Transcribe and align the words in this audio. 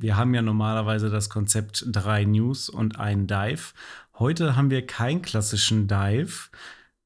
Wir 0.00 0.16
haben 0.16 0.32
ja 0.32 0.42
normalerweise 0.42 1.10
das 1.10 1.28
Konzept 1.28 1.84
drei 1.88 2.24
News 2.24 2.68
und 2.68 3.00
ein 3.00 3.26
Dive. 3.26 3.72
Heute 4.16 4.54
haben 4.54 4.70
wir 4.70 4.86
keinen 4.86 5.22
klassischen 5.22 5.88
Dive, 5.88 6.50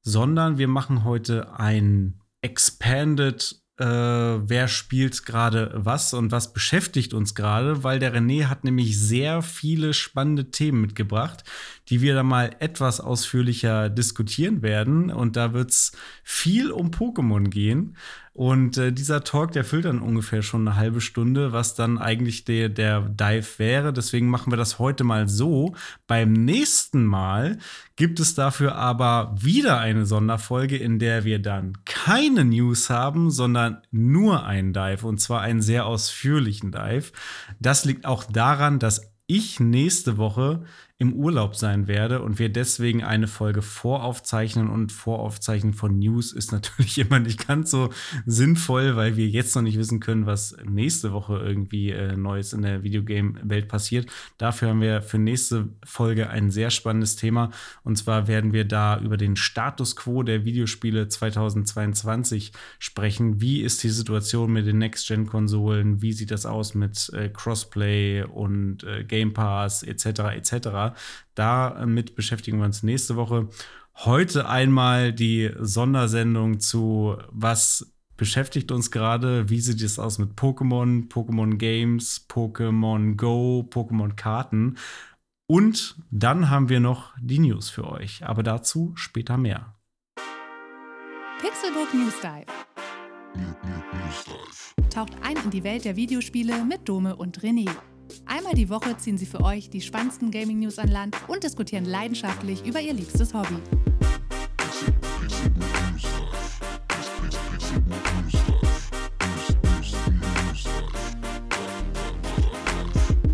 sondern 0.03 0.59
wir 0.59 0.69
machen 0.69 1.03
heute 1.03 1.59
ein 1.59 2.21
Expanded 2.43 3.63
äh, 3.79 3.85
wer 3.85 4.69
spielt 4.69 5.25
gerade 5.25 5.73
was 5.75 6.13
und 6.13 6.31
was 6.31 6.53
beschäftigt 6.53 7.15
uns 7.15 7.35
gerade, 7.35 7.83
weil 7.83 7.99
der 7.99 8.15
René 8.15 8.45
hat 8.45 8.65
nämlich 8.65 9.01
sehr 9.01 9.43
viele 9.43 9.95
spannende 9.95 10.51
Themen 10.51 10.83
mitgebracht, 10.83 11.43
die 11.89 12.01
wir 12.01 12.15
dann 12.15 12.27
mal 12.27 12.55
etwas 12.61 13.01
ausführlicher 13.01 13.89
diskutieren 13.89 14.63
werden. 14.63 15.11
Und 15.11 15.37
da 15.37 15.53
wird 15.53 15.71
es 15.71 15.93
viel 16.23 16.71
um 16.71 16.91
Pokémon 16.91 17.49
gehen. 17.49 17.97
Und 18.35 18.79
äh, 18.79 18.93
dieser 18.93 19.25
Talk, 19.25 19.53
der 19.53 19.63
füllt 19.63 19.85
dann 19.85 20.01
ungefähr 20.01 20.41
schon 20.41 20.67
eine 20.67 20.77
halbe 20.77 21.03
Stunde, 21.03 21.53
was 21.53 21.75
dann 21.75 21.99
eigentlich 21.99 22.45
der, 22.47 22.71
der 22.71 23.03
Dive 23.03 23.59
wäre. 23.59 23.93
Deswegen 23.93 24.29
machen 24.29 24.51
wir 24.51 24.57
das 24.57 24.79
heute 24.79 25.05
mal 25.05 25.29
so. 25.29 25.75
Beim 26.07 26.33
nächsten 26.33 27.05
Mal 27.05 27.59
gibt 27.97 28.21
es 28.21 28.35
dafür 28.35 28.75
aber 28.77 29.35
wieder 29.39 29.81
eine 29.81 30.07
Sonderfolge, 30.07 30.79
in 30.79 30.99
der 30.99 31.25
wir 31.25 31.41
dann 31.41 31.77
keine 31.85 32.47
News 32.47 32.89
haben, 32.89 33.31
sondern 33.31 33.83
nur 33.91 34.47
einen 34.47 34.73
Dive. 34.73 35.07
Und 35.07 35.21
zwar 35.21 35.43
einen 35.43 35.61
sehr 35.61 35.85
ausführlichen 35.85 36.73
Dive. 36.73 37.13
Das 37.61 37.85
liegt 37.85 38.07
auch 38.07 38.25
daran, 38.25 38.79
dass 38.79 39.13
ich 39.27 39.61
nächste 39.61 40.17
Woche 40.17 40.65
im 41.03 41.15
Urlaub 41.15 41.57
sein 41.57 41.89
werde 41.89 42.23
und 42.23 42.39
wir 42.39 42.49
deswegen 42.49 43.03
eine 43.03 43.27
Folge 43.27 43.61
voraufzeichnen 43.61 44.71
und 44.71 44.93
Voraufzeichnen 44.93 45.75
von 45.75 45.99
News 45.99 46.33
ist 46.33 46.53
natürlich 46.53 46.97
immer 46.99 47.19
nicht 47.19 47.49
ganz 47.49 47.73
so 47.73 47.91
sinnvoll, 48.25 48.95
weil 48.95 49.17
wir 49.17 49.27
jetzt 49.27 49.57
noch 49.57 49.63
nicht 49.63 49.79
wissen 49.79 49.99
können, 49.99 50.27
was 50.27 50.57
nächste 50.65 51.13
Woche 51.13 51.39
irgendwie 51.39 51.91
äh, 51.91 52.17
Neues 52.17 52.53
in 52.53 52.63
der 52.63 52.85
Videogame-Welt 52.85 53.67
passiert. 53.67 54.07
Dafür 54.39 54.69
haben 54.69 54.81
wir 54.81 55.03
für 55.03 55.19
nächste 55.19 55.71
Folge 55.85 56.31
ein 56.31 56.53
sehr 56.53 56.71
spannendes 56.71 57.17
Thema 57.17 57.51
und 57.83 57.99
zwar 57.99 58.29
werden 58.29 58.53
wir 58.53 58.65
da 58.65 59.01
über 59.01 59.17
den 59.17 59.35
Status 59.35 59.97
quo 59.97 60.23
der 60.23 60.45
Videospiele 60.45 61.09
2022 61.09 62.53
sprechen. 62.79 63.41
Wie 63.41 63.63
ist 63.63 63.83
die 63.83 63.91
Situation 63.91 64.53
mit 64.53 64.69
den 64.69 64.79
Next-Gen-Konsolen? 64.79 66.01
Wie 66.01 66.13
sieht 66.13 66.31
das 66.31 66.47
aus 66.47 66.75
mit 66.75 67.11
äh, 67.13 67.29
Crossplay 67.29 68.23
und 68.23 68.85
äh, 68.85 69.03
Game 69.03 69.33
Pass 69.33 69.83
etc. 69.83 70.07
etc. 70.37 70.92
Damit 71.35 72.15
beschäftigen 72.15 72.59
wir 72.59 72.67
uns 72.67 72.83
nächste 72.83 73.17
Woche. 73.17 73.49
Heute 73.95 74.49
einmal 74.49 75.13
die 75.13 75.51
Sondersendung 75.59 76.61
zu 76.61 77.17
was 77.31 77.93
beschäftigt 78.17 78.71
uns 78.71 78.91
gerade, 78.91 79.51
wie 79.51 79.61
sieht 79.61 79.83
es 79.83 79.99
aus 79.99 80.19
mit 80.19 80.39
Pokémon, 80.39 81.09
Pokémon 81.09 81.57
Games, 81.57 82.25
Pokémon 82.29 83.17
Go, 83.17 83.69
Pokémon 83.69 84.15
Karten. 84.15 84.77
Und 85.49 85.97
dann 86.11 86.49
haben 86.49 86.69
wir 86.69 86.81
noch 86.81 87.15
die 87.21 87.41
News 87.41 87.69
für 87.69 87.91
euch, 87.91 88.25
aber 88.25 88.43
dazu 88.43 88.93
später 88.95 89.37
mehr. 89.37 89.75
Pixelbook 91.41 91.93
News 91.93 92.15
Dive. 92.23 92.47
Taucht 94.89 95.15
ein 95.23 95.37
in 95.45 95.51
die 95.51 95.65
Welt 95.65 95.85
der 95.85 95.97
Videospiele 95.97 96.65
mit 96.65 96.89
Dome 96.89 97.17
und 97.17 97.41
René. 97.41 97.69
Einmal 98.27 98.55
die 98.55 98.69
Woche 98.69 98.97
ziehen 98.97 99.19
sie 99.19 99.27
für 99.27 99.43
euch 99.43 99.71
die 99.71 99.81
spannendsten 99.81 100.31
Gaming-News 100.31 100.79
an 100.79 100.89
Land 100.89 101.17
und 101.29 101.43
diskutieren 101.43 101.85
leidenschaftlich 101.85 102.65
über 102.67 102.81
ihr 102.81 102.93
liebstes 102.93 103.35
Hobby. 103.35 103.57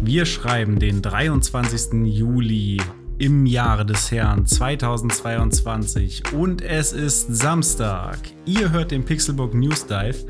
Wir 0.00 0.24
schreiben 0.24 0.78
den 0.78 1.02
23. 1.02 2.06
Juli 2.06 2.78
im 3.18 3.46
Jahre 3.46 3.84
des 3.84 4.10
Herrn 4.10 4.46
2022 4.46 6.32
und 6.32 6.62
es 6.62 6.92
ist 6.92 7.26
Samstag. 7.34 8.18
Ihr 8.46 8.70
hört 8.70 8.92
den 8.92 9.04
Pixelbook 9.04 9.54
News 9.54 9.86
Dive. 9.86 10.24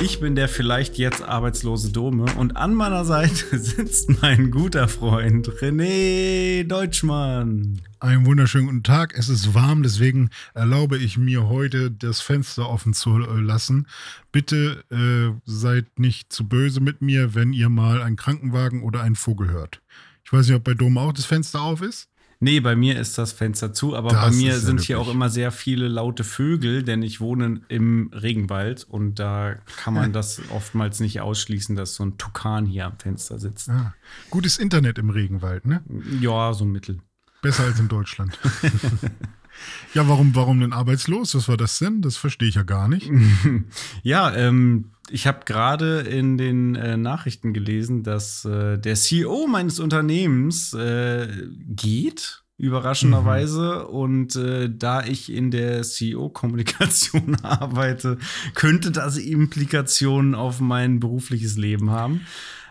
Ich 0.00 0.20
bin 0.20 0.36
der 0.36 0.48
vielleicht 0.48 0.96
jetzt 0.96 1.22
arbeitslose 1.22 1.90
Dome 1.90 2.32
und 2.36 2.56
an 2.56 2.72
meiner 2.72 3.04
Seite 3.04 3.58
sitzt 3.58 4.22
mein 4.22 4.52
guter 4.52 4.86
Freund 4.86 5.48
René 5.48 6.62
Deutschmann. 6.62 7.80
Einen 7.98 8.24
wunderschönen 8.24 8.66
guten 8.66 8.82
Tag. 8.84 9.18
Es 9.18 9.28
ist 9.28 9.54
warm, 9.54 9.82
deswegen 9.82 10.30
erlaube 10.54 10.98
ich 10.98 11.18
mir 11.18 11.48
heute 11.48 11.90
das 11.90 12.20
Fenster 12.20 12.68
offen 12.68 12.94
zu 12.94 13.18
lassen. 13.18 13.88
Bitte 14.30 14.84
äh, 14.92 15.36
seid 15.44 15.98
nicht 15.98 16.32
zu 16.32 16.46
böse 16.46 16.80
mit 16.80 17.02
mir, 17.02 17.34
wenn 17.34 17.52
ihr 17.52 17.68
mal 17.68 18.00
einen 18.00 18.16
Krankenwagen 18.16 18.84
oder 18.84 19.02
einen 19.02 19.16
Vogel 19.16 19.50
hört. 19.50 19.82
Ich 20.24 20.32
weiß 20.32 20.46
nicht, 20.46 20.56
ob 20.56 20.62
bei 20.62 20.74
Dome 20.74 21.00
auch 21.00 21.12
das 21.12 21.24
Fenster 21.24 21.60
auf 21.60 21.82
ist. 21.82 22.08
Nee, 22.40 22.60
bei 22.60 22.76
mir 22.76 22.98
ist 23.00 23.18
das 23.18 23.32
Fenster 23.32 23.72
zu, 23.72 23.96
aber 23.96 24.10
das 24.10 24.30
bei 24.30 24.30
mir 24.30 24.58
sind 24.58 24.80
hier 24.80 25.00
auch 25.00 25.08
immer 25.08 25.28
sehr 25.28 25.50
viele 25.50 25.88
laute 25.88 26.22
Vögel, 26.22 26.84
denn 26.84 27.02
ich 27.02 27.20
wohne 27.20 27.62
im 27.68 28.10
Regenwald 28.12 28.84
und 28.84 29.16
da 29.16 29.56
kann 29.76 29.94
man 29.94 30.12
das 30.12 30.40
oftmals 30.50 31.00
nicht 31.00 31.20
ausschließen, 31.20 31.74
dass 31.74 31.96
so 31.96 32.04
ein 32.04 32.16
Tukan 32.16 32.64
hier 32.64 32.86
am 32.86 32.96
Fenster 32.96 33.40
sitzt. 33.40 33.70
Ah, 33.70 33.94
gutes 34.30 34.58
Internet 34.58 34.98
im 34.98 35.10
Regenwald, 35.10 35.66
ne? 35.66 35.82
Ja, 36.20 36.54
so 36.54 36.64
ein 36.64 36.70
Mittel. 36.70 37.00
Besser 37.42 37.64
als 37.64 37.80
in 37.80 37.88
Deutschland. 37.88 38.38
ja, 39.94 40.08
warum, 40.08 40.34
warum 40.36 40.60
denn 40.60 40.72
arbeitslos? 40.72 41.34
Was 41.34 41.48
war 41.48 41.56
das 41.56 41.78
denn? 41.78 42.02
Das 42.02 42.16
verstehe 42.16 42.48
ich 42.48 42.54
ja 42.54 42.62
gar 42.62 42.88
nicht. 42.88 43.10
ja, 44.02 44.32
ähm, 44.34 44.92
ich 45.10 45.26
habe 45.26 45.40
gerade 45.44 46.00
in 46.00 46.38
den 46.38 46.74
äh, 46.74 46.96
Nachrichten 46.96 47.52
gelesen, 47.52 48.02
dass 48.02 48.44
äh, 48.44 48.78
der 48.78 48.94
CEO 48.94 49.46
meines 49.46 49.80
Unternehmens 49.80 50.74
äh, 50.74 51.28
geht, 51.68 52.42
überraschenderweise. 52.56 53.86
Mhm. 53.88 53.94
Und 53.94 54.36
äh, 54.36 54.70
da 54.70 55.04
ich 55.04 55.32
in 55.32 55.50
der 55.50 55.82
CEO-Kommunikation 55.82 57.36
arbeite, 57.42 58.18
könnte 58.54 58.90
das 58.90 59.16
Implikationen 59.16 60.34
auf 60.34 60.60
mein 60.60 61.00
berufliches 61.00 61.56
Leben 61.56 61.90
haben. 61.90 62.22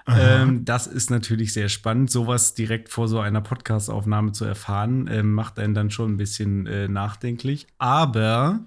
Ähm, 0.09 0.63
das 0.63 0.87
ist 0.87 1.09
natürlich 1.09 1.51
sehr 1.51 1.67
spannend, 1.67 2.09
sowas 2.09 2.53
direkt 2.53 2.89
vor 2.89 3.09
so 3.09 3.19
einer 3.19 3.41
Podcast-Aufnahme 3.41 4.31
zu 4.31 4.45
erfahren, 4.45 5.07
äh, 5.07 5.21
macht 5.21 5.59
einen 5.59 5.73
dann 5.73 5.91
schon 5.91 6.13
ein 6.13 6.17
bisschen 6.17 6.65
äh, 6.65 6.87
nachdenklich. 6.87 7.67
Aber 7.77 8.61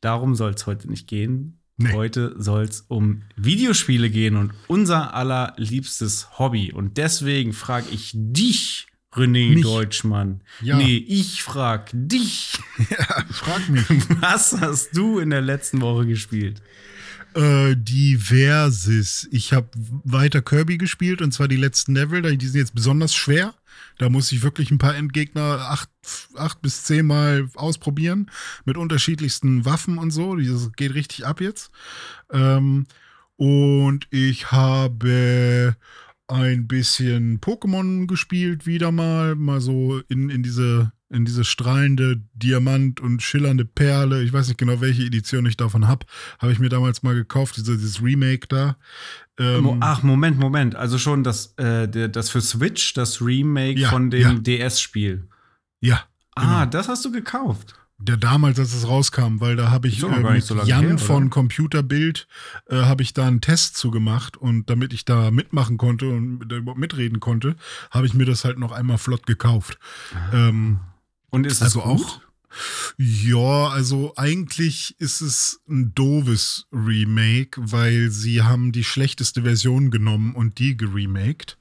darum 0.00 0.34
soll 0.34 0.52
es 0.52 0.66
heute 0.66 0.90
nicht 0.90 1.06
gehen. 1.06 1.60
Nee. 1.78 1.92
Heute 1.92 2.34
soll 2.38 2.62
es 2.62 2.82
um 2.88 3.22
Videospiele 3.36 4.08
gehen 4.08 4.36
und 4.36 4.52
unser 4.66 5.14
allerliebstes 5.14 6.38
Hobby. 6.38 6.72
Und 6.72 6.96
deswegen 6.96 7.52
frage 7.52 7.86
ich 7.90 8.12
dich, 8.14 8.86
René 9.12 9.54
mich? 9.54 9.62
Deutschmann. 9.62 10.42
Ja. 10.62 10.76
Nee, 10.78 10.96
ich 10.96 11.42
frag 11.42 11.90
dich. 11.92 12.58
Ja, 12.90 13.24
frag 13.30 13.68
mich. 13.68 13.84
Was 14.20 14.58
hast 14.60 14.96
du 14.96 15.18
in 15.18 15.30
der 15.30 15.40
letzten 15.40 15.80
Woche 15.80 16.06
gespielt? 16.06 16.62
Äh, 17.34 17.74
diverses. 17.76 19.28
Ich 19.30 19.52
habe 19.52 19.68
weiter 20.04 20.40
Kirby 20.40 20.78
gespielt 20.78 21.20
und 21.20 21.32
zwar 21.32 21.48
die 21.48 21.56
letzten 21.56 21.94
Level. 21.94 22.36
Die 22.36 22.46
sind 22.46 22.60
jetzt 22.60 22.74
besonders 22.74 23.14
schwer. 23.14 23.54
Da 23.98 24.08
muss 24.08 24.30
ich 24.32 24.42
wirklich 24.42 24.70
ein 24.70 24.78
paar 24.78 24.94
Endgegner 24.96 25.70
acht, 25.70 25.90
acht 26.36 26.60
bis 26.62 26.84
zehn 26.84 27.06
Mal 27.06 27.48
ausprobieren 27.54 28.30
mit 28.64 28.76
unterschiedlichsten 28.76 29.64
Waffen 29.64 29.98
und 29.98 30.10
so. 30.10 30.36
Das 30.36 30.72
geht 30.72 30.94
richtig 30.94 31.26
ab 31.26 31.40
jetzt. 31.40 31.70
Ähm, 32.30 32.86
und 33.36 34.06
ich 34.10 34.50
habe 34.52 35.76
ein 36.28 36.66
bisschen 36.66 37.40
Pokémon 37.40 38.06
gespielt, 38.06 38.66
wieder 38.66 38.90
mal, 38.92 39.34
mal 39.34 39.60
so 39.60 40.00
in, 40.08 40.30
in 40.30 40.42
diese 40.42 40.92
in 41.08 41.24
diese 41.24 41.44
strahlende 41.44 42.20
Diamant 42.34 43.00
und 43.00 43.22
schillernde 43.22 43.64
Perle. 43.64 44.22
Ich 44.22 44.32
weiß 44.32 44.48
nicht 44.48 44.58
genau, 44.58 44.80
welche 44.80 45.04
Edition 45.04 45.46
ich 45.46 45.56
davon 45.56 45.86
habe. 45.86 46.06
Habe 46.38 46.52
ich 46.52 46.58
mir 46.58 46.68
damals 46.68 47.02
mal 47.02 47.14
gekauft, 47.14 47.56
diese, 47.56 47.76
dieses 47.76 48.02
Remake 48.02 48.48
da. 48.48 48.76
Ähm 49.38 49.78
Ach, 49.80 50.02
Moment, 50.02 50.38
Moment. 50.38 50.74
Also 50.74 50.98
schon 50.98 51.22
das, 51.22 51.54
äh, 51.58 51.88
das 52.08 52.30
für 52.30 52.40
Switch, 52.40 52.94
das 52.94 53.20
Remake 53.20 53.78
ja, 53.78 53.90
von 53.90 54.10
dem 54.10 54.20
ja. 54.20 54.32
DS-Spiel. 54.34 55.28
Ja. 55.80 56.02
Ah, 56.34 56.40
genau. 56.40 56.54
Ah, 56.54 56.66
das 56.66 56.88
hast 56.88 57.04
du 57.04 57.12
gekauft. 57.12 57.74
Der 57.98 58.18
damals, 58.18 58.58
als 58.58 58.74
es 58.74 58.86
rauskam, 58.86 59.40
weil 59.40 59.56
da 59.56 59.70
habe 59.70 59.88
ich 59.88 60.02
äh, 60.02 60.08
mit 60.08 60.44
so 60.44 60.54
Jan 60.62 60.84
her, 60.84 60.98
von 60.98 61.30
Computerbild 61.30 62.28
äh, 62.68 62.82
habe 62.82 63.02
ich 63.02 63.14
da 63.14 63.26
einen 63.26 63.40
Test 63.40 63.78
zugemacht 63.78 64.36
und 64.36 64.68
damit 64.68 64.92
ich 64.92 65.06
da 65.06 65.30
mitmachen 65.30 65.78
konnte 65.78 66.10
und 66.10 66.46
mitreden 66.76 67.20
konnte, 67.20 67.56
habe 67.90 68.06
ich 68.06 68.12
mir 68.12 68.26
das 68.26 68.44
halt 68.44 68.58
noch 68.58 68.72
einmal 68.72 68.98
flott 68.98 69.26
gekauft. 69.26 69.78
Ah. 70.14 70.48
Ähm, 70.48 70.80
und 71.36 71.46
ist 71.46 71.62
also 71.62 71.82
auch? 71.82 72.20
Ja, 72.96 73.68
also 73.68 74.14
eigentlich 74.16 74.96
ist 74.98 75.20
es 75.20 75.60
ein 75.68 75.94
doofes 75.94 76.66
Remake, 76.72 77.60
weil 77.62 78.10
sie 78.10 78.42
haben 78.42 78.72
die 78.72 78.84
schlechteste 78.84 79.42
Version 79.42 79.90
genommen 79.90 80.34
und 80.34 80.58
die 80.58 80.76
geremaked. 80.76 81.58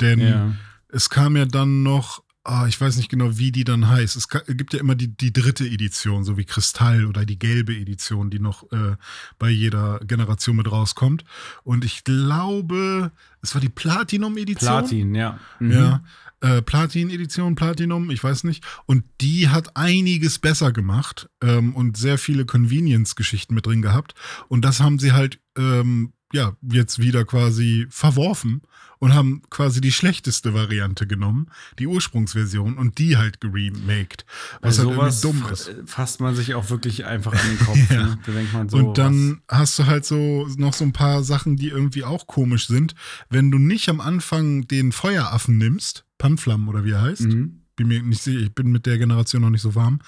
Denn 0.00 0.20
ja. 0.20 0.54
es 0.88 1.10
kam 1.10 1.36
ja 1.36 1.44
dann 1.44 1.82
noch 1.82 2.22
oh, 2.46 2.64
ich 2.66 2.80
weiß 2.80 2.96
nicht 2.96 3.08
genau, 3.08 3.38
wie 3.38 3.52
die 3.52 3.64
dann 3.64 3.88
heißt. 3.88 4.16
Es 4.16 4.28
gibt 4.28 4.72
ja 4.72 4.80
immer 4.80 4.94
die, 4.94 5.08
die 5.08 5.32
dritte 5.32 5.64
Edition, 5.64 6.24
so 6.24 6.36
wie 6.36 6.44
Kristall 6.44 7.04
oder 7.06 7.24
die 7.24 7.38
gelbe 7.38 7.74
Edition, 7.74 8.30
die 8.30 8.38
noch 8.38 8.70
äh, 8.72 8.96
bei 9.38 9.50
jeder 9.50 10.00
Generation 10.00 10.56
mit 10.56 10.70
rauskommt. 10.70 11.24
Und 11.64 11.84
ich 11.84 12.04
glaube, 12.04 13.10
es 13.42 13.54
war 13.54 13.60
die 13.60 13.68
Platinum-Edition. 13.68 14.78
Platin, 14.78 15.14
ja. 15.14 15.38
Mhm. 15.58 15.70
Ja. 15.72 16.04
Äh, 16.40 16.62
Platin-Edition, 16.62 17.54
Platinum, 17.54 18.10
ich 18.10 18.22
weiß 18.22 18.44
nicht. 18.44 18.64
Und 18.86 19.04
die 19.20 19.48
hat 19.48 19.76
einiges 19.76 20.38
besser 20.38 20.72
gemacht 20.72 21.28
ähm, 21.42 21.74
und 21.74 21.96
sehr 21.96 22.18
viele 22.18 22.44
Convenience-Geschichten 22.44 23.54
mit 23.54 23.66
drin 23.66 23.82
gehabt. 23.82 24.14
Und 24.48 24.64
das 24.64 24.80
haben 24.80 24.98
sie 24.98 25.12
halt 25.12 25.40
ähm, 25.56 26.12
ja 26.32 26.56
jetzt 26.62 26.98
wieder 26.98 27.24
quasi 27.24 27.86
verworfen 27.90 28.62
und 28.98 29.14
haben 29.14 29.42
quasi 29.50 29.80
die 29.80 29.92
schlechteste 29.92 30.54
Variante 30.54 31.06
genommen, 31.06 31.48
die 31.78 31.86
Ursprungsversion, 31.86 32.78
und 32.78 32.98
die 32.98 33.16
halt 33.16 33.40
geremaked. 33.40 34.24
Was 34.60 34.78
halt 34.78 34.90
irgendwie 34.90 35.20
dumm 35.20 35.44
ist. 35.52 35.70
Fasst 35.84 36.20
man 36.20 36.34
sich 36.34 36.54
auch 36.54 36.70
wirklich 36.70 37.04
einfach 37.04 37.32
an 37.32 37.48
den 37.48 37.58
Kopf. 37.58 37.78
ja. 37.90 38.06
ne? 38.06 38.18
da 38.52 38.68
so, 38.68 38.76
und 38.78 38.98
dann 38.98 39.42
was? 39.48 39.58
hast 39.58 39.78
du 39.78 39.86
halt 39.86 40.04
so 40.04 40.48
noch 40.56 40.72
so 40.72 40.84
ein 40.84 40.92
paar 40.92 41.22
Sachen, 41.22 41.56
die 41.56 41.68
irgendwie 41.68 42.04
auch 42.04 42.26
komisch 42.26 42.66
sind. 42.66 42.94
Wenn 43.28 43.50
du 43.50 43.58
nicht 43.58 43.88
am 43.88 44.00
Anfang 44.00 44.66
den 44.66 44.92
Feueraffen 44.92 45.58
nimmst, 45.58 46.04
Panflammen 46.18 46.68
oder 46.68 46.84
wie 46.84 46.92
er 46.92 47.02
heißt, 47.02 47.22
mhm. 47.22 47.62
bin 47.76 47.88
mir 47.88 48.02
nicht 48.02 48.22
sicher, 48.22 48.40
ich 48.40 48.54
bin 48.54 48.68
mit 48.72 48.86
der 48.86 48.98
Generation 48.98 49.42
noch 49.42 49.50
nicht 49.50 49.62
so 49.62 49.74
warm, 49.74 50.00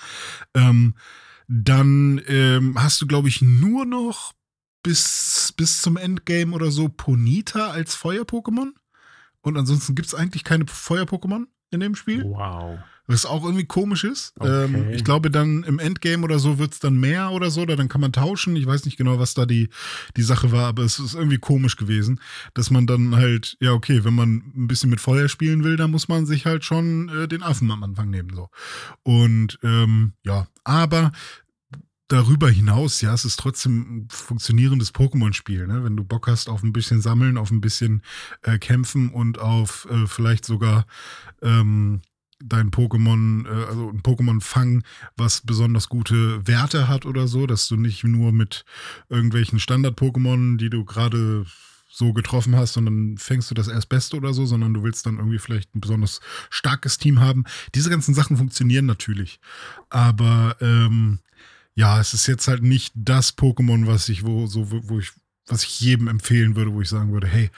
ähm, 0.54 0.94
dann 1.46 2.20
ähm, 2.26 2.74
hast 2.78 3.00
du, 3.00 3.06
glaube 3.06 3.28
ich, 3.28 3.40
nur 3.40 3.86
noch 3.86 4.34
bis, 4.82 5.52
bis 5.56 5.82
zum 5.82 5.96
Endgame 5.96 6.54
oder 6.54 6.70
so 6.70 6.88
Ponita 6.88 7.70
als 7.70 7.94
Feuer-Pokémon. 7.94 8.72
Und 9.40 9.56
ansonsten 9.56 9.94
gibt 9.94 10.08
es 10.08 10.14
eigentlich 10.14 10.44
keine 10.44 10.66
Feuer-Pokémon 10.66 11.46
in 11.70 11.80
dem 11.80 11.94
Spiel. 11.94 12.24
Wow. 12.24 12.78
Was 13.10 13.24
auch 13.24 13.42
irgendwie 13.42 13.64
komisch 13.64 14.04
ist. 14.04 14.34
Okay. 14.38 14.64
Ähm, 14.64 14.90
ich 14.90 15.02
glaube, 15.02 15.30
dann 15.30 15.62
im 15.62 15.78
Endgame 15.78 16.22
oder 16.22 16.38
so 16.38 16.58
wird 16.58 16.74
es 16.74 16.78
dann 16.78 17.00
mehr 17.00 17.30
oder 17.30 17.50
so, 17.50 17.62
oder 17.62 17.74
dann 17.74 17.88
kann 17.88 18.02
man 18.02 18.12
tauschen. 18.12 18.54
Ich 18.54 18.66
weiß 18.66 18.84
nicht 18.84 18.98
genau, 18.98 19.18
was 19.18 19.32
da 19.32 19.46
die, 19.46 19.70
die 20.18 20.22
Sache 20.22 20.52
war, 20.52 20.66
aber 20.66 20.82
es 20.82 20.98
ist 20.98 21.14
irgendwie 21.14 21.38
komisch 21.38 21.76
gewesen, 21.76 22.20
dass 22.52 22.70
man 22.70 22.86
dann 22.86 23.16
halt, 23.16 23.56
ja, 23.60 23.72
okay, 23.72 24.04
wenn 24.04 24.12
man 24.12 24.42
ein 24.54 24.68
bisschen 24.68 24.90
mit 24.90 25.00
Feuer 25.00 25.28
spielen 25.28 25.64
will, 25.64 25.76
dann 25.76 25.90
muss 25.90 26.08
man 26.08 26.26
sich 26.26 26.44
halt 26.44 26.64
schon 26.64 27.08
äh, 27.08 27.28
den 27.28 27.42
Affen 27.42 27.70
am 27.70 27.82
Anfang 27.82 28.10
nehmen. 28.10 28.34
So. 28.34 28.50
Und 29.04 29.58
ähm, 29.62 30.12
ja, 30.22 30.46
aber 30.64 31.12
darüber 32.08 32.50
hinaus, 32.50 33.00
ja, 33.00 33.12
es 33.12 33.24
ist 33.24 33.38
trotzdem 33.38 33.80
ein 33.80 34.08
funktionierendes 34.10 34.94
Pokémon-Spiel. 34.94 35.66
Ne? 35.66 35.84
Wenn 35.84 35.96
du 35.96 36.04
Bock 36.04 36.26
hast 36.26 36.48
auf 36.48 36.62
ein 36.62 36.72
bisschen 36.72 37.00
Sammeln, 37.00 37.36
auf 37.36 37.50
ein 37.50 37.60
bisschen 37.60 38.02
äh, 38.42 38.58
Kämpfen 38.58 39.10
und 39.10 39.38
auf 39.38 39.86
äh, 39.90 40.06
vielleicht 40.06 40.44
sogar 40.44 40.86
ähm, 41.42 42.00
dein 42.40 42.70
Pokémon, 42.70 43.46
äh, 43.46 43.66
also 43.66 43.90
ein 43.90 44.02
Pokémon 44.02 44.40
fangen, 44.40 44.84
was 45.16 45.42
besonders 45.42 45.88
gute 45.88 46.46
Werte 46.46 46.88
hat 46.88 47.04
oder 47.04 47.28
so, 47.28 47.46
dass 47.46 47.68
du 47.68 47.76
nicht 47.76 48.04
nur 48.04 48.32
mit 48.32 48.64
irgendwelchen 49.10 49.60
Standard-Pokémon, 49.60 50.56
die 50.56 50.70
du 50.70 50.84
gerade 50.84 51.44
so 51.90 52.12
getroffen 52.12 52.54
hast 52.54 52.76
und 52.76 52.84
dann 52.84 53.18
fängst 53.18 53.50
du 53.50 53.54
das 53.54 53.66
erst 53.66 53.88
Beste 53.88 54.16
oder 54.16 54.32
so, 54.32 54.46
sondern 54.46 54.72
du 54.72 54.82
willst 54.82 55.04
dann 55.04 55.16
irgendwie 55.16 55.38
vielleicht 55.38 55.74
ein 55.74 55.80
besonders 55.80 56.20
starkes 56.48 56.98
Team 56.98 57.18
haben. 57.20 57.44
Diese 57.74 57.90
ganzen 57.90 58.14
Sachen 58.14 58.36
funktionieren 58.36 58.86
natürlich. 58.86 59.40
Aber 59.88 60.56
ähm, 60.60 61.18
ja, 61.78 62.00
es 62.00 62.12
ist 62.12 62.26
jetzt 62.26 62.48
halt 62.48 62.64
nicht 62.64 62.92
das 62.96 63.38
Pokémon, 63.38 63.86
was 63.86 64.08
ich, 64.08 64.26
wo, 64.26 64.48
so, 64.48 64.66
wo 64.68 64.98
ich, 64.98 65.12
was 65.46 65.62
ich 65.62 65.80
jedem 65.80 66.08
empfehlen 66.08 66.56
würde, 66.56 66.72
wo 66.72 66.80
ich 66.80 66.88
sagen 66.88 67.12
würde, 67.12 67.28
hey, 67.28 67.52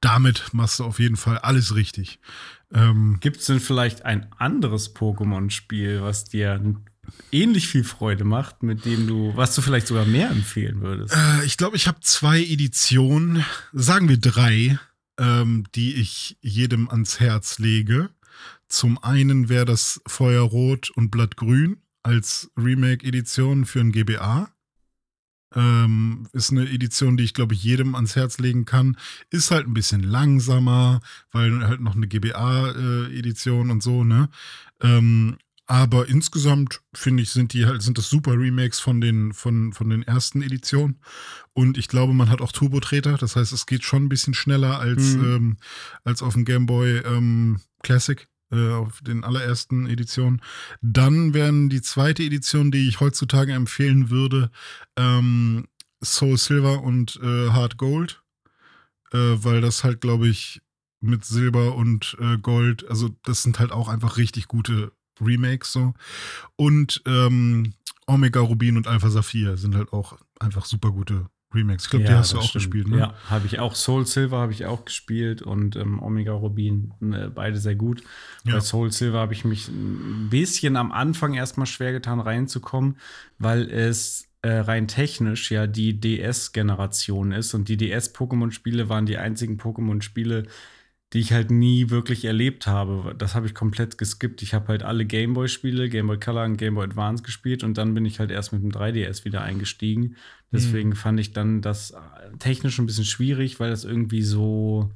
damit 0.00 0.54
machst 0.54 0.78
du 0.78 0.84
auf 0.84 0.98
jeden 0.98 1.16
Fall 1.16 1.36
alles 1.36 1.74
richtig. 1.74 2.18
Ähm, 2.72 3.18
Gibt 3.20 3.36
es 3.36 3.44
denn 3.44 3.60
vielleicht 3.60 4.06
ein 4.06 4.32
anderes 4.38 4.96
Pokémon-Spiel, 4.96 6.00
was 6.00 6.24
dir 6.24 6.58
ähnlich 7.30 7.68
viel 7.68 7.84
Freude 7.84 8.24
macht, 8.24 8.62
mit 8.62 8.86
dem 8.86 9.06
du, 9.06 9.36
was 9.36 9.54
du 9.54 9.60
vielleicht 9.60 9.88
sogar 9.88 10.06
mehr 10.06 10.30
empfehlen 10.30 10.80
würdest? 10.80 11.14
Äh, 11.14 11.44
ich 11.44 11.58
glaube, 11.58 11.76
ich 11.76 11.86
habe 11.86 12.00
zwei 12.00 12.40
Editionen, 12.40 13.44
sagen 13.74 14.08
wir 14.08 14.16
drei, 14.18 14.78
ähm, 15.18 15.64
die 15.74 15.96
ich 15.96 16.38
jedem 16.40 16.88
ans 16.88 17.20
Herz 17.20 17.58
lege. 17.58 18.08
Zum 18.68 18.96
einen 19.04 19.50
wäre 19.50 19.66
das 19.66 20.00
Feuerrot 20.06 20.88
und 20.92 21.10
Blattgrün 21.10 21.82
als 22.06 22.52
Remake-Edition 22.56 23.64
für 23.64 23.80
ein 23.80 23.90
GBA. 23.90 24.48
Ähm, 25.54 26.28
ist 26.32 26.52
eine 26.52 26.70
Edition, 26.70 27.16
die 27.16 27.24
ich 27.24 27.34
glaube 27.34 27.54
ich 27.54 27.64
jedem 27.64 27.96
ans 27.96 28.14
Herz 28.14 28.38
legen 28.38 28.64
kann. 28.64 28.96
Ist 29.30 29.50
halt 29.50 29.66
ein 29.66 29.74
bisschen 29.74 30.04
langsamer, 30.04 31.00
weil 31.32 31.66
halt 31.66 31.80
noch 31.80 31.96
eine 31.96 32.06
GBA-Edition 32.06 33.68
äh, 33.68 33.72
und 33.72 33.82
so, 33.82 34.04
ne? 34.04 34.28
Ähm, 34.80 35.36
aber 35.66 36.08
insgesamt 36.08 36.80
finde 36.94 37.24
ich, 37.24 37.30
sind 37.30 37.52
die 37.52 37.66
halt, 37.66 37.82
sind 37.82 37.98
das 37.98 38.08
super 38.08 38.38
Remakes 38.38 38.78
von 38.78 39.00
den, 39.00 39.32
von, 39.32 39.72
von 39.72 39.90
den 39.90 40.04
ersten 40.04 40.42
Editionen. 40.42 41.00
Und 41.54 41.76
ich 41.76 41.88
glaube, 41.88 42.14
man 42.14 42.30
hat 42.30 42.40
auch 42.40 42.52
Turbo-Treter. 42.52 43.16
Das 43.16 43.34
heißt, 43.34 43.52
es 43.52 43.66
geht 43.66 43.82
schon 43.82 44.04
ein 44.04 44.08
bisschen 44.08 44.34
schneller 44.34 44.78
als, 44.78 45.16
mhm. 45.16 45.24
ähm, 45.24 45.56
als 46.04 46.22
auf 46.22 46.34
dem 46.34 46.44
Game 46.44 46.66
Boy 46.66 46.98
ähm, 46.98 47.60
Classic 47.82 48.28
äh, 48.50 48.70
auf 48.70 49.00
den 49.02 49.24
allerersten 49.24 49.86
Editionen. 49.86 50.42
Dann 50.82 51.34
wären 51.34 51.68
die 51.68 51.82
zweite 51.82 52.22
Edition, 52.22 52.70
die 52.70 52.88
ich 52.88 53.00
heutzutage 53.00 53.52
empfehlen 53.52 54.10
würde, 54.10 54.50
ähm, 54.96 55.66
Soul 56.02 56.36
Silver 56.36 56.82
und 56.82 57.18
äh, 57.22 57.50
Hard 57.50 57.76
Gold, 57.76 58.22
äh, 59.12 59.18
weil 59.18 59.60
das 59.60 59.84
halt, 59.84 60.00
glaube 60.00 60.28
ich, 60.28 60.60
mit 61.00 61.24
Silber 61.24 61.74
und 61.74 62.16
äh, 62.20 62.38
Gold, 62.38 62.88
also 62.88 63.10
das 63.24 63.42
sind 63.42 63.58
halt 63.58 63.72
auch 63.72 63.88
einfach 63.88 64.16
richtig 64.16 64.48
gute 64.48 64.92
Remakes 65.20 65.72
so. 65.72 65.94
Und 66.56 67.02
ähm, 67.06 67.74
Omega 68.06 68.40
Rubin 68.40 68.76
und 68.76 68.86
Alpha 68.86 69.10
Saphir 69.10 69.56
sind 69.56 69.74
halt 69.74 69.92
auch 69.92 70.18
einfach 70.38 70.64
super 70.64 70.92
gute 70.92 71.26
Remakes. 71.54 71.84
Ich 71.84 71.90
glaube, 71.90 72.04
ja, 72.04 72.10
die 72.10 72.16
hast 72.16 72.32
du 72.32 72.38
auch 72.38 72.42
stimmt. 72.42 72.64
gespielt, 72.64 72.88
ne? 72.88 72.98
Ja, 72.98 73.14
habe 73.30 73.46
ich 73.46 73.58
auch. 73.58 73.74
Soul 73.74 74.06
Silver 74.06 74.38
habe 74.38 74.52
ich 74.52 74.66
auch 74.66 74.84
gespielt 74.84 75.42
und 75.42 75.76
ähm, 75.76 76.02
Omega 76.02 76.32
Rubin, 76.32 76.92
äh, 77.00 77.28
beide 77.28 77.58
sehr 77.58 77.76
gut. 77.76 78.02
Ja. 78.44 78.54
Bei 78.54 78.60
Soul 78.60 78.92
Silver 78.92 79.20
habe 79.20 79.32
ich 79.32 79.44
mich 79.44 79.68
ein 79.68 80.28
bisschen 80.30 80.76
am 80.76 80.92
Anfang 80.92 81.34
erstmal 81.34 81.66
schwer 81.66 81.92
getan, 81.92 82.20
reinzukommen, 82.20 82.98
weil 83.38 83.70
es 83.70 84.28
äh, 84.42 84.58
rein 84.58 84.88
technisch 84.88 85.50
ja 85.50 85.66
die 85.66 86.00
DS-Generation 86.00 87.32
ist 87.32 87.54
und 87.54 87.68
die 87.68 87.76
DS-Pokémon-Spiele 87.76 88.88
waren 88.88 89.06
die 89.06 89.18
einzigen 89.18 89.58
Pokémon-Spiele, 89.58 90.46
die 91.16 91.22
ich 91.22 91.32
halt 91.32 91.50
nie 91.50 91.88
wirklich 91.88 92.26
erlebt 92.26 92.66
habe. 92.66 93.14
Das 93.16 93.34
habe 93.34 93.46
ich 93.46 93.54
komplett 93.54 93.96
geskippt. 93.96 94.42
Ich 94.42 94.52
habe 94.52 94.68
halt 94.68 94.82
alle 94.82 95.06
Gameboy-Spiele, 95.06 95.88
Gameboy 95.88 96.20
Color 96.20 96.44
und 96.44 96.58
Gameboy 96.58 96.84
Advance 96.84 97.22
gespielt 97.22 97.64
und 97.64 97.78
dann 97.78 97.94
bin 97.94 98.04
ich 98.04 98.20
halt 98.20 98.30
erst 98.30 98.52
mit 98.52 98.62
dem 98.62 98.70
3DS 98.70 99.24
wieder 99.24 99.40
eingestiegen. 99.40 100.16
Deswegen 100.52 100.90
mhm. 100.90 100.96
fand 100.96 101.18
ich 101.18 101.32
dann 101.32 101.62
das 101.62 101.92
äh, 101.92 102.36
technisch 102.38 102.78
ein 102.78 102.84
bisschen 102.84 103.06
schwierig, 103.06 103.58
weil 103.60 103.70
das 103.70 103.84
irgendwie 103.84 104.20
so. 104.20 104.92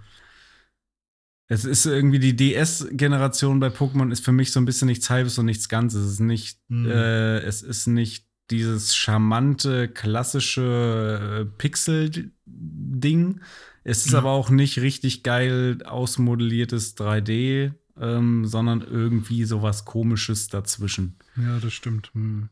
Es 1.48 1.64
ist 1.64 1.86
irgendwie 1.86 2.18
die 2.18 2.36
DS-Generation 2.36 3.58
bei 3.58 3.68
Pokémon 3.68 4.12
ist 4.12 4.22
für 4.22 4.32
mich 4.32 4.52
so 4.52 4.60
ein 4.60 4.66
bisschen 4.66 4.88
nichts 4.88 5.08
Halbes 5.08 5.38
und 5.38 5.46
nichts 5.46 5.70
Ganzes. 5.70 6.04
Es 6.04 6.12
ist 6.12 6.20
nicht, 6.20 6.60
mhm. 6.68 6.90
äh, 6.90 7.38
es 7.38 7.62
ist 7.62 7.86
nicht 7.86 8.26
dieses 8.50 8.94
charmante, 8.94 9.88
klassische 9.88 11.40
äh, 11.40 11.56
Pixel-Ding, 11.56 13.40
es 13.84 14.06
ist 14.06 14.12
ja. 14.12 14.18
aber 14.18 14.30
auch 14.30 14.50
nicht 14.50 14.78
richtig 14.80 15.22
geil 15.22 15.78
ausmodelliertes 15.84 16.96
3D, 16.96 17.72
ähm, 17.98 18.46
sondern 18.46 18.82
irgendwie 18.82 19.44
sowas 19.44 19.84
komisches 19.84 20.48
dazwischen. 20.48 21.16
Ja, 21.36 21.58
das 21.58 21.72
stimmt. 21.72 22.10
Hm. 22.14 22.48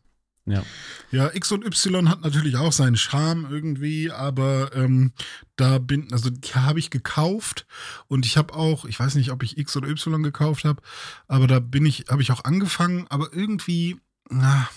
Ja. 0.49 0.63
Ja, 1.11 1.31
X 1.35 1.53
und 1.53 1.65
Y 1.65 2.09
hat 2.09 2.23
natürlich 2.23 2.57
auch 2.57 2.73
seinen 2.73 2.97
Charme 2.97 3.47
irgendwie, 3.51 4.11
aber 4.11 4.71
ähm, 4.75 5.13
da 5.57 5.79
bin, 5.79 6.09
also 6.11 6.31
die 6.31 6.55
habe 6.55 6.79
ich 6.79 6.91
gekauft 6.91 7.67
und 8.07 8.25
ich 8.25 8.39
habe 8.39 8.55
auch, 8.55 8.87
ich 8.87 8.99
weiß 8.99 9.15
nicht, 9.17 9.31
ob 9.31 9.43
ich 9.43 9.59
X 9.59 9.77
oder 9.77 9.89
Y 9.89 10.23
gekauft 10.23 10.65
habe, 10.65 10.83
aber 11.27 11.47
da 11.47 11.61
bin 11.61 11.85
ich, 11.85 12.07
habe 12.09 12.23
ich 12.23 12.33
auch 12.33 12.45
angefangen, 12.45 13.07
aber 13.11 13.29
irgendwie, 13.33 13.97
na, 14.31 14.69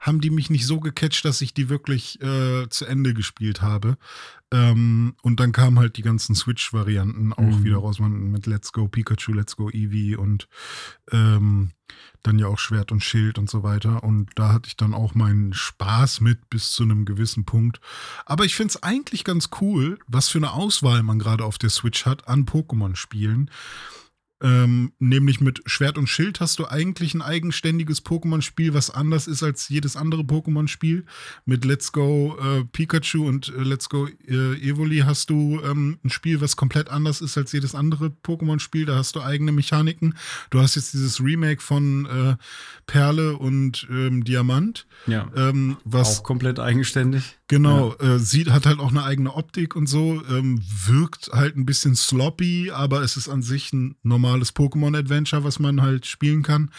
haben 0.00 0.20
die 0.20 0.30
mich 0.30 0.50
nicht 0.50 0.66
so 0.66 0.80
gecatcht, 0.80 1.24
dass 1.24 1.40
ich 1.40 1.54
die 1.54 1.68
wirklich 1.68 2.20
äh, 2.20 2.68
zu 2.68 2.84
Ende 2.86 3.14
gespielt 3.14 3.62
habe. 3.62 3.96
Ähm, 4.52 5.14
und 5.22 5.40
dann 5.40 5.52
kamen 5.52 5.78
halt 5.78 5.96
die 5.96 6.02
ganzen 6.02 6.34
Switch-Varianten 6.34 7.32
auch 7.32 7.42
mhm. 7.42 7.64
wieder 7.64 7.78
raus 7.78 7.98
mit 7.98 8.46
Let's 8.46 8.72
Go 8.72 8.88
Pikachu, 8.88 9.32
Let's 9.32 9.56
Go 9.56 9.70
Eevee 9.70 10.16
und 10.16 10.48
ähm, 11.10 11.72
dann 12.22 12.38
ja 12.38 12.46
auch 12.46 12.58
Schwert 12.58 12.92
und 12.92 13.02
Schild 13.02 13.38
und 13.38 13.50
so 13.50 13.62
weiter. 13.62 14.02
Und 14.02 14.30
da 14.36 14.52
hatte 14.52 14.68
ich 14.68 14.76
dann 14.76 14.94
auch 14.94 15.14
meinen 15.14 15.52
Spaß 15.52 16.20
mit 16.20 16.50
bis 16.50 16.72
zu 16.72 16.82
einem 16.82 17.04
gewissen 17.04 17.44
Punkt. 17.44 17.80
Aber 18.26 18.44
ich 18.44 18.54
finde 18.54 18.70
es 18.70 18.82
eigentlich 18.82 19.24
ganz 19.24 19.50
cool, 19.60 19.98
was 20.06 20.28
für 20.28 20.38
eine 20.38 20.52
Auswahl 20.52 21.02
man 21.02 21.18
gerade 21.18 21.44
auf 21.44 21.58
der 21.58 21.70
Switch 21.70 22.06
hat 22.06 22.28
an 22.28 22.46
Pokémon-Spielen. 22.46 23.50
Ähm, 24.44 24.92
nämlich 24.98 25.40
mit 25.40 25.62
Schwert 25.64 25.96
und 25.96 26.06
Schild 26.06 26.38
hast 26.38 26.58
du 26.58 26.66
eigentlich 26.68 27.14
ein 27.14 27.22
eigenständiges 27.22 28.04
Pokémon-Spiel, 28.04 28.74
was 28.74 28.90
anders 28.90 29.26
ist 29.26 29.42
als 29.42 29.70
jedes 29.70 29.96
andere 29.96 30.20
Pokémon-Spiel. 30.20 31.06
Mit 31.46 31.64
Let's 31.64 31.92
Go 31.92 32.36
äh, 32.38 32.64
Pikachu 32.64 33.26
und 33.26 33.48
äh, 33.48 33.62
Let's 33.62 33.88
Go 33.88 34.06
äh, 34.06 34.54
Evoli 34.60 34.98
hast 34.98 35.30
du 35.30 35.62
ähm, 35.64 35.98
ein 36.04 36.10
Spiel, 36.10 36.42
was 36.42 36.56
komplett 36.56 36.90
anders 36.90 37.22
ist 37.22 37.38
als 37.38 37.52
jedes 37.52 37.74
andere 37.74 38.12
Pokémon-Spiel. 38.22 38.84
Da 38.84 38.96
hast 38.96 39.16
du 39.16 39.22
eigene 39.22 39.50
Mechaniken. 39.50 40.14
Du 40.50 40.60
hast 40.60 40.74
jetzt 40.74 40.92
dieses 40.92 41.22
Remake 41.22 41.62
von 41.62 42.04
äh, 42.04 42.36
Perle 42.86 43.38
und 43.38 43.86
ähm, 43.90 44.24
Diamant. 44.24 44.86
Ja. 45.06 45.30
Ähm, 45.34 45.78
was 45.84 46.18
auch 46.18 46.22
komplett 46.22 46.60
eigenständig. 46.60 47.38
Genau, 47.48 47.94
ja. 48.00 48.14
äh, 48.14 48.18
sieht, 48.18 48.50
hat 48.50 48.64
halt 48.66 48.78
auch 48.78 48.90
eine 48.90 49.04
eigene 49.04 49.34
Optik 49.34 49.76
und 49.76 49.86
so, 49.86 50.22
ähm, 50.30 50.60
wirkt 50.86 51.30
halt 51.32 51.56
ein 51.56 51.66
bisschen 51.66 51.94
sloppy, 51.94 52.70
aber 52.70 53.02
es 53.02 53.18
ist 53.18 53.28
an 53.28 53.42
sich 53.42 53.72
ein 53.72 53.96
normales 54.34 54.54
Pokémon-Adventure, 54.54 55.44
was 55.44 55.58
man 55.58 55.80
halt 55.80 56.06
spielen 56.06 56.42
kann. 56.42 56.70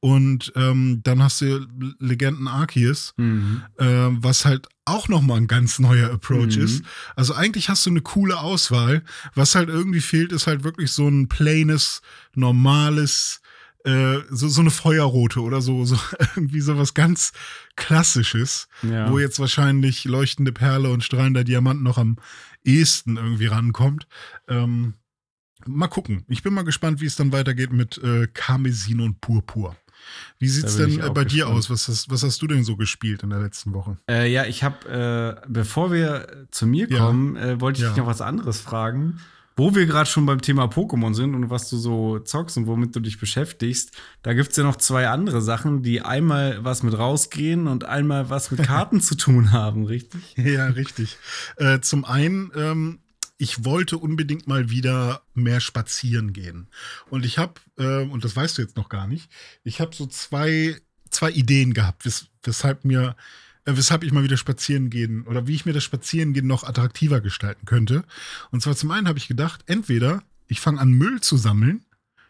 Und 0.00 0.52
ähm, 0.56 1.00
dann 1.04 1.22
hast 1.22 1.40
du 1.40 1.66
Legenden 1.98 2.48
Arceus, 2.48 3.14
mhm. 3.16 3.62
äh, 3.78 3.84
was 3.86 4.44
halt 4.44 4.66
auch 4.84 5.08
nochmal 5.08 5.36
ein 5.36 5.46
ganz 5.46 5.78
neuer 5.78 6.10
Approach 6.10 6.56
mhm. 6.56 6.64
ist. 6.64 6.82
Also 7.14 7.34
eigentlich 7.34 7.68
hast 7.68 7.86
du 7.86 7.90
eine 7.90 8.00
coole 8.00 8.40
Auswahl. 8.40 9.02
Was 9.34 9.54
halt 9.54 9.68
irgendwie 9.68 10.00
fehlt, 10.00 10.32
ist 10.32 10.46
halt 10.46 10.64
wirklich 10.64 10.90
so 10.90 11.06
ein 11.06 11.28
plaines, 11.28 12.02
normales 12.34 13.40
äh, 13.84 14.18
so, 14.30 14.48
so 14.48 14.60
eine 14.60 14.70
Feuerrote 14.70 15.40
oder 15.40 15.60
so, 15.60 15.84
so 15.84 15.98
irgendwie 16.36 16.60
so 16.60 16.78
was 16.78 16.94
ganz 16.94 17.32
Klassisches, 17.74 18.68
ja. 18.82 19.10
wo 19.10 19.18
jetzt 19.18 19.40
wahrscheinlich 19.40 20.04
leuchtende 20.04 20.52
Perle 20.52 20.90
und 20.90 21.02
strahlender 21.02 21.42
Diamant 21.42 21.82
noch 21.82 21.98
am 21.98 22.16
ehesten 22.64 23.16
irgendwie 23.16 23.46
rankommt. 23.46 24.06
Ähm, 24.46 24.94
mal 25.66 25.88
gucken. 25.88 26.24
Ich 26.28 26.42
bin 26.42 26.54
mal 26.54 26.64
gespannt, 26.64 27.00
wie 27.00 27.06
es 27.06 27.16
dann 27.16 27.32
weitergeht 27.32 27.72
mit 27.72 27.98
äh, 27.98 28.26
Karmesin 28.32 29.00
und 29.00 29.20
Purpur. 29.20 29.76
Wie 30.38 30.48
sieht 30.48 30.64
es 30.64 30.76
denn 30.76 31.00
äh, 31.00 31.10
bei 31.10 31.24
dir 31.24 31.48
aus? 31.48 31.70
Was 31.70 31.88
hast, 31.88 32.10
was 32.10 32.22
hast 32.22 32.42
du 32.42 32.46
denn 32.46 32.64
so 32.64 32.76
gespielt 32.76 33.22
in 33.22 33.30
der 33.30 33.40
letzten 33.40 33.72
Woche? 33.72 33.96
Äh, 34.08 34.30
ja, 34.30 34.44
ich 34.44 34.64
habe, 34.64 35.40
äh, 35.44 35.46
bevor 35.48 35.92
wir 35.92 36.46
zu 36.50 36.66
mir 36.66 36.88
kommen, 36.88 37.36
ja. 37.36 37.42
Äh, 37.42 37.60
wollte 37.60 37.78
ich 37.78 37.82
ja. 37.84 37.90
dich 37.90 37.98
noch 37.98 38.06
was 38.06 38.20
anderes 38.20 38.60
fragen. 38.60 39.20
Wo 39.54 39.74
wir 39.74 39.84
gerade 39.84 40.08
schon 40.08 40.24
beim 40.24 40.40
Thema 40.40 40.64
Pokémon 40.64 41.12
sind 41.12 41.34
und 41.34 41.50
was 41.50 41.68
du 41.68 41.76
so 41.76 42.18
zockst 42.18 42.56
und 42.56 42.66
womit 42.66 42.96
du 42.96 43.00
dich 43.00 43.20
beschäftigst, 43.20 43.92
da 44.22 44.32
gibt 44.32 44.50
es 44.50 44.56
ja 44.56 44.64
noch 44.64 44.76
zwei 44.76 45.08
andere 45.08 45.42
Sachen, 45.42 45.82
die 45.82 46.00
einmal 46.00 46.64
was 46.64 46.82
mit 46.82 46.96
rausgehen 46.96 47.66
und 47.66 47.84
einmal 47.84 48.30
was 48.30 48.50
mit 48.50 48.62
Karten 48.66 49.02
zu 49.02 49.14
tun 49.14 49.52
haben, 49.52 49.84
richtig? 49.84 50.36
Ja, 50.36 50.68
richtig. 50.68 51.18
Äh, 51.56 51.80
zum 51.80 52.06
einen, 52.06 52.50
ähm, 52.56 53.00
ich 53.42 53.64
wollte 53.64 53.98
unbedingt 53.98 54.46
mal 54.46 54.70
wieder 54.70 55.22
mehr 55.34 55.58
spazieren 55.58 56.32
gehen. 56.32 56.68
Und 57.10 57.24
ich 57.24 57.38
habe, 57.38 57.54
äh, 57.76 58.04
und 58.04 58.22
das 58.22 58.36
weißt 58.36 58.56
du 58.56 58.62
jetzt 58.62 58.76
noch 58.76 58.88
gar 58.88 59.08
nicht, 59.08 59.28
ich 59.64 59.80
habe 59.80 59.96
so 59.96 60.06
zwei, 60.06 60.80
zwei 61.10 61.32
Ideen 61.32 61.74
gehabt, 61.74 62.04
wes 62.04 62.28
weshalb 62.44 62.84
mir 62.84 63.16
äh, 63.64 63.72
weshalb 63.74 64.04
ich 64.04 64.12
mal 64.12 64.22
wieder 64.22 64.36
spazieren 64.36 64.90
gehen 64.90 65.26
oder 65.26 65.48
wie 65.48 65.56
ich 65.56 65.66
mir 65.66 65.72
das 65.72 65.82
Spazierengehen 65.82 66.46
noch 66.46 66.62
attraktiver 66.62 67.20
gestalten 67.20 67.66
könnte. 67.66 68.04
Und 68.52 68.62
zwar 68.62 68.76
zum 68.76 68.92
einen 68.92 69.08
habe 69.08 69.18
ich 69.18 69.26
gedacht, 69.26 69.64
entweder 69.66 70.22
ich 70.46 70.60
fange 70.60 70.80
an 70.80 70.92
Müll 70.92 71.20
zu 71.20 71.36
sammeln, 71.36 71.84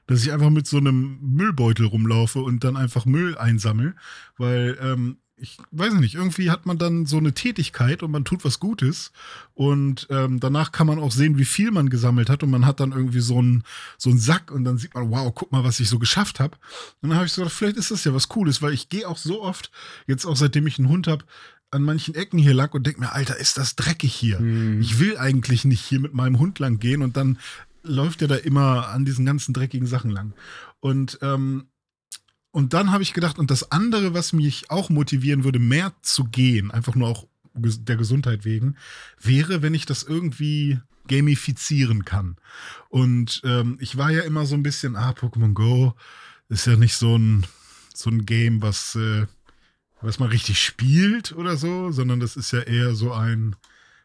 dass 0.07 0.23
ich 0.23 0.33
einfach 0.33 0.49
mit 0.49 0.66
so 0.66 0.78
einem 0.78 1.19
Müllbeutel 1.21 1.85
rumlaufe 1.85 2.40
und 2.40 2.64
dann 2.64 2.78
einfach 2.78 3.04
Müll 3.04 3.37
einsammle, 3.37 3.97
weil 4.38 4.78
ähm, 4.81 5.19
ich 5.36 5.58
weiß 5.70 5.94
nicht, 5.94 6.14
irgendwie 6.14 6.50
hat 6.50 6.66
man 6.66 6.78
dann 6.78 7.06
so 7.06 7.16
eine 7.16 7.32
Tätigkeit 7.32 8.02
und 8.02 8.10
man 8.10 8.24
tut 8.24 8.44
was 8.44 8.60
Gutes 8.60 9.12
und 9.54 10.06
ähm, 10.10 10.40
danach 10.40 10.72
kann 10.72 10.86
man 10.86 10.98
auch 10.98 11.10
sehen, 11.10 11.38
wie 11.38 11.44
viel 11.44 11.70
man 11.70 11.90
gesammelt 11.90 12.28
hat 12.30 12.42
und 12.42 12.50
man 12.50 12.66
hat 12.66 12.80
dann 12.80 12.92
irgendwie 12.92 13.20
so 13.20 13.38
einen 13.38 13.64
so 13.98 14.10
einen 14.10 14.18
Sack 14.18 14.50
und 14.50 14.64
dann 14.64 14.78
sieht 14.78 14.94
man, 14.94 15.10
wow, 15.10 15.32
guck 15.34 15.50
mal, 15.50 15.64
was 15.64 15.80
ich 15.80 15.88
so 15.88 15.98
geschafft 15.98 16.38
habe. 16.38 16.56
Und 17.00 17.08
dann 17.08 17.16
habe 17.16 17.26
ich 17.26 17.32
so 17.32 17.42
gedacht, 17.42 17.56
vielleicht 17.56 17.76
ist 17.76 17.90
das 17.90 18.04
ja 18.04 18.14
was 18.14 18.28
Cooles, 18.28 18.62
weil 18.62 18.72
ich 18.72 18.88
gehe 18.88 19.08
auch 19.08 19.16
so 19.16 19.42
oft, 19.42 19.70
jetzt 20.06 20.26
auch 20.26 20.36
seitdem 20.36 20.66
ich 20.66 20.78
einen 20.78 20.88
Hund 20.88 21.06
habe, 21.06 21.24
an 21.72 21.82
manchen 21.82 22.14
Ecken 22.14 22.38
hier 22.38 22.54
lang 22.54 22.72
und 22.74 22.86
denke 22.86 23.00
mir, 23.00 23.12
Alter, 23.12 23.36
ist 23.36 23.56
das 23.56 23.74
dreckig 23.76 24.14
hier. 24.14 24.38
Mhm. 24.38 24.80
Ich 24.80 24.98
will 24.98 25.16
eigentlich 25.16 25.64
nicht 25.64 25.80
hier 25.80 26.00
mit 26.00 26.12
meinem 26.12 26.38
Hund 26.38 26.58
lang 26.58 26.78
gehen 26.78 27.02
und 27.02 27.16
dann 27.16 27.38
läuft 27.82 28.22
er 28.22 28.28
da 28.28 28.36
immer 28.36 28.88
an 28.88 29.04
diesen 29.04 29.24
ganzen 29.24 29.54
dreckigen 29.54 29.86
Sachen 29.86 30.10
lang. 30.10 30.34
Und 30.80 31.18
ähm, 31.22 31.66
und 32.52 32.75
dann 32.75 32.92
habe 32.92 33.02
ich 33.02 33.14
gedacht, 33.14 33.38
und 33.38 33.50
das 33.50 33.73
andere, 33.73 34.12
was 34.12 34.35
mich 34.35 34.71
auch 34.71 34.90
motivieren 34.90 35.42
würde, 35.42 35.59
mehr 35.59 35.94
zu 36.02 36.25
gehen, 36.25 36.71
einfach 36.71 36.94
nur 36.94 37.09
auch 37.09 37.26
der 37.54 37.97
Gesundheit 37.97 38.44
wegen, 38.44 38.76
wäre, 39.21 39.62
wenn 39.62 39.75
ich 39.75 39.87
das 39.87 40.02
irgendwie 40.02 40.78
gamifizieren 41.09 42.04
kann. 42.04 42.37
Und 42.90 43.40
ähm, 43.44 43.78
ich 43.80 43.97
war 43.97 44.11
ja 44.11 44.23
immer 44.23 44.47
so 44.47 44.54
ein 44.54 44.62
bisschen, 44.62 44.97
ah, 44.97 45.11
Pokémon 45.12 45.54
Go 45.54 45.94
ist 46.49 46.66
ja 46.66 46.76
nicht 46.76 46.94
so 46.94 47.16
ein, 47.16 47.47
so 47.94 48.11
ein 48.11 48.26
Game, 48.26 48.62
was, 48.62 48.94
äh, 48.97 49.26
was 50.02 50.18
man 50.18 50.28
richtig 50.28 50.62
spielt 50.62 51.32
oder 51.32 51.56
so, 51.56 51.90
sondern 51.90 52.21
das 52.21 52.37
ist 52.37 52.52
ja 52.52 52.61
eher 52.61 52.94
so 52.94 53.12
ein, 53.12 53.56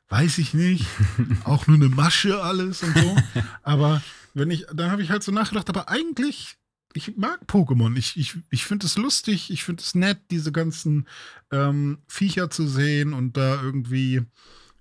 weiß 0.08 0.38
ich 0.38 0.54
nicht, 0.54 0.86
auch 1.44 1.68
nur 1.68 1.75
eine 1.75 1.89
Masche 1.89 2.42
alles 2.42 2.82
und 2.82 2.98
so. 2.98 3.18
Aber 3.63 4.01
wenn 4.34 4.51
ich, 4.51 4.66
dann 4.74 4.89
habe 4.89 5.04
ich 5.04 5.10
halt 5.10 5.24
so 5.24 5.32
nachgedacht, 5.34 5.70
aber 5.70 5.89
eigentlich 5.89 6.58
ich 6.98 7.16
mag 7.16 7.39
Pokémon. 7.48 7.96
Ich, 7.96 8.18
ich, 8.18 8.36
ich 8.50 8.66
finde 8.66 8.88
es 8.88 8.98
lustig, 8.98 9.51
ich 9.51 9.63
finde 9.63 9.82
es 9.84 9.96
nett, 9.96 10.20
diese 10.32 10.51
ganzen 10.51 11.08
ähm, 11.51 12.00
Viecher 12.08 12.50
zu 12.50 12.68
sehen 12.68 13.13
und 13.13 13.38
da 13.38 13.62
irgendwie 13.62 14.24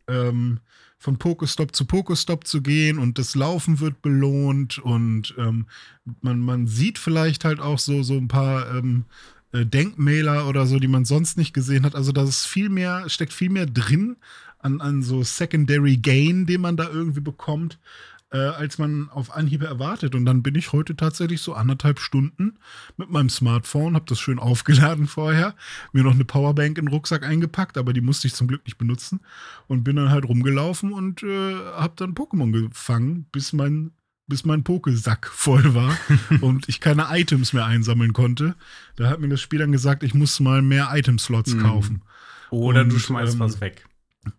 ähm, 0.08 0.60
von 0.98 1.18
Pokestop 1.18 1.76
zu 1.76 1.84
Pokestop 1.84 2.46
zu 2.46 2.62
gehen 2.62 2.98
und 2.98 3.18
das 3.18 3.34
Laufen 3.34 3.80
wird 3.80 4.00
belohnt 4.00 4.78
und 4.78 5.34
ähm, 5.36 5.66
man, 6.22 6.40
man 6.40 6.66
sieht 6.66 6.98
vielleicht 6.98 7.44
halt 7.44 7.60
auch 7.60 7.78
so, 7.78 8.02
so 8.02 8.14
ein 8.14 8.28
paar 8.28 8.74
ähm, 8.74 9.04
äh, 9.52 9.66
Denkmäler 9.66 10.48
oder 10.48 10.66
so, 10.66 10.78
die 10.78 10.88
man 10.88 11.04
sonst 11.04 11.36
nicht 11.36 11.52
gesehen 11.52 11.84
hat. 11.84 11.94
Also 11.94 12.12
da 12.12 12.24
ist 12.24 12.46
viel 12.46 12.70
mehr, 12.70 13.08
steckt 13.08 13.32
viel 13.32 13.50
mehr 13.50 13.66
drin 13.66 14.16
an, 14.58 14.80
an 14.80 15.02
so 15.02 15.22
Secondary 15.22 15.98
Gain, 15.98 16.46
den 16.46 16.62
man 16.62 16.76
da 16.76 16.88
irgendwie 16.88 17.20
bekommt, 17.20 17.78
äh, 18.32 18.38
als 18.38 18.78
man 18.78 19.08
auf 19.10 19.34
Anhieb 19.34 19.62
erwartet. 19.62 20.14
Und 20.14 20.24
dann 20.24 20.42
bin 20.42 20.54
ich 20.54 20.72
heute 20.72 20.96
tatsächlich 20.96 21.40
so 21.40 21.54
anderthalb 21.54 22.00
Stunden 22.00 22.58
mit 22.96 23.10
meinem 23.10 23.28
Smartphone, 23.28 23.94
habe 23.94 24.06
das 24.08 24.20
schön 24.20 24.38
aufgeladen 24.40 25.06
vorher, 25.06 25.54
mir 25.92 26.02
noch 26.02 26.14
eine 26.14 26.24
Powerbank 26.24 26.78
in 26.78 26.86
den 26.86 26.92
Rucksack 26.92 27.22
eingepackt, 27.22 27.78
aber 27.78 27.92
die 27.92 28.00
musste 28.00 28.26
ich 28.26 28.34
zum 28.34 28.48
Glück 28.48 28.64
nicht 28.64 28.78
benutzen 28.78 29.20
und 29.68 29.84
bin 29.84 29.96
dann 29.96 30.10
halt 30.10 30.24
rumgelaufen 30.24 30.92
und 30.92 31.22
äh, 31.22 31.54
habe 31.54 31.94
dann 31.96 32.14
Pokémon 32.14 32.52
gefangen, 32.52 33.26
bis 33.32 33.52
mein 33.52 33.92
bis 34.28 34.44
mein 34.44 34.64
Pokesack 34.64 35.28
voll 35.32 35.74
war 35.74 35.96
und 36.40 36.68
ich 36.68 36.80
keine 36.80 37.06
Items 37.10 37.52
mehr 37.52 37.64
einsammeln 37.64 38.12
konnte. 38.12 38.56
Da 38.96 39.08
hat 39.08 39.20
mir 39.20 39.28
das 39.28 39.40
Spiel 39.40 39.60
dann 39.60 39.70
gesagt, 39.70 40.02
ich 40.02 40.14
muss 40.14 40.40
mal 40.40 40.62
mehr 40.62 40.88
Item-Slots 40.92 41.54
mhm. 41.54 41.62
kaufen. 41.62 42.02
Oder 42.50 42.82
und, 42.82 42.92
du 42.92 42.98
schmeißt 42.98 43.34
ähm, 43.34 43.40
was 43.40 43.60
weg. 43.60 43.86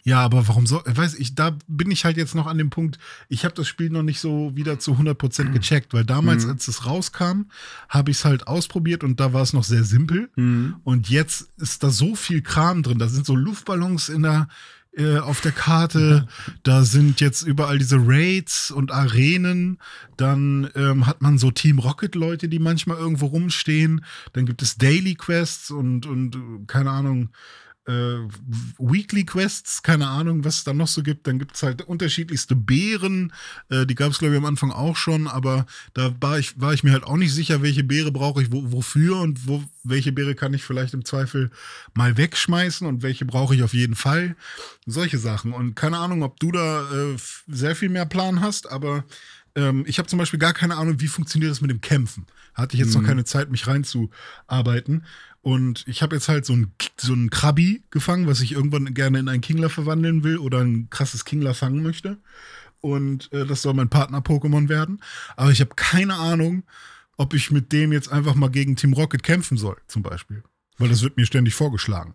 Ja, 0.04 0.22
aber 0.22 0.48
warum 0.48 0.68
soll, 0.68 0.84
weiß 0.86 1.16
ich, 1.16 1.36
da 1.36 1.58
bin 1.68 1.92
ich 1.92 2.06
halt 2.06 2.18
jetzt 2.18 2.36
noch 2.36 2.48
an 2.48 2.58
dem 2.58 2.70
Punkt, 2.70 2.98
ich 3.30 3.46
habe 3.46 3.56
das 3.56 3.68
Spiel 3.68 3.90
noch 3.90 4.04
nicht 4.04 4.20
so 4.20 4.56
wieder 4.56 4.80
zu 4.80 4.94
100% 4.94 5.52
gecheckt, 5.52 5.94
weil 5.94 6.06
damals, 6.06 6.46
mhm. 6.46 6.52
als 6.52 6.68
es 6.68 6.86
rauskam, 6.86 7.44
habe 7.90 8.12
ich 8.12 8.18
es 8.18 8.26
halt 8.26 8.48
ausprobiert 8.48 9.04
und 9.04 9.20
da 9.20 9.34
war 9.34 9.42
es 9.42 9.54
noch 9.54 9.64
sehr 9.64 9.84
simpel. 9.84 10.30
Mhm. 10.36 10.76
Und 10.84 11.10
jetzt 11.10 11.50
ist 11.58 11.84
da 11.84 11.90
so 11.90 12.16
viel 12.16 12.42
Kram 12.42 12.84
drin, 12.84 13.00
da 13.00 13.08
sind 13.08 13.26
so 13.26 13.36
Luftballons 13.36 14.10
in 14.10 14.24
der, 14.24 14.48
äh, 14.98 15.20
auf 15.20 15.42
der 15.42 15.52
Karte, 15.52 16.28
da 16.64 16.84
sind 16.84 17.22
jetzt 17.22 17.44
überall 17.44 17.78
diese 17.78 17.98
Raids 18.00 18.72
und 18.72 18.92
Arenen, 18.92 19.78
dann 20.18 20.70
ähm, 20.76 21.06
hat 21.06 21.22
man 21.22 21.38
so 21.38 21.52
Team 21.52 21.80
Rocket 21.80 22.16
Leute, 22.16 22.50
die 22.50 22.60
manchmal 22.60 22.98
irgendwo 22.98 23.28
rumstehen, 23.28 24.04
dann 24.34 24.46
gibt 24.46 24.62
es 24.62 24.78
Daily 24.78 25.14
Quests 25.14 25.70
und, 25.70 26.08
und 26.08 26.36
äh, 26.36 26.40
keine 26.66 26.90
Ahnung, 26.90 27.26
äh, 27.26 27.28
Weekly 28.78 29.24
Quests, 29.24 29.82
keine 29.82 30.08
Ahnung, 30.08 30.44
was 30.44 30.58
es 30.58 30.64
da 30.66 30.74
noch 30.74 30.88
so 30.88 31.04
gibt. 31.04 31.26
Dann 31.26 31.40
gibt 31.40 31.56
es 31.56 31.64
halt 31.64 31.82
unterschiedlichste 31.84 32.56
Beeren. 32.56 33.32
Äh, 33.70 33.86
die 33.86 33.96
gab 33.96 34.12
es, 34.12 34.20
glaube 34.20 34.34
ich, 34.34 34.38
am 34.38 34.46
Anfang 34.46 34.72
auch 34.72 34.98
schon, 34.98 35.28
aber 35.28 35.66
da 35.94 36.14
war 36.20 36.38
ich, 36.38 36.60
war 36.60 36.74
ich 36.74 36.84
mir 36.84 36.92
halt 36.92 37.06
auch 37.06 37.16
nicht 37.16 37.34
sicher, 37.34 37.62
welche 37.62 37.84
Beere 37.84 38.12
brauche 38.12 38.42
ich 38.42 38.52
wo, 38.52 38.72
wofür 38.72 39.22
und 39.22 39.48
wo, 39.48 39.64
welche 39.84 40.12
Beere 40.12 40.36
kann 40.36 40.54
ich 40.54 40.64
vielleicht 40.64 40.94
im 40.94 41.06
Zweifel 41.06 41.50
mal 41.94 42.18
wegschmeißen 42.18 42.86
und 42.86 43.04
welche 43.04 43.26
brauche 43.26 43.56
ich 43.56 43.64
auf 43.64 43.74
jeden 43.74 43.96
Fall. 43.96 44.36
Solche 44.86 45.18
Sachen. 45.18 45.54
Und 45.54 45.76
keine 45.76 45.98
Ahnung, 45.98 46.24
ob 46.24 46.40
du 46.40 46.52
da 46.52 46.82
äh, 46.92 47.16
sehr 47.48 47.76
viel 47.76 47.90
mehr 47.90 48.06
Plan 48.06 48.42
hast, 48.42 48.70
aber 48.70 49.06
ähm, 49.58 49.84
ich 49.88 49.98
habe 49.98 50.08
zum 50.08 50.20
Beispiel 50.20 50.40
gar 50.40 50.54
keine 50.54 50.78
Ahnung, 50.78 51.02
wie 51.02 51.08
funktioniert 51.08 51.52
das 51.52 51.62
mit 51.62 51.72
dem 51.72 51.82
Kämpfen. 51.82 52.28
Hatte 52.54 52.76
ich 52.76 52.80
jetzt 52.80 52.96
mhm. 52.96 53.02
noch 53.02 53.08
keine 53.08 53.26
Zeit, 53.26 53.50
mich 53.50 53.68
reinzuarbeiten. 53.68 55.04
Und 55.42 55.84
ich 55.88 56.02
habe 56.02 56.16
jetzt 56.16 56.30
halt 56.30 56.46
so 56.46 56.54
ein, 56.54 56.72
so 56.98 57.14
ein 57.14 57.30
Krabi 57.32 57.84
gefangen, 57.90 58.28
was 58.28 58.42
ich 58.42 58.52
irgendwann 58.52 58.94
gerne 58.94 59.20
in 59.20 59.30
einen 59.30 59.42
Kingler 59.42 59.70
verwandeln 59.70 60.24
will 60.24 60.38
oder 60.38 60.60
ein 60.60 60.90
krasses 60.90 61.26
Kingler 61.26 61.56
fangen 61.56 61.82
möchte. 61.82 62.20
Und 62.80 63.34
äh, 63.34 63.46
das 63.46 63.64
soll 63.64 63.74
mein 63.74 63.90
Partner-Pokémon 63.90 64.70
werden. 64.70 65.02
Aber 65.36 65.52
ich 65.52 65.60
habe 65.60 65.74
keine 65.76 66.16
Ahnung, 66.16 66.64
ob 67.18 67.34
ich 67.34 67.50
mit 67.50 67.72
dem 67.72 67.92
jetzt 67.92 68.12
einfach 68.12 68.36
mal 68.36 68.52
gegen 68.52 68.76
Team 68.76 68.94
Rocket 68.94 69.24
kämpfen 69.24 69.58
soll, 69.58 69.78
zum 69.88 70.04
Beispiel. 70.04 70.44
Weil 70.78 70.90
das 70.90 71.02
wird 71.02 71.18
mir 71.18 71.26
ständig 71.26 71.56
vorgeschlagen. 71.56 72.14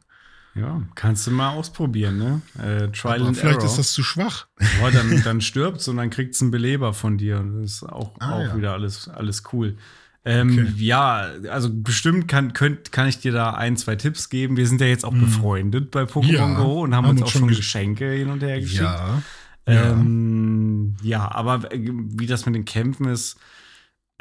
Ja, 0.54 0.82
kannst 0.94 1.26
du 1.26 1.30
mal 1.30 1.50
ausprobieren, 1.50 2.18
ne? 2.18 2.42
Äh, 2.58 2.88
Trial 2.92 3.20
Aber 3.20 3.28
and 3.28 3.36
vielleicht 3.38 3.58
Error. 3.60 3.66
ist 3.70 3.78
das 3.78 3.92
zu 3.92 4.02
schwach. 4.02 4.46
Boah, 4.80 4.90
dann, 4.90 5.22
dann 5.24 5.40
stirbt's 5.40 5.88
und 5.88 5.96
dann 5.96 6.10
kriegt's 6.10 6.42
einen 6.42 6.50
Beleber 6.50 6.92
von 6.92 7.16
dir. 7.16 7.40
Und 7.40 7.62
das 7.62 7.72
ist 7.72 7.82
auch, 7.84 8.12
Ah, 8.20 8.32
auch 8.36 8.40
ja. 8.42 8.56
wieder 8.56 8.72
alles, 8.74 9.08
alles 9.08 9.42
cool. 9.52 9.76
Ähm, 10.24 10.50
Okay. 10.52 10.72
Ja, 10.76 11.26
also 11.50 11.70
bestimmt 11.72 12.28
kann, 12.28 12.52
könnt, 12.52 12.92
kann 12.92 13.08
ich 13.08 13.18
dir 13.18 13.32
da 13.32 13.54
ein, 13.54 13.76
zwei 13.78 13.96
Tipps 13.96 14.28
geben. 14.28 14.56
Wir 14.58 14.66
sind 14.68 14.80
ja 14.80 14.86
jetzt 14.86 15.04
auch 15.04 15.14
befreundet 15.14 15.90
bei 15.90 16.02
Pokémon 16.02 16.26
Mhm. 16.26 16.34
Ja, 16.34 16.54
Go 16.54 16.82
und 16.82 16.94
haben, 16.94 17.06
haben 17.06 17.10
uns 17.16 17.22
auch 17.22 17.28
schon 17.30 17.40
schon 17.42 17.50
gesch- 17.50 17.56
Geschenke 17.56 18.10
hin 18.12 18.28
und 18.30 18.42
her 18.42 18.60
geschickt. 18.60 18.82
Ja. 18.82 19.22
Ja. 19.66 19.90
Ähm, 19.92 20.96
ja, 21.02 21.30
aber 21.32 21.72
äh, 21.72 21.78
wie 21.82 22.26
das 22.26 22.46
mit 22.46 22.54
den 22.54 22.64
Kämpfen 22.64 23.06
ist, 23.06 23.36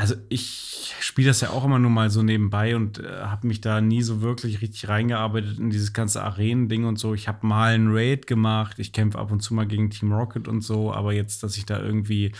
also 0.01 0.15
ich 0.29 0.95
spiele 0.99 1.27
das 1.27 1.41
ja 1.41 1.51
auch 1.51 1.63
immer 1.63 1.77
nur 1.77 1.91
mal 1.91 2.09
so 2.09 2.23
nebenbei 2.23 2.75
und 2.75 2.97
äh, 2.97 3.21
habe 3.21 3.45
mich 3.45 3.61
da 3.61 3.81
nie 3.81 4.01
so 4.01 4.23
wirklich 4.23 4.59
richtig 4.59 4.89
reingearbeitet 4.89 5.59
in 5.59 5.69
dieses 5.69 5.93
ganze 5.93 6.23
Arenen-Ding 6.23 6.85
und 6.85 6.97
so. 6.97 7.13
Ich 7.13 7.27
habe 7.27 7.45
mal 7.45 7.75
einen 7.75 7.93
Raid 7.95 8.25
gemacht, 8.25 8.79
ich 8.79 8.93
kämpfe 8.93 9.19
ab 9.19 9.31
und 9.31 9.41
zu 9.41 9.53
mal 9.53 9.67
gegen 9.67 9.91
Team 9.91 10.11
Rocket 10.11 10.47
und 10.47 10.61
so, 10.61 10.91
aber 10.91 11.13
jetzt, 11.13 11.43
dass 11.43 11.55
ich 11.55 11.67
da 11.67 11.79
irgendwie 11.79 12.31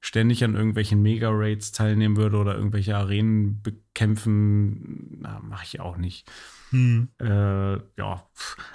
ständig 0.00 0.42
an 0.44 0.54
irgendwelchen 0.54 1.02
Mega-Raids 1.02 1.72
teilnehmen 1.72 2.16
würde 2.16 2.38
oder 2.38 2.54
irgendwelche 2.54 2.96
Arenen 2.96 3.60
bekämpfen, 3.60 5.20
mache 5.42 5.64
ich 5.64 5.78
auch 5.78 5.98
nicht. 5.98 6.26
Hm. 6.70 7.08
Äh, 7.20 7.74
ja, 7.98 8.26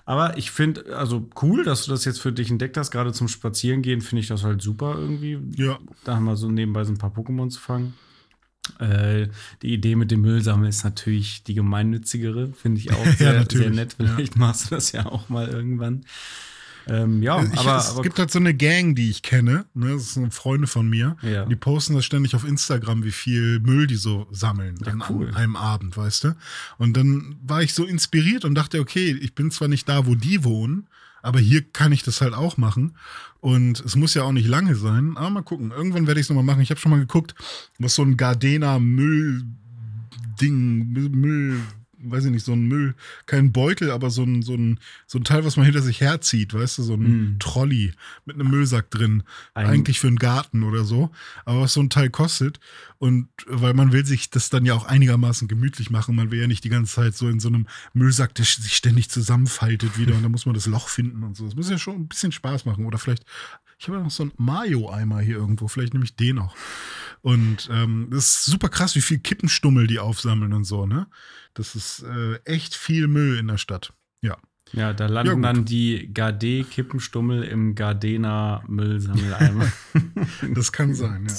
aber 0.06 0.38
ich 0.38 0.52
finde, 0.52 0.96
also 0.96 1.32
cool, 1.42 1.64
dass 1.64 1.86
du 1.86 1.92
das 1.92 2.06
jetzt 2.06 2.22
für 2.22 2.32
dich 2.32 2.52
entdeckt 2.52 2.78
hast. 2.78 2.92
Gerade 2.92 3.12
zum 3.12 3.28
Spazierengehen 3.28 4.02
finde 4.02 4.22
ich 4.22 4.28
das 4.28 4.44
halt 4.44 4.62
super 4.62 4.94
irgendwie. 5.00 5.40
Ja. 5.56 5.80
Da 6.04 6.18
haben 6.18 6.26
wir 6.26 6.36
so 6.36 6.52
nebenbei 6.52 6.84
so 6.84 6.94
ein 6.94 7.00
paar 7.00 7.12
Pokémon 7.12 7.50
zu 7.50 7.60
fangen. 7.60 7.96
Äh, 8.80 9.28
die 9.62 9.74
Idee 9.74 9.96
mit 9.96 10.12
dem 10.12 10.22
Müllsammeln 10.22 10.70
ist 10.70 10.84
natürlich 10.84 11.44
die 11.44 11.54
gemeinnützigere, 11.54 12.50
finde 12.54 12.80
ich 12.80 12.92
auch 12.92 13.06
Ja, 13.06 13.12
sehr, 13.12 13.16
sehr 13.18 13.34
natürlich, 13.34 13.76
nett. 13.76 13.96
Vielleicht 13.98 14.38
machst 14.38 14.66
du 14.72 14.76
das 14.76 14.92
ja 14.92 15.06
auch 15.06 15.30
mal 15.30 15.48
irgendwann. 15.48 16.06
Ähm, 16.88 17.24
ja, 17.24 17.42
Ich, 17.44 17.60
aber, 17.60 17.78
es 17.78 17.90
aber 17.90 18.04
gibt 18.04 18.20
halt 18.20 18.30
so 18.32 18.38
eine 18.38 18.54
Gang, 18.54 18.96
die 18.96 19.10
ich 19.10 19.24
kenne. 19.24 19.66
Ne? 19.74 19.94
Das 19.94 20.14
sind 20.14 20.34
Freunde 20.34 20.68
von 20.68 20.88
mir. 20.88 21.18
Ja. 21.24 21.46
Die 21.46 21.56
posten 21.56 21.96
das 21.96 22.06
ständig 22.06 22.36
auf 22.36 22.46
Instagram, 22.48 23.04
wie 23.04 23.12
viel 23.12 23.60
Müll 23.60 23.88
die 23.88 23.96
so 23.96 24.28
sammeln 24.32 24.76
Ja, 24.86 24.92
an, 24.92 25.04
cool. 25.10 25.30
an 25.30 25.36
einem 25.36 25.56
Abend, 25.56 25.98
weißt 25.98 26.26
du? 26.26 26.36
Und 26.78 26.96
dann 26.96 27.38
war 27.44 27.64
ich 27.64 27.74
so 27.74 27.86
inspiriert 27.86 28.46
und 28.46 28.54
dachte, 28.56 28.80
okay, 28.80 29.18
ich 29.20 29.34
bin 29.34 29.50
zwar 29.50 29.68
nicht 29.68 29.90
da, 29.90 30.06
wo 30.06 30.14
die 30.16 30.44
wohnen, 30.44 30.88
aber 31.26 31.40
hier 31.40 31.62
kann 31.62 31.92
ich 31.92 32.04
das 32.04 32.22
halt 32.22 32.34
auch 32.34 32.58
machen. 32.58 32.96
Und 33.40 33.80
es 33.82 33.96
muss 33.96 34.14
ja 34.14 34.24
auch 34.24 34.32
nicht 34.32 34.48
lange 34.48 34.76
sein. 34.76 35.18
Aber 35.18 35.30
mal 35.30 35.44
gucken. 35.44 35.72
Irgendwann 35.72 36.08
werde 36.08 36.20
ich 36.20 36.26
es 36.26 36.30
nochmal 36.30 36.46
machen. 36.46 36.62
Ich 36.62 36.70
habe 36.70 36.80
schon 36.80 36.92
mal 36.92 37.00
geguckt, 37.00 37.36
was 37.78 37.96
so 37.96 38.02
ein 38.02 38.18
Gardena 38.18 38.80
Müll 38.80 39.44
Ding, 40.42 40.92
Müll, 40.92 41.10
Müll, 41.10 41.62
weiß 42.10 42.26
ich 42.26 42.32
nicht, 42.32 42.46
so 42.46 42.54
ein 42.54 42.68
Müll, 42.68 42.96
kein 43.26 43.52
Beutel, 43.52 43.92
aber 43.92 44.10
so 44.10 44.24
ein, 44.24 44.42
so 44.42 44.54
ein, 44.56 44.80
so 45.08 45.18
ein 45.20 45.24
Teil, 45.24 45.44
was 45.46 45.58
man 45.58 45.66
hinter 45.66 45.82
sich 45.82 46.02
herzieht, 46.02 46.54
weißt 46.54 46.78
du, 46.78 46.84
so 46.84 46.94
ein 46.96 47.36
Mm. 47.36 47.40
Trolley 47.40 47.94
mit 48.26 48.36
einem 48.36 48.50
Müllsack 48.50 48.90
drin. 48.92 49.24
Ein- 49.54 49.68
Eigentlich 49.68 50.00
für 50.00 50.08
einen 50.08 50.18
Garten 50.18 50.64
oder 50.64 50.84
so. 50.86 51.12
Aber 51.46 51.62
was 51.62 51.74
so 51.74 51.82
ein 51.82 51.90
Teil 51.90 52.10
kostet. 52.10 52.60
Und 52.98 53.28
weil 53.48 53.74
man 53.74 53.92
will 53.92 54.06
sich 54.06 54.30
das 54.30 54.50
dann 54.50 54.66
ja 54.66 54.74
auch 54.74 54.86
einigermaßen 54.86 55.48
gemütlich 55.48 55.90
machen. 55.90 56.16
Man 56.16 56.32
will 56.32 56.40
ja 56.40 56.48
nicht 56.48 56.64
die 56.64 56.70
ganze 56.70 56.94
Zeit 56.96 57.16
so 57.16 57.28
in 57.30 57.40
so 57.40 57.50
einem 57.50 57.68
Müllsack, 57.94 58.34
der 58.36 58.46
sich 58.46 58.76
ständig 58.76 59.10
zusammenfaltet 59.10 59.98
wieder 59.98 60.16
und 60.16 60.24
dann 60.24 60.32
muss 60.32 60.46
man 60.46 60.56
das 60.56 60.66
Loch 60.66 60.88
finden 60.90 61.24
und 61.24 61.36
so. 61.36 61.46
Das 61.46 61.56
muss 61.56 61.70
ja 61.70 61.78
schon 61.78 61.96
ein 61.96 62.08
bisschen 62.08 62.32
Spaß 62.32 62.66
machen. 62.66 62.86
Oder 62.86 62.98
vielleicht, 62.98 63.26
ich 63.78 63.88
habe 63.88 63.98
ja 63.98 64.04
noch 64.04 64.12
so 64.12 64.24
einen 64.24 64.32
Mayo-Eimer 64.38 65.20
hier 65.20 65.36
irgendwo, 65.36 65.68
vielleicht 65.68 65.94
nehme 65.94 66.06
ich 66.06 66.16
den 66.16 66.40
auch. 66.40 66.56
Und 67.26 67.70
ähm, 67.72 68.10
das 68.12 68.30
ist 68.30 68.46
super 68.46 68.70
krass, 68.70 68.96
wie 68.96 69.02
viel 69.02 69.18
Kippenstummel 69.18 69.88
die 69.88 69.98
aufsammeln 69.98 70.54
und 70.54 70.64
so, 70.64 70.86
ne? 70.86 71.08
Das 71.56 71.74
ist 71.74 72.04
äh, 72.04 72.36
echt 72.46 72.76
viel 72.76 73.08
Müll 73.08 73.40
in 73.40 73.48
der 73.48 73.58
Stadt. 73.58 73.94
Ja. 74.22 74.38
Ja, 74.76 74.94
da 74.94 75.06
Ja, 75.06 75.12
landen 75.12 75.36
gut. 75.36 75.44
dann 75.44 75.66
die 75.66 76.14
Gardé-Kippenstummel 76.14 77.44
im 77.44 77.74
Gardena-Müllsammeleimer. 77.76 79.72
Das 80.54 80.72
kann 80.72 80.94
sein, 80.94 81.26
ja. 81.28 81.34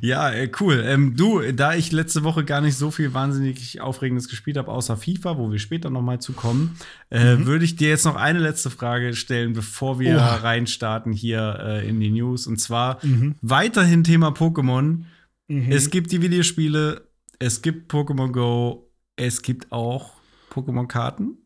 Ja, 0.00 0.30
äh, 0.30 0.50
cool. 0.60 0.82
Ähm, 0.86 1.16
du, 1.16 1.40
da 1.52 1.74
ich 1.74 1.92
letzte 1.92 2.22
Woche 2.24 2.44
gar 2.44 2.60
nicht 2.60 2.76
so 2.76 2.90
viel 2.90 3.12
wahnsinnig 3.14 3.80
Aufregendes 3.80 4.28
gespielt 4.28 4.56
habe, 4.56 4.70
außer 4.70 4.96
FIFA, 4.96 5.36
wo 5.38 5.50
wir 5.50 5.58
später 5.58 5.90
noch 5.90 6.02
mal 6.02 6.20
zu 6.20 6.32
kommen, 6.32 6.76
äh, 7.10 7.38
würde 7.38 7.64
ich 7.64 7.76
dir 7.76 7.88
jetzt 7.88 8.04
noch 8.04 8.16
eine 8.16 8.38
letzte 8.38 8.70
Frage 8.70 9.14
stellen, 9.14 9.52
bevor 9.52 9.98
wir 9.98 10.12
Mhm. 10.12 10.18
Oha. 10.18 10.36
reinstarten 10.36 11.12
hier 11.12 11.58
äh, 11.60 11.88
in 11.88 12.00
die 12.00 12.10
News. 12.10 12.46
Und 12.46 12.58
zwar 12.60 12.98
Mhm. 13.04 13.34
weiterhin 13.42 14.04
Thema 14.04 14.28
Pokémon. 14.30 15.04
Mhm. 15.48 15.72
Es 15.72 15.90
gibt 15.90 16.12
die 16.12 16.22
Videospiele, 16.22 17.08
es 17.38 17.62
gibt 17.62 17.92
Pokémon 17.92 18.32
Go, 18.32 18.90
es 19.16 19.42
gibt 19.42 19.70
auch 19.72 20.12
Pokémon-Karten. 20.50 21.38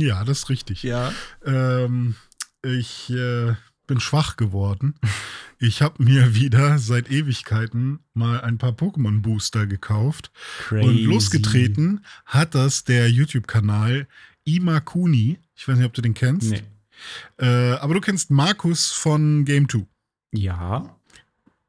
Ja, 0.00 0.24
das 0.24 0.38
ist 0.38 0.48
richtig. 0.50 0.82
Ja. 0.82 1.12
Ähm, 1.44 2.14
ich 2.62 3.10
äh, 3.10 3.54
bin 3.86 4.00
schwach 4.00 4.36
geworden. 4.36 4.94
Ich 5.58 5.80
habe 5.80 6.02
mir 6.02 6.34
wieder 6.34 6.78
seit 6.78 7.10
Ewigkeiten 7.10 8.00
mal 8.12 8.40
ein 8.42 8.58
paar 8.58 8.72
Pokémon-Booster 8.72 9.66
gekauft. 9.66 10.30
Und 10.70 10.98
losgetreten 10.98 12.04
hat 12.26 12.54
das 12.54 12.84
der 12.84 13.10
YouTube-Kanal 13.10 14.06
Imakuni. 14.44 15.38
Ich 15.54 15.66
weiß 15.66 15.76
nicht, 15.78 15.86
ob 15.86 15.94
du 15.94 16.02
den 16.02 16.14
kennst. 16.14 16.50
Nee. 16.50 16.62
Äh, 17.38 17.74
aber 17.74 17.94
du 17.94 18.00
kennst 18.00 18.30
Markus 18.30 18.92
von 18.92 19.44
Game 19.44 19.68
2. 19.68 19.86
Ja. 20.32 20.96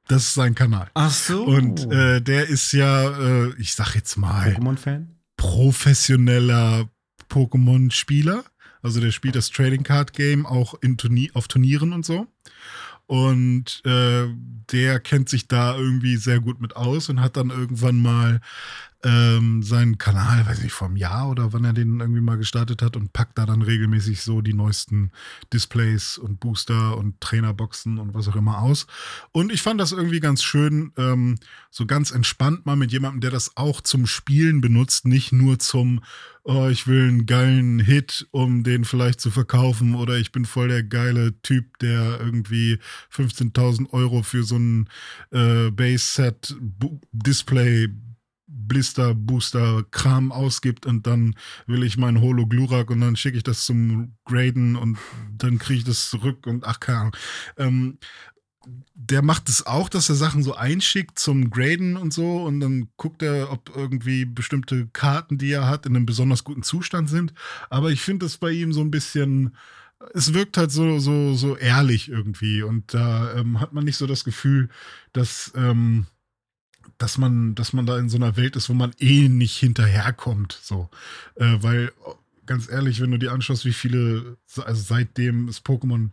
Das 0.07 0.23
ist 0.23 0.33
sein 0.33 0.55
Kanal. 0.55 0.89
Ach 0.93 1.11
so. 1.11 1.43
Und 1.43 1.91
äh, 1.91 2.21
der 2.21 2.47
ist 2.47 2.71
ja, 2.71 3.09
äh, 3.45 3.53
ich 3.57 3.73
sag 3.73 3.93
jetzt 3.95 4.17
mal, 4.17 4.53
Pokémon-Fan? 4.53 5.15
professioneller 5.35 6.89
Pokémon-Spieler. 7.29 8.43
Also 8.81 8.99
der 8.99 9.11
spielt 9.11 9.35
das 9.35 9.49
Trading 9.49 9.83
Card 9.83 10.13
Game 10.13 10.45
auch 10.45 10.75
in 10.81 10.97
Turnier, 10.97 11.29
auf 11.33 11.47
Turnieren 11.47 11.93
und 11.93 12.05
so. 12.05 12.27
Und 13.07 13.81
äh, 13.85 14.27
der 14.71 14.99
kennt 14.99 15.29
sich 15.29 15.47
da 15.47 15.77
irgendwie 15.77 16.17
sehr 16.17 16.39
gut 16.41 16.59
mit 16.59 16.75
aus 16.75 17.09
und 17.09 17.21
hat 17.21 17.37
dann 17.37 17.49
irgendwann 17.49 17.97
mal 18.01 18.41
ähm, 19.03 19.61
seinen 19.61 19.99
Kanal, 19.99 20.45
weiß 20.45 20.63
nicht, 20.63 20.81
einem 20.81 20.97
Jahr 20.97 21.29
oder 21.29 21.53
wann 21.53 21.63
er 21.63 21.73
den 21.73 21.99
irgendwie 21.99 22.21
mal 22.21 22.37
gestartet 22.37 22.81
hat 22.81 22.95
und 22.95 23.13
packt 23.13 23.37
da 23.37 23.45
dann 23.45 23.61
regelmäßig 23.61 24.21
so 24.21 24.41
die 24.41 24.53
neuesten 24.53 25.11
Displays 25.53 26.17
und 26.17 26.39
Booster 26.39 26.97
und 26.97 27.21
Trainerboxen 27.21 27.99
und 27.99 28.15
was 28.15 28.27
auch 28.27 28.35
immer 28.35 28.57
aus. 28.59 28.87
Und 29.31 29.51
ich 29.51 29.61
fand 29.61 29.79
das 29.79 29.91
irgendwie 29.91 30.19
ganz 30.19 30.41
schön, 30.41 30.93
ähm, 30.97 31.35
so 31.69 31.85
ganz 31.85 32.09
entspannt 32.11 32.65
mal 32.65 32.75
mit 32.75 32.91
jemandem, 32.91 33.21
der 33.21 33.29
das 33.29 33.55
auch 33.55 33.81
zum 33.81 34.07
Spielen 34.07 34.61
benutzt, 34.61 35.05
nicht 35.05 35.31
nur 35.31 35.59
zum, 35.59 36.01
oh, 36.43 36.67
ich 36.67 36.87
will 36.87 37.07
einen 37.07 37.27
geilen 37.27 37.77
Hit, 37.77 38.27
um 38.31 38.63
den 38.63 38.83
vielleicht 38.83 39.21
zu 39.21 39.29
verkaufen 39.29 39.93
oder 39.93 40.17
ich 40.17 40.31
bin 40.31 40.45
voll 40.45 40.69
der 40.69 40.81
geile 40.81 41.39
Typ, 41.41 41.77
der 41.79 42.19
irgendwie 42.19 42.79
15.000 43.13 43.93
Euro 43.93 44.23
für 44.23 44.43
so 44.43 44.57
ein 44.57 44.89
äh, 45.31 45.69
Base-Set-Display 45.69 47.89
Blister, 48.67 49.15
Booster, 49.15 49.85
Kram 49.91 50.31
ausgibt 50.31 50.85
und 50.85 51.07
dann 51.07 51.35
will 51.65 51.83
ich 51.83 51.97
mein 51.97 52.21
Holo 52.21 52.45
Glurak 52.47 52.89
und 52.89 53.01
dann 53.01 53.15
schicke 53.15 53.37
ich 53.37 53.43
das 53.43 53.65
zum 53.65 54.15
Graden 54.25 54.75
und 54.75 54.97
dann 55.37 55.59
kriege 55.59 55.79
ich 55.79 55.85
das 55.85 56.09
zurück 56.09 56.47
und 56.47 56.65
ach 56.65 56.79
keine 56.79 56.99
Ahnung. 56.99 57.15
Ähm, 57.57 57.97
der 58.93 59.21
macht 59.21 59.49
es 59.49 59.65
auch, 59.65 59.89
dass 59.89 60.09
er 60.09 60.15
Sachen 60.15 60.43
so 60.43 60.55
einschickt 60.55 61.19
zum 61.19 61.49
Graden 61.49 61.95
und 61.97 62.13
so 62.13 62.43
und 62.43 62.59
dann 62.59 62.89
guckt 62.97 63.21
er, 63.21 63.51
ob 63.51 63.71
irgendwie 63.75 64.25
bestimmte 64.25 64.87
Karten, 64.87 65.37
die 65.37 65.51
er 65.51 65.67
hat, 65.67 65.85
in 65.85 65.95
einem 65.95 66.05
besonders 66.05 66.43
guten 66.43 66.63
Zustand 66.63 67.09
sind. 67.09 67.33
Aber 67.69 67.91
ich 67.91 68.01
finde 68.01 68.25
das 68.25 68.37
bei 68.37 68.51
ihm 68.51 68.73
so 68.73 68.81
ein 68.81 68.91
bisschen, 68.91 69.55
es 70.13 70.33
wirkt 70.33 70.57
halt 70.57 70.71
so, 70.71 70.99
so, 70.99 71.33
so 71.35 71.55
ehrlich 71.55 72.09
irgendwie 72.09 72.61
und 72.63 72.93
da 72.93 73.33
ähm, 73.35 73.59
hat 73.59 73.73
man 73.73 73.85
nicht 73.85 73.97
so 73.97 74.07
das 74.07 74.23
Gefühl, 74.23 74.69
dass, 75.13 75.53
ähm, 75.55 76.07
dass 76.97 77.17
man, 77.17 77.55
dass 77.55 77.73
man 77.73 77.85
da 77.85 77.97
in 77.97 78.09
so 78.09 78.17
einer 78.17 78.37
Welt 78.37 78.55
ist, 78.55 78.69
wo 78.69 78.73
man 78.73 78.91
eh 78.99 79.29
nicht 79.29 79.57
hinterherkommt, 79.57 80.59
so, 80.61 80.89
äh, 81.35 81.57
weil 81.61 81.91
ganz 82.45 82.69
ehrlich, 82.69 83.01
wenn 83.01 83.11
du 83.11 83.19
dir 83.19 83.33
anschaust, 83.33 83.65
wie 83.65 83.73
viele, 83.73 84.37
also 84.65 84.81
seitdem 84.81 85.47
es 85.47 85.63
Pokémon 85.63 86.09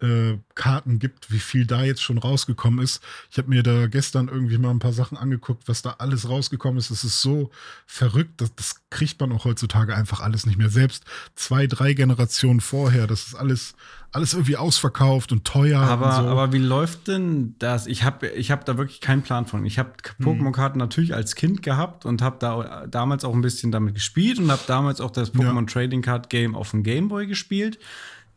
äh, 0.00 0.38
Karten 0.54 0.98
gibt, 0.98 1.32
wie 1.32 1.38
viel 1.40 1.66
da 1.66 1.82
jetzt 1.82 2.02
schon 2.02 2.18
rausgekommen 2.18 2.82
ist. 2.84 3.02
Ich 3.30 3.38
habe 3.38 3.48
mir 3.48 3.62
da 3.62 3.86
gestern 3.86 4.28
irgendwie 4.28 4.58
mal 4.58 4.70
ein 4.70 4.78
paar 4.78 4.92
Sachen 4.92 5.18
angeguckt, 5.18 5.64
was 5.66 5.82
da 5.82 5.96
alles 5.98 6.28
rausgekommen 6.28 6.78
ist. 6.78 6.90
Es 6.90 7.04
ist 7.04 7.20
so 7.20 7.50
verrückt, 7.86 8.40
das, 8.40 8.54
das 8.54 8.76
kriegt 8.90 9.20
man 9.20 9.32
auch 9.32 9.44
heutzutage 9.44 9.94
einfach 9.94 10.20
alles 10.20 10.46
nicht 10.46 10.56
mehr. 10.58 10.70
Selbst 10.70 11.04
zwei, 11.34 11.66
drei 11.66 11.94
Generationen 11.94 12.60
vorher, 12.60 13.06
das 13.06 13.26
ist 13.28 13.34
alles, 13.34 13.74
alles 14.12 14.34
irgendwie 14.34 14.56
ausverkauft 14.56 15.32
und 15.32 15.44
teuer. 15.44 15.80
Aber, 15.80 16.06
und 16.06 16.24
so. 16.24 16.28
aber 16.30 16.52
wie 16.52 16.58
läuft 16.58 17.08
denn 17.08 17.56
das? 17.58 17.86
Ich 17.86 18.04
habe 18.04 18.28
ich 18.28 18.50
hab 18.50 18.64
da 18.64 18.78
wirklich 18.78 19.00
keinen 19.00 19.22
Plan 19.22 19.46
von. 19.46 19.64
Ich 19.66 19.78
habe 19.78 19.92
Hm. 20.18 20.26
Pokémon-Karten 20.26 20.78
natürlich 20.78 21.14
als 21.14 21.34
Kind 21.34 21.62
gehabt 21.62 22.06
und 22.06 22.22
habe 22.22 22.36
da 22.38 22.86
damals 22.86 23.24
auch 23.24 23.34
ein 23.34 23.40
bisschen 23.42 23.72
damit 23.72 23.94
gespielt 23.94 24.38
und 24.38 24.50
habe 24.50 24.62
damals 24.66 25.00
auch 25.00 25.10
das. 25.10 25.34
Pokémon 25.34 25.66
Trading 25.66 26.02
Card 26.02 26.30
Game 26.30 26.54
auf 26.54 26.70
dem 26.70 26.82
Game 26.82 27.08
Boy 27.08 27.26
gespielt. 27.26 27.78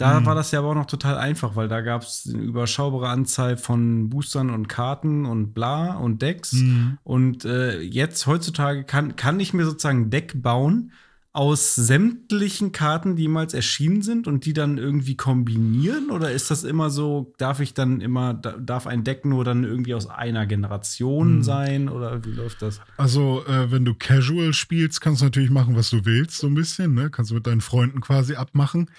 Da 0.02 0.18
Hm. 0.18 0.26
war 0.26 0.36
das 0.36 0.52
ja 0.52 0.60
aber 0.60 0.70
auch 0.70 0.76
noch 0.76 0.86
total 0.88 1.18
einfach, 1.18 1.56
weil 1.56 1.68
da 1.68 1.82
gab 1.82 2.02
es 2.02 2.28
eine 2.34 2.42
überschaubare 2.44 3.10
Anzahl 3.10 3.56
von 3.58 4.10
Boostern 4.10 4.50
und 4.50 4.68
Karten 4.68 5.26
und 5.26 5.54
bla 5.54 5.96
und 5.96 6.22
Decks. 6.22 6.54
Mhm. 6.54 6.98
Und 7.04 7.46
äh, 7.46 7.80
jetzt 7.82 8.26
heutzutage 8.26 8.84
kann, 8.84 9.16
kann 9.16 9.40
ich 9.40 9.54
mir 9.54 9.66
sozusagen 9.66 10.04
ein 10.06 10.10
Deck 10.10 10.42
bauen, 10.42 10.92
aus 11.34 11.76
sämtlichen 11.76 12.74
Karten, 12.74 13.16
die 13.16 13.24
jemals 13.24 13.54
erschienen 13.54 14.02
sind 14.02 14.28
und 14.28 14.46
die 14.46 14.52
dann 14.52 14.78
irgendwie 14.78 15.16
kombinieren? 15.16 16.12
Oder 16.12 16.32
ist 16.32 16.52
das 16.52 16.66
immer 16.66 16.90
so, 16.90 17.34
darf 17.38 17.62
ich 17.62 17.74
dann 17.74 18.02
immer, 18.02 18.34
darf 18.34 18.86
ein 18.86 19.06
Deck 19.06 19.24
nur 19.24 19.46
dann 19.46 19.64
irgendwie 19.64 19.94
aus 19.94 20.08
einer 20.08 20.46
Generation 20.46 21.36
hm. 21.36 21.44
sein? 21.44 21.90
Oder 21.90 22.26
wie 22.26 22.32
läuft 22.32 22.62
das? 22.62 22.82
Also, 22.98 23.46
äh, 23.48 23.72
wenn 23.72 23.86
du 23.86 23.94
Casual 23.94 24.52
spielst, 24.52 25.00
kannst 25.00 25.22
du 25.22 25.26
natürlich 25.26 25.52
machen, 25.52 25.78
was 25.78 25.90
du 25.90 26.04
willst, 26.04 26.38
so 26.38 26.48
ein 26.48 26.54
bisschen. 26.54 26.96
Ne? 26.96 27.10
Kannst 27.10 27.32
du 27.32 27.36
mit 27.36 27.48
deinen 27.48 27.62
Freunden 27.62 28.02
quasi 28.02 28.36
abmachen, 28.36 28.90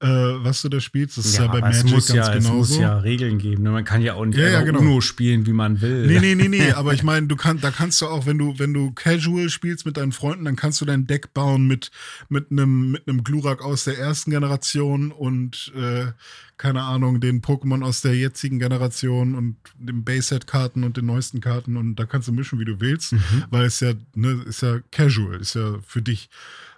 äh, 0.00 0.06
was 0.08 0.62
du 0.62 0.70
da 0.70 0.80
spielst. 0.80 1.18
Das 1.18 1.26
ist 1.26 1.36
ja, 1.36 1.44
ja 1.44 1.52
bei 1.52 1.60
Magic 1.60 1.90
ganz 1.90 2.08
ja, 2.08 2.32
genauso. 2.32 2.62
Es 2.62 2.68
muss 2.70 2.78
ja 2.78 2.98
Regeln 2.98 3.36
geben. 3.36 3.64
Ne? 3.64 3.70
Man 3.70 3.84
kann 3.84 4.00
ja 4.00 4.14
auch 4.14 4.24
nicht 4.24 4.38
ja, 4.38 4.48
ja, 4.48 4.62
genau. 4.62 4.78
Uno 4.78 5.02
spielen, 5.02 5.44
wie 5.44 5.52
man 5.52 5.82
will. 5.82 6.06
Nee, 6.06 6.20
nee, 6.20 6.34
nee, 6.34 6.48
nee. 6.48 6.72
aber 6.72 6.94
ich 6.94 7.02
meine, 7.02 7.26
du 7.26 7.36
kannst, 7.36 7.62
da 7.62 7.70
kannst 7.70 8.00
du 8.00 8.06
auch, 8.06 8.24
wenn 8.24 8.38
du, 8.38 8.58
wenn 8.58 8.72
du 8.72 8.92
Casual 8.92 9.50
spielst 9.50 9.84
mit 9.84 9.98
deinen 9.98 10.12
Freunden, 10.12 10.46
dann 10.46 10.56
kannst 10.56 10.80
du 10.80 10.86
dein 10.86 11.06
Deck 11.06 11.34
bauen 11.34 11.66
mit 11.66 11.81
mit 12.28 12.50
einem 12.50 12.92
mit 12.92 13.08
einem 13.08 13.24
Glurak 13.24 13.62
aus 13.62 13.84
der 13.84 13.98
ersten 13.98 14.30
Generation 14.30 15.10
und 15.10 15.72
äh, 15.74 16.12
keine 16.56 16.82
Ahnung, 16.82 17.20
den 17.20 17.42
Pokémon 17.42 17.84
aus 17.84 18.02
der 18.02 18.14
jetzigen 18.14 18.58
Generation 18.58 19.34
und 19.34 19.56
den 19.78 20.04
Base-Set-Karten 20.04 20.84
und 20.84 20.96
den 20.96 21.06
neuesten 21.06 21.40
Karten 21.40 21.76
und 21.76 21.96
da 21.96 22.06
kannst 22.06 22.28
du 22.28 22.32
mischen, 22.32 22.60
wie 22.60 22.64
du 22.64 22.80
willst, 22.80 23.12
mhm. 23.14 23.44
weil 23.50 23.64
es 23.64 23.80
ja, 23.80 23.94
ne, 24.14 24.44
ist 24.46 24.62
ja 24.62 24.78
casual, 24.90 25.40
ist 25.40 25.54
ja 25.54 25.78
für 25.84 26.02
dich. 26.02 26.30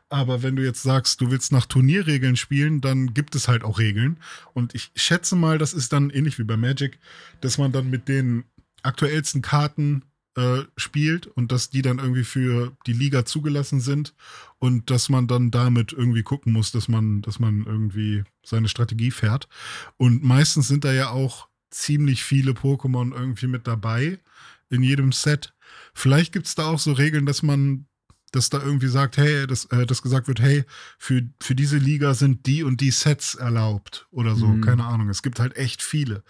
Aber 0.09 0.43
wenn 0.43 0.55
du 0.57 0.63
jetzt 0.63 0.83
sagst, 0.83 1.21
du 1.21 1.31
willst 1.31 1.51
nach 1.51 1.67
Turnierregeln 1.67 2.37
spielen, 2.37 2.81
dann 2.81 3.15
gibt 3.15 3.35
es 3.35 3.49
halt 3.49 3.65
auch 3.65 3.79
Regeln. 3.79 4.19
Und 4.53 4.75
ich 4.75 4.91
schätze 4.95 5.35
mal, 5.35 5.59
das 5.59 5.75
ist 5.75 5.93
dann 5.93 6.11
ähnlich 6.11 6.39
wie 6.39 6.45
bei 6.45 6.57
Magic, 6.57 6.99
dass 7.41 7.59
man 7.59 7.73
dann 7.73 7.91
mit 7.91 8.07
den 8.09 8.45
aktuellsten 8.83 9.43
Karten 9.43 10.03
äh, 10.37 10.63
spielt 10.77 11.27
und 11.27 11.53
dass 11.53 11.71
die 11.71 11.83
dann 11.83 11.99
irgendwie 11.99 12.25
für 12.25 12.77
die 12.87 12.93
Liga 12.93 13.25
zugelassen 13.25 13.81
sind 13.81 14.15
und 14.59 14.91
dass 14.91 15.09
man 15.09 15.27
dann 15.27 15.51
damit 15.51 15.93
irgendwie 15.93 16.23
gucken 16.23 16.53
muss, 16.53 16.73
dass 16.73 16.89
man, 16.89 17.23
dass 17.23 17.39
man 17.39 17.65
irgendwie 17.65 18.25
seine 18.45 18.69
Strategie 18.69 19.11
fährt. 19.11 19.49
Und 19.97 20.23
meistens 20.25 20.69
sind 20.69 20.85
da 20.85 20.93
ja 20.93 21.11
auch 21.11 21.49
ziemlich 21.71 22.25
viele 22.25 22.53
Pokémon 22.53 23.13
irgendwie 23.13 23.47
mit 23.47 23.67
dabei 23.67 24.19
in 24.71 24.83
jedem 24.83 25.13
Set. 25.13 25.55
Vielleicht 25.93 26.33
gibt 26.33 26.47
es 26.47 26.55
da 26.55 26.67
auch 26.67 26.79
so 26.79 26.93
Regeln, 26.93 27.27
dass 27.27 27.43
man 27.43 27.87
dass 28.35 28.51
da 28.51 28.61
irgendwie 28.61 28.89
sagt, 28.89 29.17
hey, 29.17 29.47
dass, 29.47 29.67
äh, 29.67 29.87
dass 29.87 30.03
gesagt 30.03 30.27
wird, 30.27 30.41
hey, 30.41 30.65
für, 30.99 31.23
für 31.41 31.55
diese 31.55 31.77
Liga 31.77 32.15
sind 32.15 32.47
die 32.47 32.63
und 32.65 32.81
die 32.81 32.91
Sets 32.91 33.35
erlaubt 33.35 34.07
oder 34.11 34.35
so, 34.35 34.47
mhm. 34.47 34.61
keine 34.61 34.85
Ahnung. 34.85 35.09
Es 35.09 35.23
gibt 35.23 35.39
halt 35.39 35.57
echt 35.57 35.83
viele. 35.83 36.25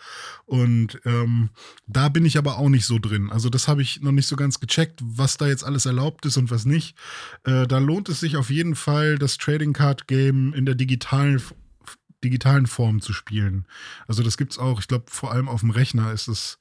Und 0.44 1.00
ähm, 1.04 1.50
da 1.86 2.08
bin 2.08 2.26
ich 2.26 2.36
aber 2.36 2.58
auch 2.58 2.68
nicht 2.68 2.84
so 2.84 2.98
drin. 2.98 3.30
Also 3.30 3.48
das 3.48 3.68
habe 3.68 3.82
ich 3.82 4.02
noch 4.02 4.12
nicht 4.12 4.26
so 4.26 4.36
ganz 4.36 4.60
gecheckt, 4.60 5.00
was 5.02 5.38
da 5.38 5.46
jetzt 5.46 5.64
alles 5.64 5.86
erlaubt 5.86 6.26
ist 6.26 6.36
und 6.36 6.50
was 6.50 6.66
nicht. 6.66 6.96
Äh, 7.44 7.66
da 7.66 7.78
lohnt 7.78 8.08
es 8.08 8.20
sich 8.20 8.36
auf 8.36 8.50
jeden 8.50 8.74
Fall, 8.74 9.16
das 9.16 9.38
Trading 9.38 9.72
Card 9.72 10.06
Game 10.06 10.52
in 10.52 10.66
der 10.66 10.74
digitalen 10.74 11.42
digitalen 12.22 12.66
Form 12.66 13.02
zu 13.02 13.12
spielen. 13.12 13.66
Also 14.08 14.22
das 14.22 14.38
gibt 14.38 14.52
es 14.52 14.58
auch, 14.58 14.80
ich 14.80 14.88
glaube, 14.88 15.04
vor 15.08 15.30
allem 15.30 15.46
auf 15.46 15.60
dem 15.60 15.68
Rechner 15.68 16.10
ist 16.10 16.26
es 16.26 16.58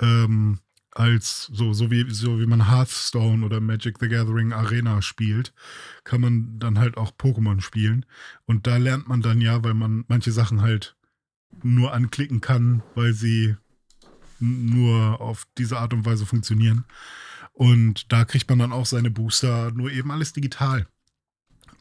ähm, 0.00 0.58
als 0.96 1.50
so, 1.52 1.74
so 1.74 1.90
wie, 1.90 2.10
so 2.10 2.40
wie 2.40 2.46
man 2.46 2.70
Hearthstone 2.70 3.44
oder 3.44 3.60
Magic 3.60 3.98
the 4.00 4.08
Gathering 4.08 4.54
Arena 4.54 5.02
spielt, 5.02 5.52
kann 6.04 6.22
man 6.22 6.58
dann 6.58 6.78
halt 6.78 6.96
auch 6.96 7.12
Pokémon 7.12 7.60
spielen. 7.60 8.06
Und 8.46 8.66
da 8.66 8.78
lernt 8.78 9.06
man 9.06 9.20
dann 9.20 9.42
ja, 9.42 9.62
weil 9.62 9.74
man 9.74 10.04
manche 10.08 10.32
Sachen 10.32 10.62
halt 10.62 10.96
nur 11.62 11.92
anklicken 11.92 12.40
kann, 12.40 12.82
weil 12.94 13.12
sie 13.12 13.56
nur 14.40 15.20
auf 15.20 15.46
diese 15.58 15.78
Art 15.78 15.92
und 15.92 16.06
Weise 16.06 16.24
funktionieren. 16.24 16.86
Und 17.52 18.10
da 18.10 18.24
kriegt 18.24 18.48
man 18.48 18.58
dann 18.58 18.72
auch 18.72 18.86
seine 18.86 19.10
Booster, 19.10 19.72
nur 19.72 19.90
eben 19.90 20.10
alles 20.10 20.32
digital. 20.32 20.86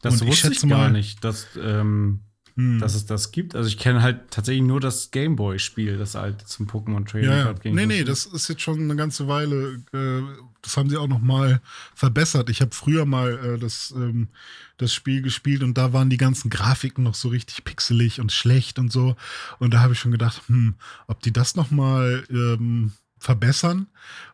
Das 0.02 0.22
und 0.22 0.28
wusste 0.28 0.52
ich, 0.52 0.64
ich 0.64 0.70
gar 0.70 0.90
nicht, 0.90 1.24
dass 1.24 1.48
ähm, 1.58 2.20
hm. 2.56 2.80
dass 2.80 2.96
es 2.96 3.06
das 3.06 3.32
gibt. 3.32 3.56
Also 3.56 3.68
ich 3.68 3.78
kenne 3.78 4.02
halt 4.02 4.32
tatsächlich 4.32 4.64
nur 4.64 4.80
das 4.80 5.12
Gameboy-Spiel, 5.12 5.98
das 5.98 6.16
halt 6.16 6.48
zum 6.48 6.68
Pokémon 6.68 7.06
Trading 7.06 7.30
ja, 7.30 7.44
Card 7.44 7.62
ging. 7.62 7.76
Nee, 7.76 7.86
nee, 7.86 8.04
das 8.04 8.26
ist 8.26 8.48
jetzt 8.48 8.62
schon 8.62 8.82
eine 8.82 8.96
ganze 8.96 9.28
Weile, 9.28 9.84
äh, 9.94 10.22
das 10.62 10.78
haben 10.78 10.90
sie 10.90 10.98
auch 10.98 11.08
noch 11.08 11.20
mal 11.20 11.62
verbessert. 11.94 12.50
Ich 12.50 12.62
habe 12.62 12.74
früher 12.74 13.06
mal 13.06 13.56
äh, 13.56 13.60
das, 13.60 13.94
ähm, 13.96 14.30
das 14.78 14.94
Spiel 14.94 15.22
gespielt 15.22 15.64
und 15.64 15.78
da 15.78 15.92
waren 15.92 16.10
die 16.10 16.18
ganzen 16.18 16.50
Grafiken 16.50 17.04
noch 17.04 17.16
so 17.16 17.28
richtig 17.28 17.64
pixelig 17.66 18.22
und 18.22 18.32
schlecht 18.32 18.80
und 18.80 18.92
so. 18.92 19.16
Und 19.60 19.74
da 19.74 19.82
habe 19.82 19.94
ich 19.94 20.00
schon 20.00 20.12
gedacht, 20.12 20.42
hm, 20.48 20.76
ob 21.08 21.22
die 21.22 21.34
das 21.34 21.56
noch 21.56 21.72
mal 21.72 22.24
ähm, 22.30 22.94
verbessern. 23.26 23.88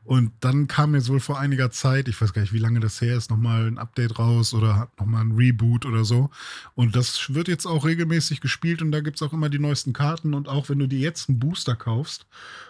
Und 0.03 0.33
dann 0.41 0.67
kam 0.67 0.95
jetzt 0.95 1.09
wohl 1.09 1.21
vor 1.21 1.39
einiger 1.39 1.71
Zeit, 1.71 2.09
ich 2.09 2.21
weiß 2.21 2.33
gar 2.33 2.41
nicht, 2.41 2.51
wie 2.51 2.59
lange 2.59 2.81
das 2.81 2.99
her 2.99 3.15
ist, 3.15 3.31
nochmal 3.31 3.65
ein 3.67 3.77
Update 3.77 4.19
raus 4.19 4.53
oder 4.53 4.91
nochmal 4.99 5.23
ein 5.23 5.31
Reboot 5.31 5.85
oder 5.85 6.03
so. 6.03 6.29
Und 6.75 6.95
das 6.95 7.33
wird 7.33 7.47
jetzt 7.47 7.65
auch 7.65 7.85
regelmäßig 7.85 8.41
gespielt 8.41 8.81
und 8.81 8.91
da 8.91 8.99
gibt 8.99 9.15
es 9.15 9.21
auch 9.21 9.31
immer 9.31 9.49
die 9.49 9.59
neuesten 9.59 9.93
Karten. 9.93 10.33
Und 10.33 10.49
auch 10.49 10.67
wenn 10.67 10.79
du 10.79 10.87
dir 10.87 10.99
jetzt 10.99 11.29
einen 11.29 11.39
Booster 11.39 11.75
kaufst 11.75 12.27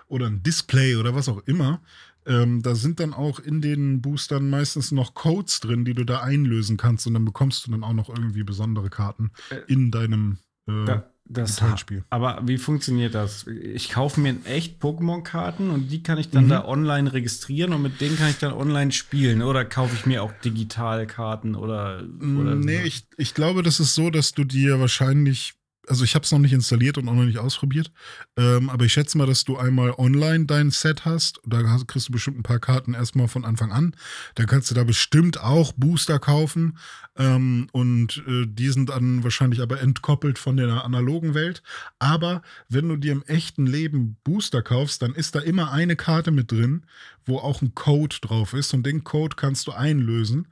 oder 0.07 0.27
ein 0.27 0.43
Display 0.43 0.95
oder 0.95 1.15
was 1.15 1.27
auch 1.27 1.41
immer, 1.47 1.81
ähm, 2.27 2.61
da 2.61 2.75
sind 2.75 2.99
dann 2.99 3.13
auch 3.13 3.39
in 3.39 3.61
den 3.61 4.01
Boostern 4.01 4.47
meistens 4.47 4.91
noch 4.91 5.15
Codes 5.15 5.59
drin, 5.59 5.85
die 5.85 5.95
du 5.95 6.05
da 6.05 6.19
einlösen 6.19 6.77
kannst 6.77 7.07
und 7.07 7.15
dann 7.15 7.25
bekommst 7.25 7.65
du 7.65 7.71
dann 7.71 7.83
auch 7.83 7.93
noch 7.93 8.09
irgendwie 8.09 8.43
besondere 8.43 8.91
Karten 8.91 9.31
äh, 9.49 9.61
in 9.67 9.89
deinem 9.89 10.37
äh, 10.67 10.85
da, 10.85 11.10
das 11.25 11.55
Teilspiel. 11.55 12.03
Aber 12.09 12.41
wie 12.45 12.57
funktioniert 12.57 13.15
das? 13.15 13.47
Ich 13.47 13.89
kaufe 13.89 14.19
mir 14.19 14.35
echt 14.45 14.81
Pokémon-Karten 14.81 15.69
und 15.69 15.89
die 15.89 16.03
kann 16.03 16.17
ich 16.17 16.29
dann 16.29 16.45
mhm. 16.45 16.49
da 16.49 16.65
online 16.65 17.13
registrieren 17.13 17.73
und 17.73 17.81
mit 17.81 18.01
denen 18.01 18.17
kann 18.17 18.29
ich 18.29 18.37
dann 18.37 18.53
online 18.53 18.91
spielen. 18.91 19.41
Oder 19.41 19.63
kaufe 19.65 19.95
ich 19.95 20.05
mir 20.05 20.23
auch 20.23 20.33
Digitalkarten 20.43 21.55
oder, 21.55 22.03
oder 22.19 22.55
Nee, 22.55 22.81
ich, 22.83 23.05
ich 23.17 23.33
glaube, 23.33 23.63
das 23.63 23.79
ist 23.79 23.95
so, 23.95 24.09
dass 24.09 24.33
du 24.33 24.43
dir 24.43 24.79
wahrscheinlich 24.79 25.53
also 25.87 26.03
ich 26.03 26.15
habe 26.15 26.23
es 26.23 26.31
noch 26.31 26.39
nicht 26.39 26.53
installiert 26.53 26.97
und 26.97 27.07
auch 27.07 27.13
noch 27.13 27.23
nicht 27.23 27.39
ausprobiert, 27.39 27.91
ähm, 28.37 28.69
aber 28.69 28.85
ich 28.85 28.93
schätze 28.93 29.17
mal, 29.17 29.27
dass 29.27 29.43
du 29.43 29.57
einmal 29.57 29.91
online 29.97 30.45
dein 30.45 30.71
Set 30.71 31.05
hast. 31.05 31.39
Da 31.45 31.63
hast, 31.67 31.87
kriegst 31.87 32.09
du 32.09 32.13
bestimmt 32.13 32.39
ein 32.39 32.43
paar 32.43 32.59
Karten 32.59 32.93
erstmal 32.93 33.27
von 33.27 33.45
Anfang 33.45 33.71
an. 33.71 33.95
Dann 34.35 34.47
kannst 34.47 34.69
du 34.69 34.75
da 34.75 34.83
bestimmt 34.83 35.39
auch 35.39 35.73
Booster 35.73 36.19
kaufen 36.19 36.77
ähm, 37.17 37.67
und 37.71 38.23
äh, 38.27 38.45
die 38.47 38.69
sind 38.69 38.89
dann 38.89 39.23
wahrscheinlich 39.23 39.61
aber 39.61 39.81
entkoppelt 39.81 40.37
von 40.37 40.57
der 40.57 40.85
analogen 40.85 41.33
Welt. 41.33 41.63
Aber 41.99 42.41
wenn 42.69 42.87
du 42.87 42.95
dir 42.95 43.11
im 43.11 43.23
echten 43.23 43.65
Leben 43.65 44.17
Booster 44.23 44.61
kaufst, 44.61 45.01
dann 45.01 45.13
ist 45.13 45.35
da 45.35 45.39
immer 45.39 45.71
eine 45.71 45.95
Karte 45.95 46.31
mit 46.31 46.51
drin, 46.51 46.85
wo 47.25 47.39
auch 47.39 47.61
ein 47.61 47.75
Code 47.75 48.17
drauf 48.21 48.53
ist 48.53 48.73
und 48.73 48.85
den 48.85 49.03
Code 49.03 49.35
kannst 49.35 49.67
du 49.67 49.71
einlösen. 49.71 50.47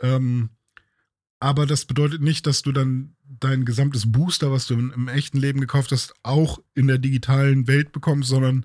Ähm, 0.00 0.50
aber 1.42 1.66
das 1.66 1.86
bedeutet 1.86 2.22
nicht, 2.22 2.46
dass 2.46 2.62
du 2.62 2.70
dann 2.70 3.16
dein 3.40 3.64
gesamtes 3.64 4.12
Booster, 4.12 4.52
was 4.52 4.68
du 4.68 4.74
im, 4.74 4.92
im, 4.92 5.08
echten 5.08 5.38
Leben 5.38 5.60
gekauft 5.60 5.90
hast, 5.90 6.14
auch 6.22 6.60
in 6.74 6.86
der 6.86 6.98
digitalen 6.98 7.66
Welt 7.66 7.90
bekommst, 7.90 8.28
sondern 8.28 8.64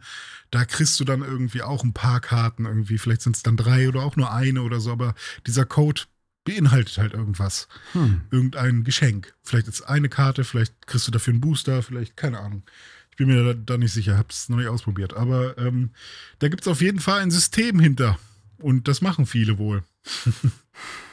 da 0.51 0.63
kriegst 0.63 0.99
du 0.99 1.03
dann 1.03 1.23
irgendwie 1.23 1.63
auch 1.63 1.83
ein 1.83 1.93
paar 1.93 2.19
Karten 2.19 2.65
irgendwie. 2.65 2.99
Vielleicht 2.99 3.23
sind 3.23 3.35
es 3.35 3.41
dann 3.41 3.57
drei 3.57 3.89
oder 3.89 4.03
auch 4.03 4.15
nur 4.15 4.31
eine 4.31 4.61
oder 4.61 4.79
so, 4.79 4.91
aber 4.91 5.15
dieser 5.47 5.65
Code 5.65 6.03
beinhaltet 6.43 6.99
halt 6.99 7.13
irgendwas. 7.13 7.67
Hm. 7.93 8.21
Irgendein 8.29 8.83
Geschenk. 8.83 9.33
Vielleicht 9.41 9.67
ist 9.67 9.81
eine 9.81 10.07
Karte, 10.07 10.43
vielleicht 10.43 10.85
kriegst 10.85 11.07
du 11.07 11.11
dafür 11.11 11.33
einen 11.33 11.41
Booster, 11.41 11.81
vielleicht, 11.81 12.15
keine 12.15 12.39
Ahnung. 12.39 12.61
Ich 13.09 13.17
bin 13.17 13.25
mir 13.25 13.43
da, 13.43 13.53
da 13.55 13.77
nicht 13.79 13.93
sicher, 13.93 14.19
hab's 14.19 14.49
noch 14.49 14.57
nicht 14.57 14.67
ausprobiert. 14.67 15.15
Aber 15.15 15.57
ähm, 15.57 15.93
da 16.37 16.47
gibt 16.47 16.61
es 16.61 16.67
auf 16.67 16.81
jeden 16.81 16.99
Fall 16.99 17.21
ein 17.21 17.31
System 17.31 17.79
hinter. 17.79 18.19
Und 18.59 18.87
das 18.87 19.01
machen 19.01 19.25
viele 19.25 19.57
wohl. 19.57 19.83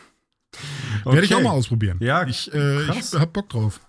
Okay. 1.05 1.05
Werde 1.15 1.27
ich 1.27 1.35
auch 1.35 1.43
mal 1.43 1.51
ausprobieren. 1.51 1.99
Ja, 2.01 2.27
ich, 2.27 2.53
äh, 2.53 2.83
ich 2.91 3.13
hab 3.15 3.33
Bock 3.33 3.49
drauf. 3.49 3.81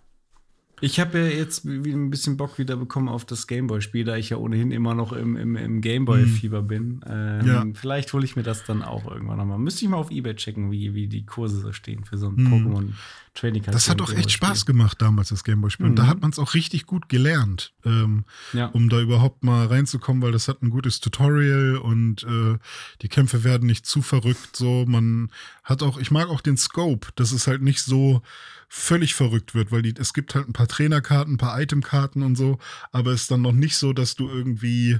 Ich 0.81 0.99
habe 0.99 1.19
ja 1.19 1.25
jetzt 1.27 1.63
ein 1.63 2.09
bisschen 2.09 2.35
Bock 2.35 2.59
wieder 2.59 2.75
bekommen 2.75 3.07
auf 3.07 3.23
das 3.23 3.47
Gameboy-Spiel, 3.47 4.03
da 4.03 4.17
ich 4.17 4.29
ja 4.29 4.37
ohnehin 4.37 4.71
immer 4.71 4.93
noch 4.93 5.13
im, 5.13 5.37
im, 5.37 5.55
im 5.55 5.79
Gameboy-Fieber 5.79 6.63
mhm. 6.63 6.67
bin. 6.67 7.01
Ähm, 7.07 7.47
ja. 7.47 7.65
Vielleicht 7.73 8.11
hole 8.11 8.25
ich 8.25 8.35
mir 8.35 8.43
das 8.43 8.65
dann 8.65 8.83
auch 8.83 9.09
irgendwann 9.09 9.37
nochmal. 9.37 9.57
Müsste 9.57 9.85
ich 9.85 9.89
mal 9.89 9.97
auf 9.97 10.11
Ebay 10.11 10.35
checken, 10.35 10.71
wie, 10.71 10.93
wie 10.93 11.07
die 11.07 11.25
Kurse 11.25 11.59
so 11.59 11.71
stehen 11.71 12.03
für 12.03 12.17
so 12.17 12.27
ein 12.27 12.35
mhm. 12.35 12.53
Pokémon 12.53 12.89
Trading 13.35 13.63
Card. 13.63 13.75
Das 13.75 13.89
hat 13.89 13.99
doch 13.99 14.11
echt 14.11 14.31
Spaß 14.31 14.65
gemacht 14.65 15.01
damals, 15.01 15.29
das 15.29 15.43
Gameboy-Spiel. 15.43 15.85
Mhm. 15.85 15.91
Und 15.91 15.95
da 15.97 16.07
hat 16.07 16.21
man 16.21 16.31
es 16.31 16.39
auch 16.39 16.53
richtig 16.53 16.85
gut 16.85 17.09
gelernt, 17.09 17.73
ähm, 17.85 18.25
ja. 18.53 18.67
um 18.67 18.89
da 18.89 18.99
überhaupt 18.99 19.43
mal 19.43 19.67
reinzukommen, 19.67 20.23
weil 20.23 20.31
das 20.31 20.47
hat 20.47 20.63
ein 20.63 20.69
gutes 20.69 21.01
Tutorial 21.01 21.77
und 21.77 22.23
äh, 22.23 22.57
die 23.01 23.09
Kämpfe 23.09 23.43
werden 23.43 23.67
nicht 23.67 23.85
zu 23.85 24.01
verrückt. 24.01 24.55
So, 24.55 24.85
man 24.87 25.29
hat 25.63 25.83
auch, 25.83 25.97
ich 25.97 26.11
mag 26.11 26.29
auch 26.29 26.41
den 26.41 26.57
Scope, 26.57 27.09
dass 27.15 27.31
es 27.31 27.45
halt 27.45 27.61
nicht 27.61 27.81
so 27.81 28.21
völlig 28.67 29.13
verrückt 29.13 29.53
wird, 29.53 29.71
weil 29.71 29.81
die, 29.81 29.93
es 29.97 30.13
gibt 30.13 30.33
halt 30.33 30.47
ein 30.47 30.53
paar 30.53 30.67
Trainerkarten, 30.67 31.35
ein 31.35 31.37
paar 31.37 31.61
Itemkarten 31.61 32.23
und 32.23 32.35
so, 32.35 32.57
aber 32.91 33.11
es 33.11 33.23
ist 33.23 33.31
dann 33.31 33.41
noch 33.41 33.53
nicht 33.53 33.77
so, 33.77 33.93
dass 33.93 34.15
du 34.15 34.27
irgendwie 34.29 34.99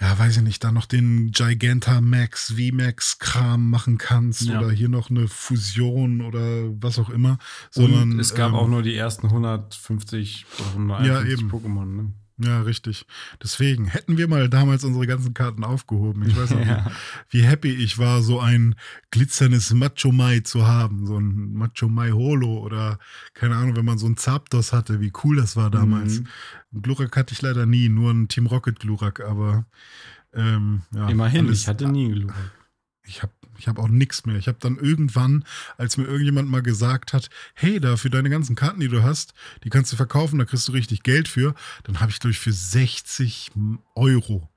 ja, 0.00 0.18
weiß 0.18 0.36
ich 0.36 0.42
nicht, 0.42 0.62
da 0.62 0.72
noch 0.72 0.86
den 0.86 1.30
Gigantamax, 1.30 2.52
VMAX-Kram 2.56 3.70
machen 3.70 3.96
kannst 3.96 4.42
ja. 4.42 4.60
oder 4.60 4.70
hier 4.70 4.90
noch 4.90 5.08
eine 5.08 5.26
Fusion 5.26 6.20
oder 6.20 6.40
was 6.82 6.98
auch 6.98 7.08
immer. 7.08 7.38
Sondern 7.70 8.12
Und 8.12 8.20
es 8.20 8.34
gab 8.34 8.50
ähm, 8.50 8.56
auch 8.56 8.68
nur 8.68 8.82
die 8.82 8.94
ersten 8.94 9.26
150 9.26 10.44
oder 10.58 10.68
151 10.70 11.40
ja, 11.40 11.46
Pokémon, 11.46 11.84
ne? 11.86 12.12
Ja, 12.38 12.60
richtig. 12.60 13.06
Deswegen 13.42 13.86
hätten 13.86 14.18
wir 14.18 14.28
mal 14.28 14.48
damals 14.48 14.84
unsere 14.84 15.06
ganzen 15.06 15.32
Karten 15.32 15.64
aufgehoben. 15.64 16.28
Ich 16.28 16.36
weiß 16.36 16.50
noch, 16.50 16.66
ja. 16.66 16.90
wie, 17.30 17.38
wie, 17.38 17.42
happy 17.44 17.70
ich 17.70 17.98
war, 17.98 18.22
so 18.22 18.40
ein 18.40 18.74
glitzerndes 19.10 19.72
Macho 19.72 20.12
Mai 20.12 20.40
zu 20.40 20.66
haben. 20.66 21.06
So 21.06 21.18
ein 21.18 21.54
Macho 21.54 21.88
Mai 21.88 22.10
Holo 22.10 22.58
oder 22.58 22.98
keine 23.32 23.56
Ahnung, 23.56 23.76
wenn 23.76 23.86
man 23.86 23.98
so 23.98 24.06
ein 24.06 24.18
Zapdos 24.18 24.72
hatte, 24.72 25.00
wie 25.00 25.12
cool 25.24 25.36
das 25.36 25.56
war 25.56 25.70
damals. 25.70 26.20
Mhm. 26.20 26.82
Glurak 26.82 27.16
hatte 27.16 27.32
ich 27.32 27.40
leider 27.40 27.64
nie, 27.64 27.88
nur 27.88 28.10
ein 28.10 28.28
Team 28.28 28.46
Rocket 28.46 28.80
Glurak, 28.80 29.20
aber 29.20 29.64
ähm, 30.34 30.82
ja, 30.94 31.08
Immerhin, 31.08 31.46
alles, 31.46 31.62
ich 31.62 31.68
hatte 31.68 31.88
nie 31.88 32.10
Glurak. 32.10 32.52
Ich 33.04 33.22
habe 33.22 33.32
ich 33.58 33.68
habe 33.68 33.80
auch 33.80 33.88
nichts 33.88 34.26
mehr. 34.26 34.36
Ich 34.36 34.48
habe 34.48 34.58
dann 34.60 34.76
irgendwann, 34.76 35.44
als 35.76 35.96
mir 35.96 36.04
irgendjemand 36.04 36.48
mal 36.48 36.62
gesagt 36.62 37.12
hat, 37.12 37.30
hey, 37.54 37.80
da 37.80 37.96
für 37.96 38.10
deine 38.10 38.30
ganzen 38.30 38.56
Karten, 38.56 38.80
die 38.80 38.88
du 38.88 39.02
hast, 39.02 39.34
die 39.64 39.70
kannst 39.70 39.92
du 39.92 39.96
verkaufen, 39.96 40.38
da 40.38 40.44
kriegst 40.44 40.68
du 40.68 40.72
richtig 40.72 41.02
Geld 41.02 41.28
für, 41.28 41.54
dann 41.84 42.00
habe 42.00 42.10
ich, 42.10 42.20
glaube 42.20 42.32
ich, 42.32 42.38
für 42.38 42.52
60 42.52 43.52
Euro 43.94 44.48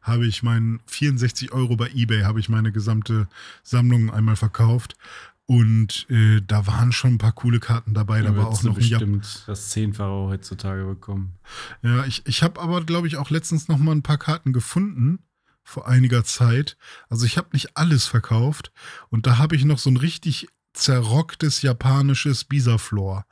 habe 0.00 0.26
ich 0.26 0.42
meinen 0.42 0.80
64 0.86 1.52
Euro 1.52 1.76
bei 1.76 1.90
eBay, 1.90 2.22
habe 2.22 2.40
ich 2.40 2.48
meine 2.48 2.72
gesamte 2.72 3.28
Sammlung 3.62 4.10
einmal 4.10 4.36
verkauft. 4.36 4.96
Und 5.44 6.06
äh, 6.10 6.42
da 6.46 6.66
waren 6.66 6.92
schon 6.92 7.14
ein 7.14 7.18
paar 7.18 7.32
coole 7.32 7.58
Karten 7.58 7.94
dabei. 7.94 8.20
Da, 8.20 8.30
da 8.30 8.36
war 8.36 8.48
auch 8.48 8.62
noch 8.64 8.74
bestimmt 8.74 9.24
ein 9.24 9.42
das 9.46 9.70
Zehnfache 9.70 10.28
heutzutage 10.28 10.84
bekommen. 10.84 11.38
Ja, 11.82 12.04
ich, 12.04 12.22
ich 12.26 12.42
habe 12.42 12.60
aber, 12.60 12.84
glaube 12.84 13.06
ich, 13.06 13.16
auch 13.16 13.30
letztens 13.30 13.66
noch 13.66 13.78
mal 13.78 13.92
ein 13.92 14.02
paar 14.02 14.18
Karten 14.18 14.52
gefunden 14.52 15.20
vor 15.68 15.86
einiger 15.86 16.24
Zeit. 16.24 16.78
Also 17.10 17.26
ich 17.26 17.36
habe 17.36 17.50
nicht 17.52 17.76
alles 17.76 18.06
verkauft 18.06 18.72
und 19.10 19.26
da 19.26 19.36
habe 19.36 19.54
ich 19.54 19.64
noch 19.64 19.78
so 19.78 19.90
ein 19.90 19.98
richtig 19.98 20.48
zerrocktes 20.72 21.60
japanisches 21.60 22.44
Bisaflor. 22.44 23.26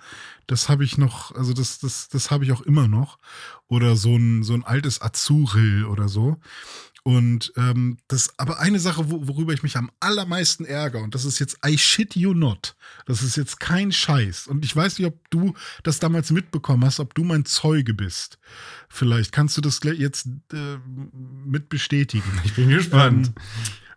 Das 0.46 0.68
habe 0.68 0.84
ich 0.84 0.98
noch, 0.98 1.34
also 1.34 1.54
das, 1.54 1.78
das, 1.78 2.08
das 2.08 2.30
habe 2.30 2.44
ich 2.44 2.52
auch 2.52 2.60
immer 2.60 2.88
noch. 2.88 3.18
Oder 3.68 3.96
so 3.96 4.16
ein, 4.16 4.42
so 4.42 4.52
ein 4.52 4.64
altes 4.64 5.00
Azuril 5.00 5.86
oder 5.86 6.08
so. 6.08 6.36
Und 7.06 7.52
ähm, 7.56 7.98
das, 8.08 8.36
aber 8.36 8.58
eine 8.58 8.80
Sache, 8.80 9.08
wo, 9.08 9.28
worüber 9.28 9.52
ich 9.52 9.62
mich 9.62 9.76
am 9.76 9.92
allermeisten 10.00 10.64
ärgere, 10.64 11.04
und 11.04 11.14
das 11.14 11.24
ist 11.24 11.38
jetzt 11.38 11.56
I 11.64 11.78
shit 11.78 12.16
you 12.16 12.34
not. 12.34 12.74
Das 13.06 13.22
ist 13.22 13.36
jetzt 13.36 13.60
kein 13.60 13.92
Scheiß. 13.92 14.48
Und 14.48 14.64
ich 14.64 14.74
weiß 14.74 14.98
nicht, 14.98 15.06
ob 15.06 15.30
du 15.30 15.54
das 15.84 16.00
damals 16.00 16.32
mitbekommen 16.32 16.84
hast, 16.84 16.98
ob 16.98 17.14
du 17.14 17.22
mein 17.22 17.44
Zeuge 17.44 17.94
bist. 17.94 18.40
Vielleicht 18.88 19.30
kannst 19.30 19.56
du 19.56 19.60
das 19.60 19.78
jetzt 19.84 20.26
äh, 20.52 20.78
mit 21.44 21.68
bestätigen. 21.68 22.40
Ich 22.42 22.54
bin 22.54 22.70
gespannt. 22.70 23.28
Ähm, 23.28 23.34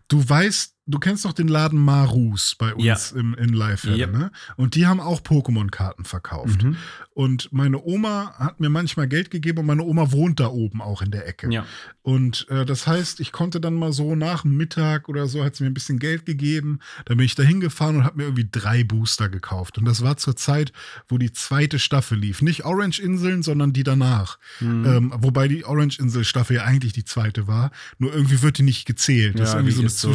Du 0.09 0.27
weißt, 0.27 0.73
du 0.89 0.99
kennst 0.99 1.25
doch 1.25 1.33
den 1.33 1.47
Laden 1.47 1.79
Marus 1.79 2.55
bei 2.57 2.73
uns 2.73 2.83
ja. 2.83 2.97
im, 3.15 3.35
in 3.35 3.49
live 3.49 3.85
yep. 3.85 4.11
ne? 4.11 4.31
Und 4.57 4.75
die 4.75 4.87
haben 4.87 4.99
auch 4.99 5.21
Pokémon-Karten 5.21 6.03
verkauft. 6.03 6.63
Mhm. 6.63 6.77
Und 7.13 7.51
meine 7.51 7.83
Oma 7.83 8.33
hat 8.37 8.59
mir 8.59 8.69
manchmal 8.69 9.07
Geld 9.07 9.29
gegeben 9.29 9.59
und 9.59 9.65
meine 9.65 9.83
Oma 9.83 10.11
wohnt 10.11 10.39
da 10.39 10.47
oben 10.47 10.81
auch 10.81 11.01
in 11.01 11.11
der 11.11 11.27
Ecke. 11.27 11.51
Ja. 11.51 11.65
Und 12.01 12.47
äh, 12.49 12.65
das 12.65 12.87
heißt, 12.87 13.19
ich 13.19 13.31
konnte 13.31 13.61
dann 13.61 13.75
mal 13.75 13.91
so 13.91 14.15
nach 14.15 14.45
Mittag 14.45 15.09
oder 15.09 15.27
so, 15.27 15.43
hat 15.43 15.55
sie 15.55 15.63
mir 15.63 15.69
ein 15.69 15.73
bisschen 15.73 15.99
Geld 15.99 16.25
gegeben. 16.25 16.79
Dann 17.05 17.17
bin 17.17 17.25
ich 17.25 17.35
da 17.35 17.43
hingefahren 17.43 17.97
und 17.97 18.03
habe 18.03 18.17
mir 18.17 18.23
irgendwie 18.23 18.47
drei 18.49 18.83
Booster 18.83 19.29
gekauft. 19.29 19.77
Und 19.77 19.85
das 19.85 20.01
war 20.01 20.17
zur 20.17 20.35
Zeit, 20.35 20.71
wo 21.07 21.17
die 21.17 21.33
zweite 21.33 21.77
Staffel 21.77 22.17
lief. 22.17 22.41
Nicht 22.41 22.65
Orange 22.65 22.99
Inseln, 22.99 23.43
sondern 23.43 23.73
die 23.73 23.83
danach. 23.83 24.39
Mhm. 24.59 24.85
Ähm, 24.85 25.13
wobei 25.17 25.47
die 25.47 25.65
Orange 25.65 25.99
Insel 25.99 26.23
Staffel 26.23 26.55
ja 26.55 26.63
eigentlich 26.63 26.93
die 26.93 27.05
zweite 27.05 27.47
war. 27.47 27.71
Nur 27.99 28.13
irgendwie 28.13 28.41
wird 28.41 28.57
die 28.57 28.63
nicht 28.63 28.85
gezählt. 28.85 29.35
Ja, 29.35 29.41
das 29.41 29.49
ist 29.49 29.55
irgendwie 29.55 29.73
so 29.73 29.81
eine 29.81 29.89
so 29.89 30.13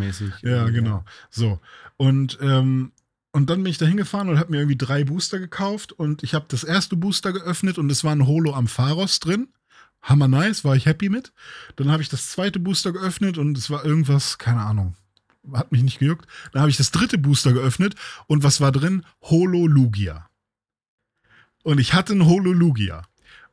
Zwischenstaffel. 0.00 0.50
Ja, 0.50 0.68
genau. 0.68 1.04
So. 1.30 1.60
Und 1.96 2.38
ähm, 2.40 2.92
und 3.34 3.50
dann 3.50 3.64
bin 3.64 3.70
ich 3.70 3.78
da 3.78 3.86
hingefahren 3.86 4.28
und 4.28 4.38
habe 4.38 4.52
mir 4.52 4.58
irgendwie 4.58 4.78
drei 4.78 5.02
Booster 5.02 5.40
gekauft 5.40 5.90
und 5.90 6.22
ich 6.22 6.34
habe 6.34 6.44
das 6.46 6.62
erste 6.62 6.94
Booster 6.94 7.32
geöffnet 7.32 7.78
und 7.78 7.90
es 7.90 8.04
war 8.04 8.14
ein 8.14 8.28
Holo 8.28 8.54
am 8.54 8.68
Pharos 8.68 9.18
drin. 9.18 9.48
Hammer 10.02 10.28
nice, 10.28 10.64
war 10.64 10.76
ich 10.76 10.86
happy 10.86 11.08
mit. 11.08 11.32
Dann 11.74 11.90
habe 11.90 12.00
ich 12.00 12.08
das 12.08 12.30
zweite 12.30 12.60
Booster 12.60 12.92
geöffnet 12.92 13.36
und 13.36 13.58
es 13.58 13.70
war 13.70 13.84
irgendwas, 13.84 14.38
keine 14.38 14.60
Ahnung, 14.60 14.94
hat 15.52 15.72
mich 15.72 15.82
nicht 15.82 15.98
gejuckt. 15.98 16.28
Dann 16.52 16.60
habe 16.60 16.70
ich 16.70 16.76
das 16.76 16.92
dritte 16.92 17.18
Booster 17.18 17.52
geöffnet 17.52 17.96
und 18.28 18.44
was 18.44 18.60
war 18.60 18.70
drin? 18.70 19.04
Holo 19.22 19.66
Lugia. 19.66 20.28
Und 21.64 21.80
ich 21.80 21.92
hatte 21.92 22.12
ein 22.12 22.26
Holo 22.26 22.52
Lugia. 22.52 23.02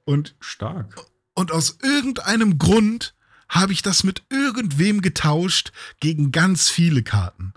Und 0.04 0.36
stark. 0.40 1.08
Und 1.34 1.52
aus 1.52 1.80
irgendeinem 1.82 2.60
Grund 2.60 3.16
habe 3.52 3.74
ich 3.74 3.82
das 3.82 4.04
mit 4.04 4.24
irgendwem 4.30 5.02
getauscht 5.02 5.74
gegen 6.00 6.32
ganz 6.32 6.70
viele 6.70 7.04
Karten. 7.04 7.54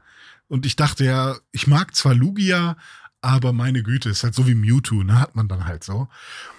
Und 0.49 0.67
ich 0.67 0.77
dachte 0.77 1.05
ja, 1.05 1.37
ich 1.53 1.67
mag 1.67 1.95
zwar 1.95 2.15
Lugia, 2.15 2.77
aber 3.23 3.53
meine 3.53 3.83
Güte, 3.83 4.11
ist 4.11 4.25
halt 4.25 4.35
so 4.35 4.47
wie 4.47 4.55
Mewtwo, 4.55 5.03
ne? 5.03 5.19
Hat 5.19 5.37
man 5.37 5.49
dann 5.49 5.65
halt 5.65 5.85
so. 5.85 6.09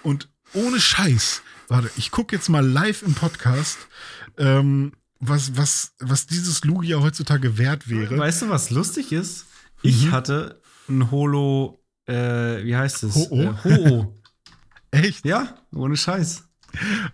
Und 0.01 0.29
ohne 0.53 0.79
Scheiß, 0.79 1.43
warte, 1.67 1.91
ich 1.97 2.11
gucke 2.11 2.35
jetzt 2.35 2.49
mal 2.49 2.65
live 2.65 3.03
im 3.03 3.13
Podcast, 3.13 3.77
ähm, 4.37 4.93
was, 5.19 5.57
was, 5.57 5.93
was 5.99 6.27
dieses 6.27 6.63
Lugia 6.63 7.01
heutzutage 7.01 7.57
wert 7.57 7.89
wäre. 7.89 8.17
Weißt 8.17 8.43
du, 8.43 8.49
was 8.49 8.69
lustig 8.69 9.11
ist? 9.11 9.47
Ich 9.81 10.05
mhm. 10.05 10.11
hatte 10.11 10.61
ein 10.87 11.11
Holo, 11.11 11.83
äh, 12.07 12.63
wie 12.63 12.75
heißt 12.75 13.03
es? 13.03 13.15
Ho-Oh. 13.15 13.41
Äh, 13.41 13.53
Ho-Oh. 13.63 14.15
Echt? 14.91 15.25
Ja, 15.25 15.55
ohne 15.73 15.97
Scheiß. 15.97 16.45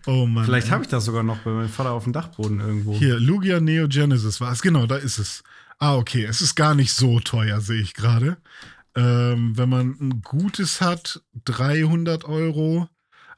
Oh 0.05 0.25
Mann. 0.25 0.45
Vielleicht 0.45 0.71
habe 0.71 0.83
ich 0.83 0.89
das 0.89 1.05
sogar 1.05 1.23
noch 1.23 1.39
bei 1.39 1.51
meinem 1.51 1.69
Vater 1.69 1.91
auf 1.91 2.03
dem 2.05 2.13
Dachboden 2.13 2.59
irgendwo. 2.59 2.93
Hier, 2.93 3.19
Lugia 3.19 3.59
Neo 3.59 3.87
Genesis 3.87 4.41
war 4.41 4.51
es. 4.51 4.61
Genau, 4.61 4.85
da 4.85 4.95
ist 4.95 5.17
es. 5.17 5.43
Ah, 5.79 5.95
okay. 5.95 6.25
Es 6.25 6.41
ist 6.41 6.55
gar 6.55 6.75
nicht 6.75 6.93
so 6.93 7.19
teuer, 7.19 7.61
sehe 7.61 7.81
ich 7.81 7.93
gerade. 7.93 8.37
Ähm, 8.95 9.57
wenn 9.57 9.69
man 9.69 9.97
ein 9.99 10.21
gutes 10.21 10.81
hat, 10.81 11.21
300 11.45 12.25
Euro. 12.25 12.87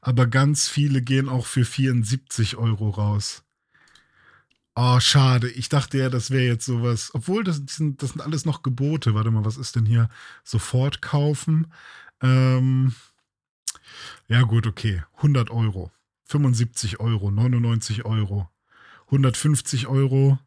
Aber 0.00 0.26
ganz 0.26 0.68
viele 0.68 1.00
gehen 1.00 1.28
auch 1.28 1.46
für 1.46 1.64
74 1.64 2.56
Euro 2.56 2.90
raus. 2.90 3.42
Oh, 4.76 4.98
schade. 4.98 5.48
Ich 5.50 5.68
dachte 5.68 5.98
ja, 5.98 6.10
das 6.10 6.30
wäre 6.30 6.44
jetzt 6.44 6.66
sowas. 6.66 7.10
Obwohl, 7.14 7.44
das 7.44 7.62
sind, 7.68 8.02
das 8.02 8.10
sind 8.10 8.20
alles 8.20 8.44
noch 8.44 8.62
Gebote. 8.62 9.14
Warte 9.14 9.30
mal, 9.30 9.44
was 9.44 9.56
ist 9.56 9.76
denn 9.76 9.86
hier? 9.86 10.08
Sofort 10.42 11.00
kaufen. 11.00 11.72
Ähm, 12.20 12.92
ja, 14.26 14.42
gut, 14.42 14.66
okay. 14.66 15.02
100 15.16 15.50
Euro. 15.50 15.92
75 16.24 17.00
Euro. 17.00 17.30
99 17.30 18.04
Euro. 18.04 18.48
150 19.06 19.86
Euro. 19.86 20.38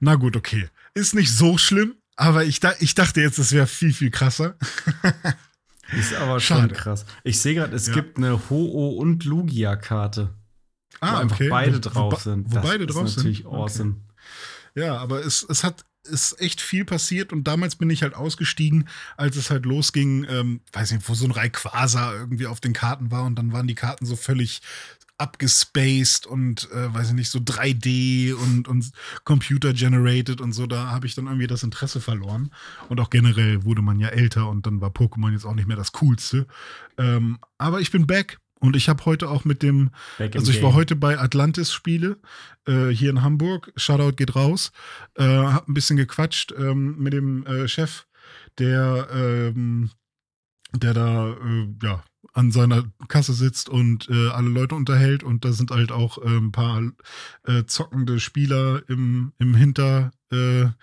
Na 0.00 0.14
gut, 0.14 0.36
okay. 0.36 0.68
Ist 0.94 1.14
nicht 1.14 1.32
so 1.34 1.58
schlimm, 1.58 1.96
aber 2.16 2.44
ich, 2.44 2.60
da, 2.60 2.72
ich 2.80 2.94
dachte 2.94 3.20
jetzt, 3.20 3.38
es 3.38 3.52
wäre 3.52 3.66
viel, 3.66 3.92
viel 3.92 4.10
krasser. 4.10 4.56
Ist 5.96 6.14
aber 6.14 6.38
schon 6.38 6.58
Schade. 6.58 6.74
krass. 6.74 7.06
Ich 7.24 7.40
sehe 7.40 7.54
gerade, 7.54 7.74
es 7.74 7.86
ja. 7.86 7.94
gibt 7.94 8.18
eine 8.18 8.50
Ho-Oh 8.50 8.98
und 8.98 9.24
Lugia-Karte. 9.24 10.34
Ah, 11.00 11.12
wo 11.12 11.16
einfach 11.16 11.36
okay. 11.36 11.48
beide 11.48 11.80
drauf 11.80 12.12
wo, 12.12 12.18
sind. 12.18 12.50
Wo 12.50 12.54
das 12.56 12.64
beide 12.64 12.86
drauf 12.86 13.06
ist 13.06 13.16
natürlich 13.16 13.46
awesome. 13.46 13.96
Okay. 14.74 14.84
Ja, 14.84 14.98
aber 14.98 15.24
es, 15.24 15.46
es 15.48 15.64
hat 15.64 15.84
ist 16.08 16.40
echt 16.40 16.60
viel 16.60 16.84
passiert 16.84 17.32
und 17.32 17.44
damals 17.44 17.76
bin 17.76 17.90
ich 17.90 18.02
halt 18.02 18.14
ausgestiegen, 18.14 18.88
als 19.16 19.36
es 19.36 19.50
halt 19.50 19.66
losging, 19.66 20.26
ähm, 20.28 20.60
weiß 20.72 20.92
nicht, 20.92 21.08
wo 21.08 21.14
so 21.14 21.24
ein 21.24 21.30
Rayquaza 21.30 22.14
irgendwie 22.14 22.46
auf 22.46 22.60
den 22.60 22.72
Karten 22.72 23.10
war 23.10 23.24
und 23.24 23.36
dann 23.36 23.52
waren 23.52 23.66
die 23.66 23.74
Karten 23.74 24.06
so 24.06 24.16
völlig 24.16 24.60
abgespaced 25.18 26.26
und 26.26 26.70
äh, 26.70 26.94
weiß 26.94 27.08
ich 27.08 27.14
nicht, 27.14 27.30
so 27.30 27.40
3D 27.40 28.32
und, 28.34 28.68
und 28.68 28.90
Computer-generated 29.24 30.40
und 30.40 30.52
so, 30.52 30.66
da 30.66 30.90
habe 30.90 31.06
ich 31.06 31.14
dann 31.16 31.26
irgendwie 31.26 31.48
das 31.48 31.64
Interesse 31.64 32.00
verloren. 32.00 32.50
Und 32.88 33.00
auch 33.00 33.10
generell 33.10 33.64
wurde 33.64 33.82
man 33.82 33.98
ja 33.98 34.08
älter 34.08 34.48
und 34.48 34.66
dann 34.66 34.80
war 34.80 34.90
Pokémon 34.90 35.32
jetzt 35.32 35.44
auch 35.44 35.54
nicht 35.54 35.66
mehr 35.66 35.76
das 35.76 35.92
Coolste. 35.92 36.46
Ähm, 36.96 37.38
aber 37.58 37.80
ich 37.80 37.90
bin 37.90 38.06
back. 38.06 38.38
Und 38.60 38.76
ich 38.76 38.88
habe 38.88 39.04
heute 39.04 39.28
auch 39.28 39.44
mit 39.44 39.62
dem, 39.62 39.90
also 40.18 40.50
ich 40.50 40.62
war 40.62 40.74
heute 40.74 40.96
bei 40.96 41.18
Atlantis 41.18 41.72
Spiele 41.72 42.18
äh, 42.66 42.88
hier 42.88 43.10
in 43.10 43.22
Hamburg. 43.22 43.72
Shoutout 43.76 44.16
geht 44.16 44.34
raus. 44.34 44.72
Äh, 45.14 45.24
hab 45.24 45.68
ein 45.68 45.74
bisschen 45.74 45.96
gequatscht 45.96 46.52
ähm, 46.58 46.96
mit 46.98 47.12
dem 47.12 47.46
äh, 47.46 47.68
Chef, 47.68 48.06
der, 48.58 49.08
ähm, 49.12 49.90
der 50.74 50.92
da 50.92 51.30
äh, 51.30 51.68
ja 51.82 52.02
an 52.34 52.50
seiner 52.50 52.84
Kasse 53.06 53.32
sitzt 53.32 53.68
und 53.68 54.08
äh, 54.10 54.28
alle 54.30 54.48
Leute 54.48 54.74
unterhält 54.74 55.22
und 55.22 55.44
da 55.44 55.52
sind 55.52 55.70
halt 55.70 55.92
auch 55.92 56.18
äh, 56.18 56.26
ein 56.26 56.52
paar 56.52 56.82
zockende 57.66 58.20
Spieler 58.20 58.82
im, 58.88 59.32
im 59.38 59.54
Hinter, 59.54 60.10
wie 60.30 60.74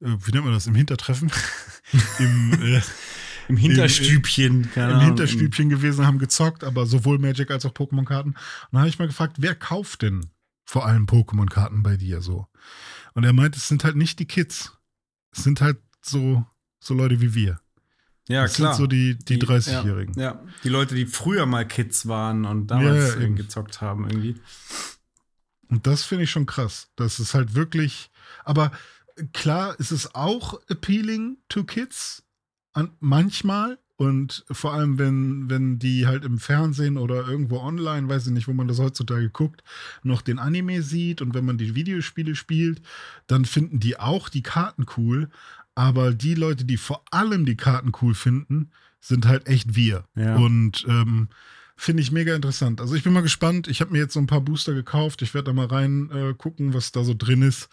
nennt 0.00 0.44
man 0.44 0.52
das, 0.54 0.66
im 0.66 0.74
Hintertreffen? 0.74 1.32
Im, 2.18 2.82
Im 3.48 3.56
Hinterstübchen, 3.56 4.68
Im, 4.74 4.90
im 4.90 5.00
Hinterstübchen 5.00 5.68
gewesen, 5.68 6.06
haben 6.06 6.18
gezockt, 6.18 6.64
aber 6.64 6.86
sowohl 6.86 7.18
Magic 7.18 7.50
als 7.50 7.66
auch 7.66 7.72
Pokémon-Karten. 7.72 8.30
Und 8.30 8.36
dann 8.72 8.80
habe 8.80 8.88
ich 8.88 8.98
mal 8.98 9.06
gefragt, 9.06 9.36
wer 9.38 9.54
kauft 9.54 10.02
denn 10.02 10.26
vor 10.64 10.86
allem 10.86 11.06
Pokémon-Karten 11.06 11.82
bei 11.82 11.96
dir 11.96 12.20
so? 12.20 12.46
Und 13.14 13.24
er 13.24 13.32
meint, 13.32 13.56
es 13.56 13.68
sind 13.68 13.84
halt 13.84 13.96
nicht 13.96 14.18
die 14.18 14.26
Kids. 14.26 14.72
Es 15.32 15.44
sind 15.44 15.60
halt 15.60 15.78
so, 16.02 16.44
so 16.80 16.94
Leute 16.94 17.20
wie 17.20 17.34
wir. 17.34 17.60
Ja, 18.28 18.42
das 18.42 18.54
klar. 18.54 18.74
sind 18.74 18.82
so 18.82 18.86
die, 18.86 19.18
die, 19.18 19.38
die 19.38 19.46
30-Jährigen. 19.46 20.14
Ja, 20.18 20.22
ja, 20.22 20.42
die 20.62 20.68
Leute, 20.70 20.94
die 20.94 21.06
früher 21.06 21.44
mal 21.46 21.66
Kids 21.66 22.06
waren 22.06 22.44
und 22.44 22.68
damals 22.68 23.16
ja, 23.20 23.28
gezockt 23.28 23.80
haben 23.80 24.08
irgendwie. 24.08 24.36
Und 25.68 25.86
das 25.86 26.04
finde 26.04 26.24
ich 26.24 26.30
schon 26.30 26.46
krass. 26.46 26.88
Das 26.96 27.20
ist 27.20 27.34
halt 27.34 27.54
wirklich. 27.54 28.10
Aber 28.44 28.72
klar 29.32 29.78
ist 29.78 29.90
es 29.90 30.14
auch 30.14 30.60
appealing 30.68 31.36
to 31.48 31.64
kids. 31.64 32.23
An, 32.74 32.90
manchmal, 33.00 33.78
Und 33.96 34.44
vor 34.50 34.72
allem, 34.72 34.98
wenn, 34.98 35.48
wenn 35.48 35.78
die 35.78 36.06
halt 36.06 36.24
im 36.24 36.38
Fernsehen 36.38 36.96
oder 36.96 37.28
irgendwo 37.28 37.60
online, 37.60 38.08
weiß 38.08 38.26
ich 38.26 38.32
nicht, 38.32 38.48
wo 38.48 38.52
man 38.52 38.66
das 38.66 38.80
heutzutage 38.80 39.30
guckt, 39.30 39.62
noch 40.02 40.20
den 40.20 40.40
Anime 40.40 40.82
sieht 40.82 41.22
und 41.22 41.32
wenn 41.34 41.44
man 41.44 41.58
die 41.58 41.76
Videospiele 41.76 42.34
spielt, 42.34 42.82
dann 43.28 43.44
finden 43.44 43.78
die 43.78 43.98
auch 43.98 44.28
die 44.28 44.42
Karten 44.42 44.86
cool. 44.96 45.30
Aber 45.76 46.12
die 46.12 46.34
Leute, 46.34 46.64
die 46.64 46.76
vor 46.76 47.04
allem 47.10 47.44
die 47.46 47.56
Karten 47.56 47.92
cool 48.02 48.14
finden, 48.14 48.70
sind 49.00 49.26
halt 49.26 49.46
echt 49.46 49.76
wir. 49.76 50.04
Ja. 50.16 50.36
Und 50.36 50.84
ähm, 50.88 51.28
finde 51.76 52.02
ich 52.02 52.10
mega 52.10 52.34
interessant. 52.34 52.80
Also 52.80 52.96
ich 52.96 53.04
bin 53.04 53.12
mal 53.12 53.22
gespannt. 53.22 53.68
Ich 53.68 53.80
habe 53.80 53.92
mir 53.92 53.98
jetzt 53.98 54.14
so 54.14 54.20
ein 54.20 54.26
paar 54.26 54.40
Booster 54.40 54.74
gekauft. 54.74 55.22
Ich 55.22 55.34
werde 55.34 55.46
da 55.46 55.52
mal 55.52 55.66
rein 55.66 56.10
äh, 56.10 56.34
gucken, 56.34 56.74
was 56.74 56.90
da 56.90 57.04
so 57.04 57.14
drin 57.16 57.42
ist. 57.42 57.68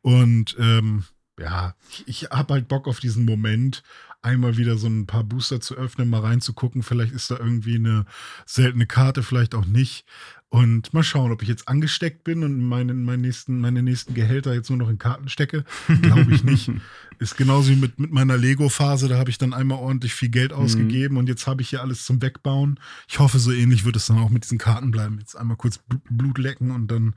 Und 0.00 0.56
ähm, 0.58 1.04
ja, 1.38 1.74
ich, 1.90 2.08
ich 2.08 2.30
habe 2.30 2.54
halt 2.54 2.68
Bock 2.68 2.88
auf 2.88 3.00
diesen 3.00 3.26
Moment, 3.26 3.82
einmal 4.26 4.56
wieder 4.56 4.76
so 4.76 4.88
ein 4.88 5.06
paar 5.06 5.22
Booster 5.22 5.60
zu 5.60 5.76
öffnen, 5.76 6.10
mal 6.10 6.20
reinzugucken. 6.20 6.82
Vielleicht 6.82 7.14
ist 7.14 7.30
da 7.30 7.38
irgendwie 7.38 7.76
eine 7.76 8.04
seltene 8.44 8.86
Karte, 8.86 9.22
vielleicht 9.22 9.54
auch 9.54 9.64
nicht. 9.64 10.04
Und 10.48 10.92
mal 10.92 11.02
schauen, 11.02 11.32
ob 11.32 11.42
ich 11.42 11.48
jetzt 11.48 11.68
angesteckt 11.68 12.24
bin 12.24 12.42
und 12.42 12.60
meine, 12.60 12.94
meine, 12.94 13.22
nächsten, 13.22 13.60
meine 13.60 13.82
nächsten 13.82 14.14
Gehälter 14.14 14.54
jetzt 14.54 14.68
nur 14.68 14.78
noch 14.78 14.88
in 14.88 14.98
Karten 14.98 15.28
stecke. 15.28 15.64
Glaube 16.02 16.34
ich 16.34 16.44
nicht. 16.44 16.70
Ist 17.18 17.36
genauso 17.36 17.70
wie 17.70 17.76
mit, 17.76 17.98
mit 17.98 18.12
meiner 18.12 18.36
Lego-Phase. 18.36 19.08
Da 19.08 19.18
habe 19.18 19.30
ich 19.30 19.38
dann 19.38 19.54
einmal 19.54 19.78
ordentlich 19.78 20.14
viel 20.14 20.28
Geld 20.28 20.52
ausgegeben 20.52 21.14
mhm. 21.14 21.18
und 21.20 21.28
jetzt 21.28 21.46
habe 21.46 21.62
ich 21.62 21.70
hier 21.70 21.80
alles 21.80 22.04
zum 22.04 22.20
Wegbauen. 22.20 22.78
Ich 23.08 23.18
hoffe, 23.18 23.38
so 23.38 23.52
ähnlich 23.52 23.84
wird 23.84 23.96
es 23.96 24.06
dann 24.06 24.18
auch 24.18 24.30
mit 24.30 24.44
diesen 24.44 24.58
Karten 24.58 24.90
bleiben. 24.90 25.18
Jetzt 25.18 25.34
einmal 25.36 25.56
kurz 25.56 25.80
Blut 26.10 26.38
lecken 26.38 26.70
und 26.70 26.88
dann. 26.90 27.14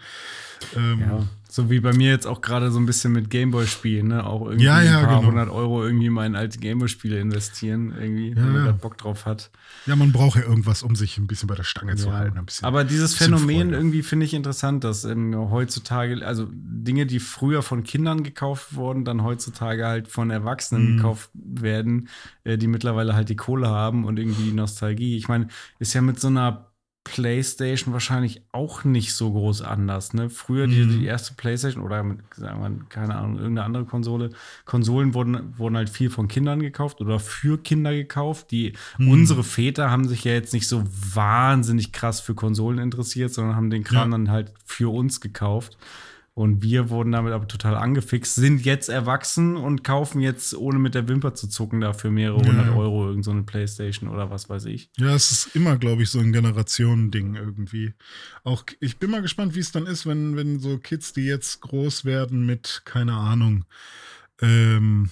Ähm, 0.75 0.99
ja. 0.99 1.27
So 1.51 1.71
wie 1.71 1.79
bei 1.79 1.93
mir 1.93 2.11
jetzt 2.11 2.27
auch 2.27 2.41
gerade 2.41 2.69
so 2.69 2.79
ein 2.79 2.85
bisschen 2.85 3.11
mit 3.11 3.31
Gameboy-Spielen, 3.31 4.07
ne? 4.07 4.23
Auch 4.23 4.45
irgendwie 4.45 4.65
ja, 4.65 4.83
ja, 4.83 4.99
ein 4.99 5.05
paar 5.05 5.15
genau. 5.15 5.31
hundert 5.31 5.49
Euro 5.49 5.83
irgendwie 5.83 6.11
mal 6.11 6.27
in 6.27 6.35
alte 6.35 6.59
Gameboy-Spiele 6.59 7.19
investieren, 7.19 7.91
irgendwie, 7.99 8.35
wenn 8.35 8.53
man 8.53 8.65
da 8.65 8.71
Bock 8.71 8.99
drauf 8.99 9.25
hat. 9.25 9.49
Ja, 9.87 9.95
man 9.95 10.11
braucht 10.11 10.37
ja 10.37 10.43
irgendwas, 10.43 10.83
um 10.83 10.95
sich 10.95 11.17
ein 11.17 11.25
bisschen 11.25 11.47
bei 11.47 11.55
der 11.55 11.63
Stange 11.63 11.95
zu 11.95 12.13
halten. 12.13 12.37
Ein 12.37 12.45
bisschen, 12.45 12.65
Aber 12.67 12.83
dieses 12.83 13.15
Phänomen 13.15 13.69
Freude. 13.69 13.77
irgendwie 13.77 14.03
finde 14.03 14.27
ich 14.27 14.35
interessant, 14.35 14.83
dass 14.83 15.05
ähm, 15.05 15.35
heutzutage, 15.49 16.23
also 16.23 16.47
Dinge, 16.51 17.07
die 17.07 17.19
früher 17.19 17.63
von 17.63 17.81
Kindern 17.83 18.21
gekauft 18.21 18.75
wurden, 18.75 19.03
dann 19.03 19.23
heutzutage 19.23 19.87
halt 19.89 20.07
von 20.07 20.29
Erwachsenen 20.29 20.93
Mhm. 20.93 20.97
gekauft 20.97 21.29
werden, 21.33 22.07
äh, 22.43 22.57
die 22.57 22.67
mittlerweile 22.67 23.13
halt 23.15 23.29
die 23.29 23.35
Kohle 23.35 23.67
haben 23.69 24.05
und 24.05 24.17
irgendwie 24.17 24.43
die 24.43 24.53
Nostalgie. 24.53 25.17
Ich 25.17 25.27
meine, 25.27 25.47
ist 25.79 25.93
ja 25.93 26.01
mit 26.01 26.19
so 26.19 26.27
einer 26.27 26.65
PlayStation 27.05 27.91
wahrscheinlich 27.93 28.43
auch 28.51 28.83
nicht 28.83 29.13
so 29.13 29.31
groß 29.31 29.61
anders. 29.63 30.13
Ne? 30.13 30.29
Früher 30.29 30.67
die, 30.67 30.83
Mhm. 30.85 30.99
die 30.99 31.05
erste 31.05 31.33
PlayStation 31.33 31.83
oder 31.83 32.03
mit, 32.03 32.19
sagen 32.35 32.61
wir, 32.61 32.85
keine 32.89 33.15
Ahnung, 33.15 33.37
irgendeine 33.37 33.63
andere 33.65 33.85
Konsole, 33.85 34.29
Konsolen 34.65 35.13
wurden, 35.15 35.57
wurden 35.57 35.75
halt 35.75 35.89
viel 35.89 36.09
von 36.11 36.27
Kindern 36.27 36.59
gekauft 36.59 37.01
oder 37.01 37.19
für 37.19 37.57
Kinder 37.57 37.93
gekauft. 37.93 38.51
Die 38.51 38.73
Mhm. 38.99 39.07
unsere 39.09 39.43
Väter 39.43 39.89
haben 39.89 40.07
sich 40.07 40.23
ja 40.23 40.33
jetzt 40.33 40.53
nicht 40.53 40.67
so 40.67 40.83
wahnsinnig 41.15 41.93
krass 41.93 42.19
für 42.19 42.35
Konsolen 42.35 42.77
interessiert, 42.79 43.33
sondern 43.33 43.55
haben 43.55 43.69
den 43.71 43.83
Kram 43.83 44.11
Ja. 44.11 44.17
dann 44.17 44.29
halt 44.29 44.53
für 44.65 44.93
uns 44.93 45.19
gekauft. 45.21 45.77
Und 46.39 46.63
wir 46.63 46.89
wurden 46.89 47.11
damit 47.11 47.33
aber 47.33 47.49
total 47.49 47.75
angefixt, 47.75 48.35
sind 48.35 48.63
jetzt 48.63 48.87
erwachsen 48.87 49.57
und 49.57 49.83
kaufen 49.83 50.21
jetzt, 50.21 50.55
ohne 50.55 50.79
mit 50.79 50.95
der 50.95 51.09
Wimper 51.09 51.33
zu 51.33 51.49
zucken, 51.49 51.81
dafür 51.81 52.11
mehrere 52.11 52.37
hundert 52.37 52.67
ja. 52.67 52.75
Euro 52.75 53.09
irgend 53.09 53.25
so 53.25 53.31
eine 53.31 53.43
Playstation 53.43 54.09
oder 54.09 54.31
was 54.31 54.47
weiß 54.47 54.63
ich. 54.63 54.89
Ja, 54.95 55.13
es 55.13 55.31
ist 55.31 55.53
immer, 55.53 55.77
glaube 55.77 56.03
ich, 56.03 56.09
so 56.09 56.19
ein 56.19 56.31
Generationending 56.31 57.35
irgendwie. 57.35 57.93
Auch 58.45 58.63
ich 58.79 58.99
bin 58.99 59.11
mal 59.11 59.21
gespannt, 59.21 59.53
wie 59.53 59.59
es 59.59 59.73
dann 59.73 59.85
ist, 59.85 60.05
wenn, 60.05 60.37
wenn 60.37 60.61
so 60.61 60.77
Kids, 60.77 61.11
die 61.11 61.25
jetzt 61.25 61.59
groß 61.59 62.05
werden 62.05 62.45
mit, 62.45 62.83
keine 62.85 63.15
Ahnung, 63.15 63.65
ähm, 64.41 65.09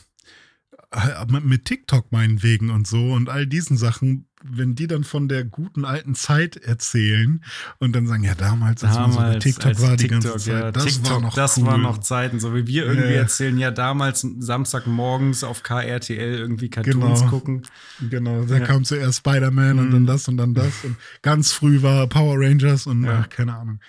mit- 1.30 1.44
mit 1.44 1.66
TikTok 1.66 2.10
meinetwegen 2.14 2.70
und 2.70 2.88
so 2.88 3.12
und 3.12 3.28
all 3.28 3.46
diesen 3.46 3.76
Sachen, 3.76 4.27
wenn 4.44 4.76
die 4.76 4.86
dann 4.88 5.04
von 5.04 5.28
der 5.28 5.44
guten 5.44 5.84
alten 5.84 6.14
Zeit 6.16 6.58
erzählen 6.58 7.44
und 7.80 7.94
dann 7.96 8.06
sagen, 8.08 8.24
ja, 8.24 8.36
damals, 8.36 8.84
als 8.84 8.96
man 8.96 9.12
so 9.12 9.18
bei 9.20 9.40
TikTok 9.40 9.82
war 9.82 9.98
die 9.98 10.08
TikTok, 10.08 10.24
ganze 10.24 10.38
Zeit, 10.46 10.54
ja, 10.62 10.72
das 10.72 10.84
TikTok, 10.86 11.12
war 11.12 11.20
noch 11.22 11.34
das 11.34 11.58
cool. 11.58 11.66
waren 11.66 11.82
noch 11.82 11.98
Zeiten, 12.00 12.40
so 12.40 12.54
wie 12.56 12.68
wir 12.68 12.86
irgendwie 12.86 13.14
Ja. 13.14 13.22
erzählen, 13.22 13.58
ja, 13.58 13.72
damals 13.72 14.26
Samstagmorgens 14.40 15.44
auf 15.44 15.64
KRTL 15.64 16.38
irgendwie 16.38 16.70
Cartoons 16.70 17.20
Genau. 17.22 17.30
gucken. 17.30 17.62
Genau, 18.10 18.46
da 18.46 18.58
Ja. 18.60 18.66
kam 18.66 18.84
zuerst 18.84 19.20
Spider-Man 19.20 19.80
und 19.80 19.88
Mhm. 19.88 19.92
dann 19.94 20.06
das 20.06 20.28
und 20.28 20.38
dann 20.38 20.54
das. 20.54 20.84
Und 20.84 20.98
ganz 21.24 21.52
früh 21.52 21.82
war 21.82 22.06
Power 22.08 22.36
Rangers 22.40 22.86
und 22.88 23.04
Ja. 23.06 23.22
ach, 23.24 23.30
keine 23.30 23.56
Ahnung. 23.58 23.80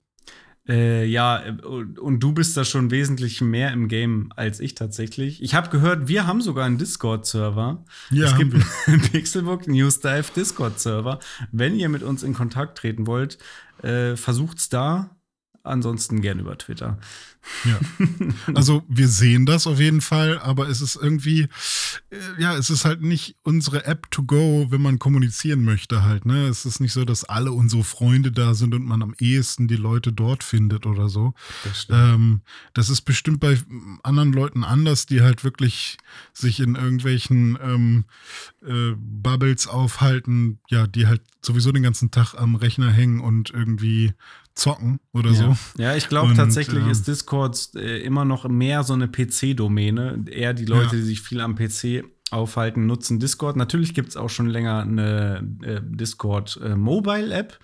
Äh, 0.66 1.04
ja, 1.04 1.42
und 1.62 2.20
du 2.20 2.32
bist 2.32 2.56
da 2.56 2.64
schon 2.64 2.90
wesentlich 2.90 3.42
mehr 3.42 3.70
im 3.72 3.88
Game 3.88 4.32
als 4.34 4.60
ich 4.60 4.74
tatsächlich. 4.74 5.42
Ich 5.42 5.54
habe 5.54 5.68
gehört, 5.68 6.08
wir 6.08 6.26
haben 6.26 6.40
sogar 6.40 6.64
einen 6.64 6.78
Discord-Server. 6.78 7.84
Ja, 8.10 8.26
es 8.26 8.36
gibt 8.36 8.54
einen 8.86 9.00
Pixelbook 9.12 9.68
News 9.68 10.00
Dive 10.00 10.32
Discord-Server. 10.34 11.18
Wenn 11.52 11.76
ihr 11.76 11.90
mit 11.90 12.02
uns 12.02 12.22
in 12.22 12.32
Kontakt 12.32 12.78
treten 12.78 13.06
wollt, 13.06 13.38
äh, 13.82 14.16
versucht's 14.16 14.70
da. 14.70 15.13
Ansonsten 15.64 16.20
gern 16.20 16.38
über 16.40 16.58
Twitter. 16.58 16.98
Ja. 17.64 17.80
Also 18.54 18.82
wir 18.88 19.08
sehen 19.08 19.46
das 19.46 19.66
auf 19.66 19.80
jeden 19.80 20.00
Fall, 20.00 20.38
aber 20.38 20.68
es 20.68 20.80
ist 20.80 20.96
irgendwie, 20.96 21.48
äh, 22.10 22.18
ja, 22.38 22.56
es 22.56 22.70
ist 22.70 22.84
halt 22.84 23.00
nicht 23.02 23.36
unsere 23.42 23.84
App 23.86 24.10
to 24.10 24.22
go, 24.22 24.66
wenn 24.70 24.82
man 24.82 24.98
kommunizieren 24.98 25.64
möchte 25.64 26.04
halt. 26.04 26.26
Ne? 26.26 26.46
Es 26.46 26.66
ist 26.66 26.80
nicht 26.80 26.92
so, 26.92 27.04
dass 27.04 27.24
alle 27.24 27.52
unsere 27.52 27.82
Freunde 27.82 28.30
da 28.30 28.54
sind 28.54 28.74
und 28.74 28.84
man 28.84 29.02
am 29.02 29.14
ehesten 29.18 29.66
die 29.66 29.76
Leute 29.76 30.12
dort 30.12 30.44
findet 30.44 30.86
oder 30.86 31.08
so. 31.08 31.34
Das 31.64 31.86
Ähm, 31.90 32.42
das 32.74 32.90
ist 32.90 33.02
bestimmt 33.02 33.40
bei 33.40 33.58
anderen 34.02 34.32
Leuten 34.32 34.62
anders, 34.62 35.06
die 35.06 35.22
halt 35.22 35.44
wirklich 35.44 35.96
sich 36.32 36.60
in 36.60 36.74
irgendwelchen 36.74 37.58
ähm, 37.62 38.04
äh, 38.64 38.92
Bubbles 38.96 39.66
aufhalten, 39.66 40.58
ja, 40.68 40.86
die 40.86 41.06
halt 41.06 41.22
sowieso 41.42 41.72
den 41.72 41.82
ganzen 41.82 42.10
Tag 42.10 42.34
am 42.34 42.54
Rechner 42.54 42.90
hängen 42.90 43.20
und 43.20 43.50
irgendwie 43.50 44.12
zocken 44.54 45.00
oder 45.12 45.30
ja. 45.30 45.54
so. 45.54 45.82
ja, 45.82 45.96
ich 45.96 46.08
glaube 46.08 46.34
tatsächlich 46.34 46.84
ähm, 46.84 46.90
ist 46.90 47.08
Discord 47.08 47.70
äh, 47.74 47.98
immer 48.02 48.24
noch 48.24 48.48
mehr 48.48 48.84
so 48.84 48.92
eine 48.94 49.08
PC-Domäne. 49.08 50.24
Eher 50.30 50.54
die 50.54 50.64
Leute, 50.64 50.96
Ja. 50.96 51.02
die 51.02 51.06
sich 51.06 51.20
viel 51.22 51.40
am 51.40 51.56
PC 51.56 52.04
aufhalten, 52.30 52.86
nutzen 52.86 53.20
Discord. 53.20 53.56
Natürlich 53.56 53.94
gibt 53.94 54.08
es 54.10 54.16
auch 54.16 54.30
schon 54.30 54.46
länger 54.48 54.80
eine 54.82 55.44
äh, 55.62 55.80
Discord-Mobile-App, 55.84 57.58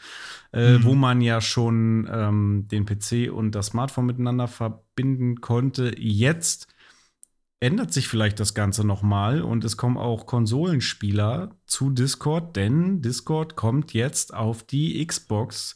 äh, 0.53 0.79
Mhm. 0.79 0.85
wo 0.85 0.95
man 0.95 1.21
ja 1.21 1.41
schon 1.41 2.09
ähm, 2.13 2.67
den 2.71 2.85
PC 2.87 3.31
und 3.33 3.53
das 3.55 3.67
Smartphone 3.67 4.07
miteinander 4.07 4.49
verbinden 4.49 5.41
konnte. 5.41 5.93
Jetzt 5.99 6.67
ändert 7.61 7.93
sich 7.93 8.09
vielleicht 8.09 8.41
das 8.41 8.55
Ganze 8.55 8.87
noch 8.87 9.03
mal 9.03 9.43
und 9.43 9.65
es 9.65 9.77
kommen 9.77 9.99
auch 9.99 10.25
Konsolenspieler 10.27 11.51
zu 11.67 11.91
Discord, 11.91 12.57
denn 12.57 13.03
Discord 13.03 13.55
kommt 13.55 13.93
jetzt 13.93 14.33
auf 14.33 14.63
die 14.63 15.05
Xbox 15.07 15.75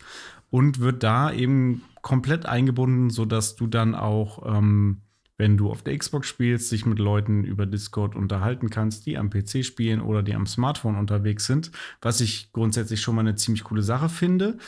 und 0.54 0.78
wird 0.78 1.02
da 1.02 1.32
eben 1.32 1.82
komplett 2.00 2.46
eingebunden, 2.46 3.10
sodass 3.10 3.56
du 3.56 3.66
dann 3.66 3.96
auch, 3.96 4.46
ähm, 4.46 5.00
wenn 5.36 5.56
du 5.56 5.68
auf 5.68 5.82
der 5.82 5.98
Xbox 5.98 6.28
spielst, 6.28 6.70
dich 6.70 6.86
mit 6.86 7.00
Leuten 7.00 7.42
über 7.42 7.66
Discord 7.66 8.14
unterhalten 8.14 8.70
kannst, 8.70 9.04
die 9.04 9.18
am 9.18 9.30
PC 9.30 9.64
spielen 9.64 10.00
oder 10.00 10.22
die 10.22 10.32
am 10.32 10.46
Smartphone 10.46 10.94
unterwegs 10.94 11.46
sind, 11.46 11.72
was 12.00 12.20
ich 12.20 12.52
grundsätzlich 12.52 13.00
schon 13.00 13.16
mal 13.16 13.22
eine 13.22 13.34
ziemlich 13.34 13.64
coole 13.64 13.82
Sache 13.82 14.08
finde. 14.08 14.58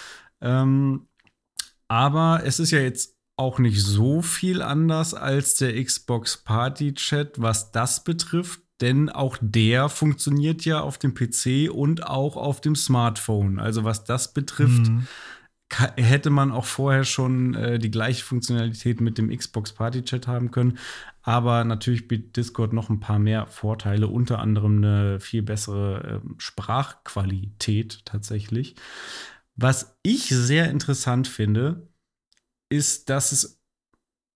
Ähm, 0.41 1.07
aber 1.87 2.41
es 2.45 2.59
ist 2.59 2.73
ja 2.73 2.81
jetzt 2.81 3.15
auch 3.37 3.61
nicht 3.61 3.81
so 3.81 4.23
viel 4.23 4.63
anders 4.63 5.15
als 5.15 5.55
der 5.55 5.81
Xbox 5.81 6.39
Party 6.39 6.95
Chat, 6.95 7.41
was 7.41 7.71
das 7.71 8.03
betrifft. 8.03 8.61
denn 8.83 9.09
auch 9.09 9.39
der 9.41 9.89
funktioniert 9.89 10.67
ja 10.67 10.81
auf 10.81 10.99
dem 10.99 11.15
PC 11.15 11.71
und 11.73 12.07
auch 12.07 12.37
auf 12.37 12.61
dem 12.61 12.75
Smartphone. 12.75 13.59
Also 13.59 13.85
was 13.85 14.05
das 14.05 14.35
betrifft, 14.35 14.91
mhm. 14.91 15.07
Hätte 15.71 16.31
man 16.31 16.53
auch 16.53 16.65
vorher 16.65 17.05
schon 17.05 17.55
äh, 17.55 17.79
die 17.79 17.91
gleiche 17.91 18.25
Funktionalität 18.25 19.01
mit 19.01 19.19
dem 19.19 19.37
Xbox 19.37 19.73
Party 19.73 20.03
Chat 20.05 20.27
haben 20.27 20.51
können. 20.51 20.79
Aber 21.23 21.65
natürlich 21.65 22.07
bietet 22.07 22.37
Discord 22.37 22.73
noch 22.73 22.89
ein 22.89 23.01
paar 23.01 23.19
mehr 23.19 23.47
Vorteile, 23.49 24.07
unter 24.07 24.39
anderem 24.39 24.77
eine 24.77 25.19
viel 25.19 25.43
bessere 25.43 26.23
äh, 26.25 26.29
Sprachqualität 26.39 28.05
tatsächlich. 28.05 28.77
Was 29.57 29.99
ich 30.03 30.29
sehr 30.29 30.71
interessant 30.71 31.27
finde, 31.27 31.89
ist, 32.69 33.11
dass 33.11 33.33
es 33.33 33.61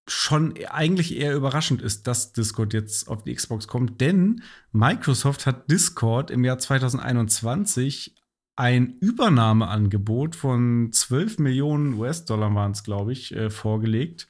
schon 0.09 0.55
eigentlich 0.69 1.17
eher 1.17 1.37
überraschend 1.37 1.83
ist, 1.83 2.07
dass 2.09 2.33
Discord 2.33 2.73
jetzt 2.73 3.07
auf 3.09 3.23
die 3.23 3.35
Xbox 3.35 3.69
kommt, 3.69 4.01
denn 4.01 4.43
Microsoft 4.73 5.47
hat 5.47 5.71
Discord 5.71 6.33
im 6.33 6.43
Jahr 6.43 6.59
2021 6.59 8.17
ein 8.61 8.99
Übernahmeangebot 9.01 10.37
von 10.37 10.91
12 10.93 11.39
Millionen 11.39 11.95
US-Dollar 11.95 12.55
waren 12.55 12.73
es, 12.73 12.85
glaube 12.85 13.11
ich, 13.11 13.35
äh, 13.35 13.49
vorgelegt, 13.49 14.29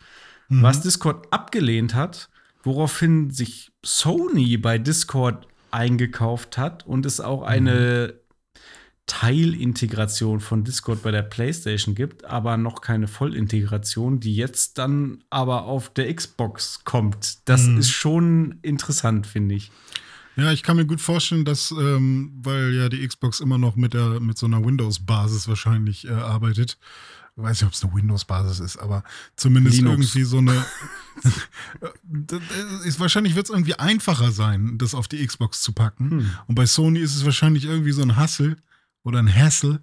mhm. 0.49 0.63
was 0.63 0.83
Discord 0.83 1.27
abgelehnt 1.33 1.97
hat, 1.97 2.31
woraufhin 2.63 3.31
sich 3.31 3.73
Sony 3.85 4.57
bei 4.57 4.79
Discord 4.79 5.49
eingekauft 5.73 6.59
hat 6.59 6.87
und 6.87 7.07
es 7.07 7.21
auch 7.21 7.43
eine 7.43 8.15
mhm. 8.15 8.61
Teilintegration 9.07 10.39
von 10.39 10.63
Discord 10.63 11.03
bei 11.03 11.11
der 11.11 11.23
PlayStation 11.23 11.97
gibt, 11.97 12.25
aber 12.25 12.57
noch 12.57 12.83
keine 12.83 13.09
Vollintegration, 13.09 14.21
die 14.21 14.37
jetzt 14.37 14.79
dann 14.79 15.25
aber 15.31 15.65
auf 15.65 15.93
der 15.93 16.15
Xbox 16.15 16.85
kommt. 16.85 17.49
Das 17.49 17.67
mhm. 17.67 17.79
ist 17.79 17.91
schon 17.91 18.61
interessant, 18.63 19.27
finde 19.27 19.57
ich. 19.57 19.73
Ja, 20.41 20.53
ich 20.53 20.63
kann 20.63 20.77
mir 20.77 20.87
gut 20.87 21.03
vorstellen, 21.03 21.45
dass, 21.45 21.71
ähm, 21.71 22.33
weil 22.43 22.73
ja 22.73 22.89
die 22.89 23.07
Xbox 23.07 23.41
immer 23.41 23.59
noch 23.59 23.77
mit, 23.77 23.93
der, 23.93 24.21
mit 24.21 24.39
so 24.39 24.47
einer 24.47 24.65
Windows-Basis 24.65 25.49
wahrscheinlich 25.49 26.07
äh, 26.07 26.13
arbeitet. 26.13 26.79
Ich 27.37 27.43
weiß 27.43 27.61
nicht, 27.61 27.69
ob 27.69 27.75
es 27.75 27.85
eine 27.85 27.95
Windows-Basis 27.95 28.59
ist, 28.61 28.79
aber 28.79 29.05
zumindest 29.37 29.77
Linux. 29.77 30.15
irgendwie 30.15 30.23
so 30.23 30.39
eine. 30.39 30.65
ist, 32.85 32.99
wahrscheinlich 32.99 33.35
wird 33.35 33.47
es 33.47 33.51
irgendwie 33.51 33.75
einfacher 33.75 34.33
sein, 34.33 34.79
das 34.79 34.95
auf 34.95 35.09
die 35.09 35.25
Xbox 35.27 35.61
zu 35.61 35.73
packen. 35.73 36.11
Hm. 36.11 36.31
Und 36.47 36.55
bei 36.55 36.65
Sony 36.65 37.01
ist 37.01 37.15
es 37.15 37.27
wahrscheinlich 37.27 37.67
irgendwie 37.67 37.93
so 37.93 38.01
ein 38.01 38.17
Hassel 38.17 38.57
oder 39.03 39.19
ein 39.19 39.33
Hassel, 39.33 39.83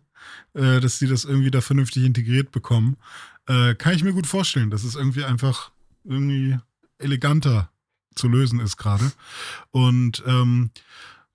äh, 0.56 0.80
dass 0.80 0.98
die 0.98 1.08
das 1.08 1.24
irgendwie 1.24 1.52
da 1.52 1.62
vernünftig 1.62 2.04
integriert 2.04 2.52
bekommen. 2.52 2.98
Äh, 3.46 3.76
kann 3.76 3.94
ich 3.94 4.04
mir 4.04 4.14
gut 4.14 4.26
vorstellen, 4.26 4.72
dass 4.72 4.84
es 4.84 4.96
irgendwie 4.96 5.24
einfach 5.24 5.72
irgendwie 6.04 6.58
eleganter 6.98 7.70
zu 8.18 8.28
lösen 8.28 8.60
ist 8.60 8.78
gerade. 8.78 9.12
Und 9.72 10.24
ähm, 10.26 10.72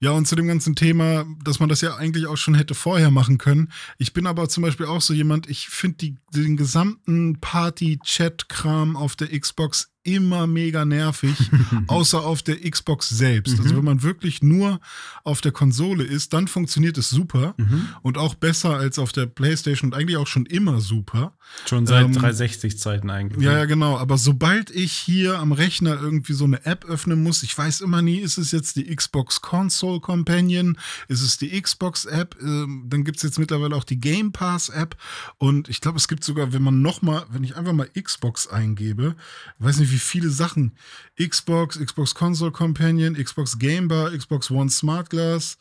ja, 0.02 0.10
und 0.10 0.26
zu 0.26 0.34
dem 0.34 0.48
ganzen 0.48 0.74
Thema, 0.74 1.24
dass 1.44 1.60
man 1.60 1.68
das 1.68 1.80
ja 1.80 1.94
eigentlich 1.94 2.26
auch 2.26 2.36
schon 2.36 2.56
hätte 2.56 2.74
vorher 2.74 3.12
machen 3.12 3.38
können. 3.38 3.70
Ich 3.98 4.12
bin 4.12 4.26
aber 4.26 4.48
zum 4.48 4.64
Beispiel 4.64 4.86
auch 4.86 5.00
so 5.00 5.14
jemand, 5.14 5.48
ich 5.48 5.68
finde 5.68 6.16
den 6.34 6.56
gesamten 6.56 7.38
Party-Chat-Kram 7.40 8.96
auf 8.96 9.14
der 9.14 9.28
Xbox 9.38 9.91
immer 10.04 10.46
mega 10.46 10.84
nervig, 10.84 11.36
außer 11.86 12.24
auf 12.24 12.42
der 12.42 12.58
Xbox 12.58 13.08
selbst. 13.08 13.52
Also 13.52 13.62
mhm. 13.62 13.68
Also 13.72 13.76
wenn 13.76 13.84
man 13.84 14.02
wirklich 14.02 14.42
nur 14.42 14.80
auf 15.24 15.40
der 15.40 15.52
Konsole 15.52 16.04
ist, 16.04 16.32
dann 16.32 16.48
funktioniert 16.48 16.98
es 16.98 17.10
super 17.10 17.54
mhm. 17.56 17.88
und 18.02 18.18
auch 18.18 18.34
besser 18.34 18.76
als 18.76 18.98
auf 18.98 19.12
der 19.12 19.26
PlayStation 19.26 19.92
und 19.92 19.98
eigentlich 19.98 20.16
auch 20.16 20.26
schon 20.26 20.46
immer 20.46 20.80
super. 20.80 21.32
Schon 21.66 21.86
seit 21.86 22.06
ähm, 22.06 22.12
360-Zeiten 22.12 23.10
eigentlich. 23.10 23.44
Ja, 23.44 23.58
ja, 23.58 23.64
genau. 23.66 23.96
Aber 23.96 24.18
sobald 24.18 24.70
ich 24.70 24.92
hier 24.92 25.38
am 25.38 25.52
Rechner 25.52 26.00
irgendwie 26.00 26.32
so 26.32 26.44
eine 26.44 26.64
App 26.66 26.84
öffnen 26.84 27.22
muss, 27.22 27.42
ich 27.42 27.56
weiß 27.56 27.80
immer 27.80 28.02
nie, 28.02 28.18
ist 28.18 28.38
es 28.38 28.50
jetzt 28.50 28.76
die 28.76 28.94
Xbox 28.94 29.40
Console 29.40 30.00
Companion, 30.00 30.76
ist 31.08 31.22
es 31.22 31.38
die 31.38 31.60
Xbox 31.60 32.06
App, 32.06 32.36
ähm, 32.42 32.86
dann 32.88 33.04
gibt 33.04 33.18
es 33.18 33.22
jetzt 33.22 33.38
mittlerweile 33.38 33.76
auch 33.76 33.84
die 33.84 34.00
Game 34.00 34.32
Pass 34.32 34.68
App 34.68 34.96
und 35.38 35.68
ich 35.68 35.80
glaube, 35.80 35.98
es 35.98 36.08
gibt 36.08 36.24
sogar, 36.24 36.52
wenn 36.52 36.62
man 36.62 36.82
nochmal, 36.82 37.24
wenn 37.30 37.44
ich 37.44 37.56
einfach 37.56 37.72
mal 37.72 37.88
Xbox 37.88 38.48
eingebe, 38.48 39.14
weiß 39.58 39.78
nicht, 39.78 39.91
wie 39.92 39.98
viele 39.98 40.30
Sachen. 40.30 40.72
Xbox, 41.20 41.78
Xbox 41.78 42.14
Console 42.14 42.50
Companion, 42.50 43.14
Xbox 43.14 43.58
Game 43.58 43.88
Bar, 43.88 44.10
Xbox 44.16 44.50
One 44.50 44.70
Smart 44.70 45.10
Glass, 45.10 45.58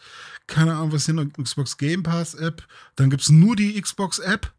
keine 0.47 0.75
Ahnung, 0.75 0.91
was 0.91 1.05
hier 1.05 1.13
noch, 1.13 1.25
Xbox 1.34 1.77
Game 1.77 2.03
Pass 2.03 2.34
App. 2.34 2.67
Dann 2.95 3.09
gibt 3.09 3.23
es 3.23 3.29
nur 3.29 3.55
die 3.55 3.79
Xbox 3.79 4.19
App. 4.19 4.53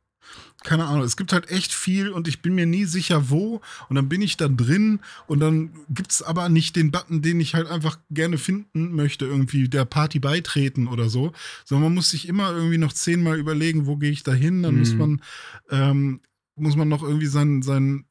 Keine 0.64 0.85
Ahnung, 0.85 1.03
es 1.03 1.16
gibt 1.16 1.33
halt 1.33 1.51
echt 1.51 1.73
viel 1.73 2.09
und 2.11 2.29
ich 2.29 2.41
bin 2.41 2.55
mir 2.55 2.66
nie 2.66 2.85
sicher, 2.85 3.31
wo. 3.31 3.61
Und 3.89 3.97
dann 3.97 4.09
bin 4.09 4.23
ich 4.23 4.37
da 4.37 4.47
drin 4.47 5.01
und 5.27 5.41
dann 5.41 5.70
gibt 5.91 6.12
es 6.12 6.23
aber 6.23 6.49
nicht 6.49 6.77
den 6.77 6.93
Button, 6.93 7.20
den 7.20 7.41
ich 7.41 7.55
halt 7.55 7.66
einfach 7.66 7.99
gerne 8.11 8.39
finden 8.39 8.95
möchte, 8.95 9.25
irgendwie 9.27 9.68
der 9.68 9.85
Party 9.85 10.20
beitreten 10.20 10.87
oder 10.87 11.11
so. 11.11 11.33
Sondern 11.64 11.89
man 11.89 11.95
muss 11.95 12.11
sich 12.11 12.29
immer 12.29 12.53
irgendwie 12.53 12.79
noch 12.79 12.93
zehnmal 12.93 13.39
überlegen, 13.39 13.87
wo 13.87 13.97
gehe 13.97 14.12
ich 14.12 14.23
da 14.23 14.33
hin. 14.33 14.62
Dann 14.62 14.75
mhm. 14.75 14.81
muss 14.81 14.95
man 14.95 15.23
ähm, 15.70 16.20
muss 16.55 16.77
man 16.77 16.89
noch 16.89 17.03
irgendwie 17.03 17.27
sein, 17.27 17.62
sein 17.62 18.05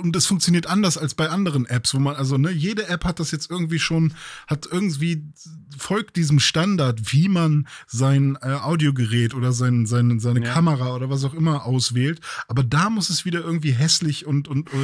und 0.00 0.14
es 0.16 0.26
funktioniert 0.26 0.66
anders 0.66 0.98
als 0.98 1.14
bei 1.14 1.28
anderen 1.28 1.66
Apps, 1.66 1.94
wo 1.94 1.98
man, 1.98 2.16
also, 2.16 2.36
ne, 2.38 2.50
jede 2.50 2.88
App 2.88 3.04
hat 3.04 3.20
das 3.20 3.30
jetzt 3.30 3.50
irgendwie 3.50 3.78
schon, 3.78 4.14
hat 4.46 4.66
irgendwie, 4.70 5.24
folgt 5.76 6.16
diesem 6.16 6.40
Standard, 6.40 7.12
wie 7.12 7.28
man 7.28 7.66
sein 7.86 8.36
äh, 8.42 8.52
Audiogerät 8.52 9.34
oder 9.34 9.52
sein, 9.52 9.86
sein, 9.86 10.20
seine 10.20 10.44
ja. 10.44 10.52
Kamera 10.52 10.94
oder 10.94 11.10
was 11.10 11.24
auch 11.24 11.34
immer 11.34 11.64
auswählt. 11.64 12.20
Aber 12.48 12.62
da 12.62 12.90
muss 12.90 13.10
es 13.10 13.24
wieder 13.24 13.40
irgendwie 13.40 13.72
hässlich 13.72 14.26
und, 14.26 14.48
und 14.48 14.68
äh, 14.68 14.74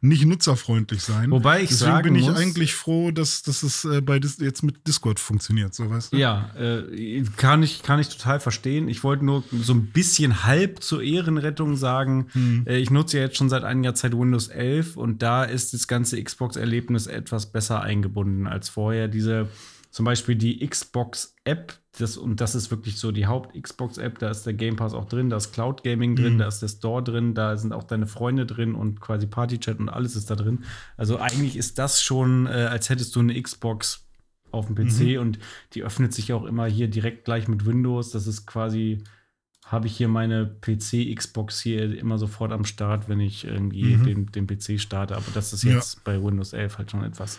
nicht 0.00 0.24
nutzerfreundlich 0.24 1.02
sein. 1.02 1.30
Wobei 1.30 1.62
ich 1.62 1.68
Deswegen 1.68 1.90
sagen 1.90 2.04
bin 2.04 2.16
ich 2.16 2.28
muss, 2.28 2.36
eigentlich 2.36 2.74
froh, 2.74 3.10
dass, 3.10 3.42
dass 3.42 3.62
es 3.62 3.84
äh, 3.84 4.00
bei 4.00 4.18
Dis 4.18 4.38
jetzt 4.38 4.62
mit 4.62 4.86
Discord 4.86 5.20
funktioniert, 5.20 5.74
so 5.74 5.88
weißt 5.88 6.12
du? 6.12 6.16
Ja, 6.16 6.50
äh, 6.56 7.22
kann, 7.36 7.62
ich, 7.62 7.82
kann 7.82 8.00
ich 8.00 8.08
total 8.08 8.40
verstehen. 8.40 8.88
Ich 8.88 9.04
wollte 9.04 9.24
nur 9.24 9.44
so 9.52 9.74
ein 9.74 9.86
bisschen 9.86 10.44
halb 10.44 10.82
zur 10.82 11.02
Ehrenrettung 11.02 11.76
sagen, 11.76 12.26
hm. 12.32 12.64
Äh, 12.66 12.78
ich 12.78 12.90
nutze 12.90 13.18
ja 13.18 13.24
jetzt 13.24 13.36
schon 13.36 13.48
seit 13.48 13.64
einiger 13.64 13.94
Zeit 13.94 14.13
Windows 14.18 14.48
11 14.48 14.96
und 14.96 15.22
da 15.22 15.44
ist 15.44 15.74
das 15.74 15.88
ganze 15.88 16.22
Xbox-Erlebnis 16.22 17.06
etwas 17.06 17.46
besser 17.52 17.80
eingebunden 17.80 18.46
als 18.46 18.68
vorher. 18.68 19.08
Diese, 19.08 19.48
zum 19.90 20.04
Beispiel 20.04 20.36
die 20.36 20.66
Xbox-App, 20.66 21.74
das, 21.98 22.16
und 22.16 22.40
das 22.40 22.54
ist 22.54 22.70
wirklich 22.70 22.98
so 22.98 23.12
die 23.12 23.26
Haupt-Xbox-App, 23.26 24.18
da 24.18 24.30
ist 24.30 24.44
der 24.44 24.54
Game 24.54 24.76
Pass 24.76 24.94
auch 24.94 25.04
drin, 25.04 25.30
da 25.30 25.36
ist 25.36 25.52
Cloud 25.52 25.84
Gaming 25.84 26.16
drin, 26.16 26.34
mhm. 26.34 26.38
da 26.38 26.48
ist 26.48 26.60
der 26.60 26.68
Store 26.68 27.02
drin, 27.02 27.34
da 27.34 27.56
sind 27.56 27.72
auch 27.72 27.84
deine 27.84 28.06
Freunde 28.06 28.46
drin 28.46 28.74
und 28.74 29.00
quasi 29.00 29.26
Party-Chat 29.26 29.78
und 29.78 29.88
alles 29.88 30.16
ist 30.16 30.30
da 30.30 30.36
drin. 30.36 30.64
Also 30.96 31.18
eigentlich 31.18 31.56
ist 31.56 31.78
das 31.78 32.02
schon, 32.02 32.46
äh, 32.46 32.68
als 32.70 32.90
hättest 32.90 33.14
du 33.14 33.20
eine 33.20 33.40
Xbox 33.40 34.04
auf 34.50 34.66
dem 34.66 34.74
PC 34.76 35.16
mhm. 35.16 35.18
und 35.20 35.38
die 35.74 35.82
öffnet 35.82 36.14
sich 36.14 36.32
auch 36.32 36.44
immer 36.44 36.66
hier 36.66 36.88
direkt 36.88 37.24
gleich 37.24 37.48
mit 37.48 37.66
Windows. 37.66 38.10
Das 38.10 38.26
ist 38.26 38.46
quasi 38.46 39.02
habe 39.74 39.86
ich 39.86 39.96
hier 39.96 40.08
meine 40.08 40.46
PC-Xbox 40.46 41.60
hier 41.60 41.98
immer 41.98 42.18
sofort 42.18 42.52
am 42.52 42.64
Start, 42.64 43.08
wenn 43.08 43.20
ich 43.20 43.44
irgendwie 43.44 43.96
mhm. 43.96 44.04
den, 44.04 44.46
den 44.46 44.46
PC 44.46 44.80
starte. 44.80 45.16
Aber 45.16 45.26
das 45.34 45.52
ist 45.52 45.64
jetzt 45.64 45.96
ja. 45.96 46.00
bei 46.04 46.22
Windows 46.22 46.52
11 46.52 46.78
halt 46.78 46.90
schon 46.90 47.04
etwas. 47.04 47.38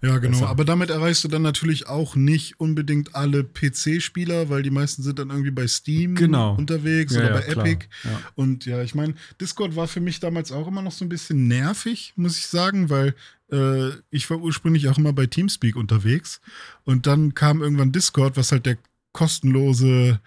Ja, 0.00 0.18
genau. 0.18 0.38
Besser. 0.38 0.50
Aber 0.50 0.64
damit 0.64 0.90
erreichst 0.90 1.24
du 1.24 1.28
dann 1.28 1.42
natürlich 1.42 1.88
auch 1.88 2.14
nicht 2.14 2.60
unbedingt 2.60 3.16
alle 3.16 3.42
PC-Spieler, 3.42 4.48
weil 4.48 4.62
die 4.62 4.70
meisten 4.70 5.02
sind 5.02 5.18
dann 5.18 5.30
irgendwie 5.30 5.50
bei 5.50 5.66
Steam 5.66 6.14
genau. 6.14 6.54
unterwegs 6.54 7.14
ja, 7.14 7.20
oder 7.20 7.30
ja, 7.30 7.34
bei 7.34 7.42
klar. 7.42 7.66
Epic. 7.66 7.86
Ja. 8.04 8.20
Und 8.36 8.64
ja, 8.64 8.82
ich 8.82 8.94
meine, 8.94 9.14
Discord 9.40 9.74
war 9.74 9.88
für 9.88 10.00
mich 10.00 10.20
damals 10.20 10.52
auch 10.52 10.68
immer 10.68 10.82
noch 10.82 10.92
so 10.92 11.04
ein 11.04 11.08
bisschen 11.08 11.48
nervig, 11.48 12.12
muss 12.16 12.38
ich 12.38 12.46
sagen, 12.46 12.90
weil 12.90 13.14
äh, 13.50 13.90
ich 14.10 14.30
war 14.30 14.38
ursprünglich 14.38 14.88
auch 14.88 14.98
immer 14.98 15.12
bei 15.12 15.26
Teamspeak 15.26 15.74
unterwegs. 15.74 16.40
Und 16.84 17.06
dann 17.06 17.34
kam 17.34 17.60
irgendwann 17.60 17.92
Discord, 17.92 18.36
was 18.36 18.52
halt 18.52 18.66
der 18.66 18.78
kostenlose 19.12 20.20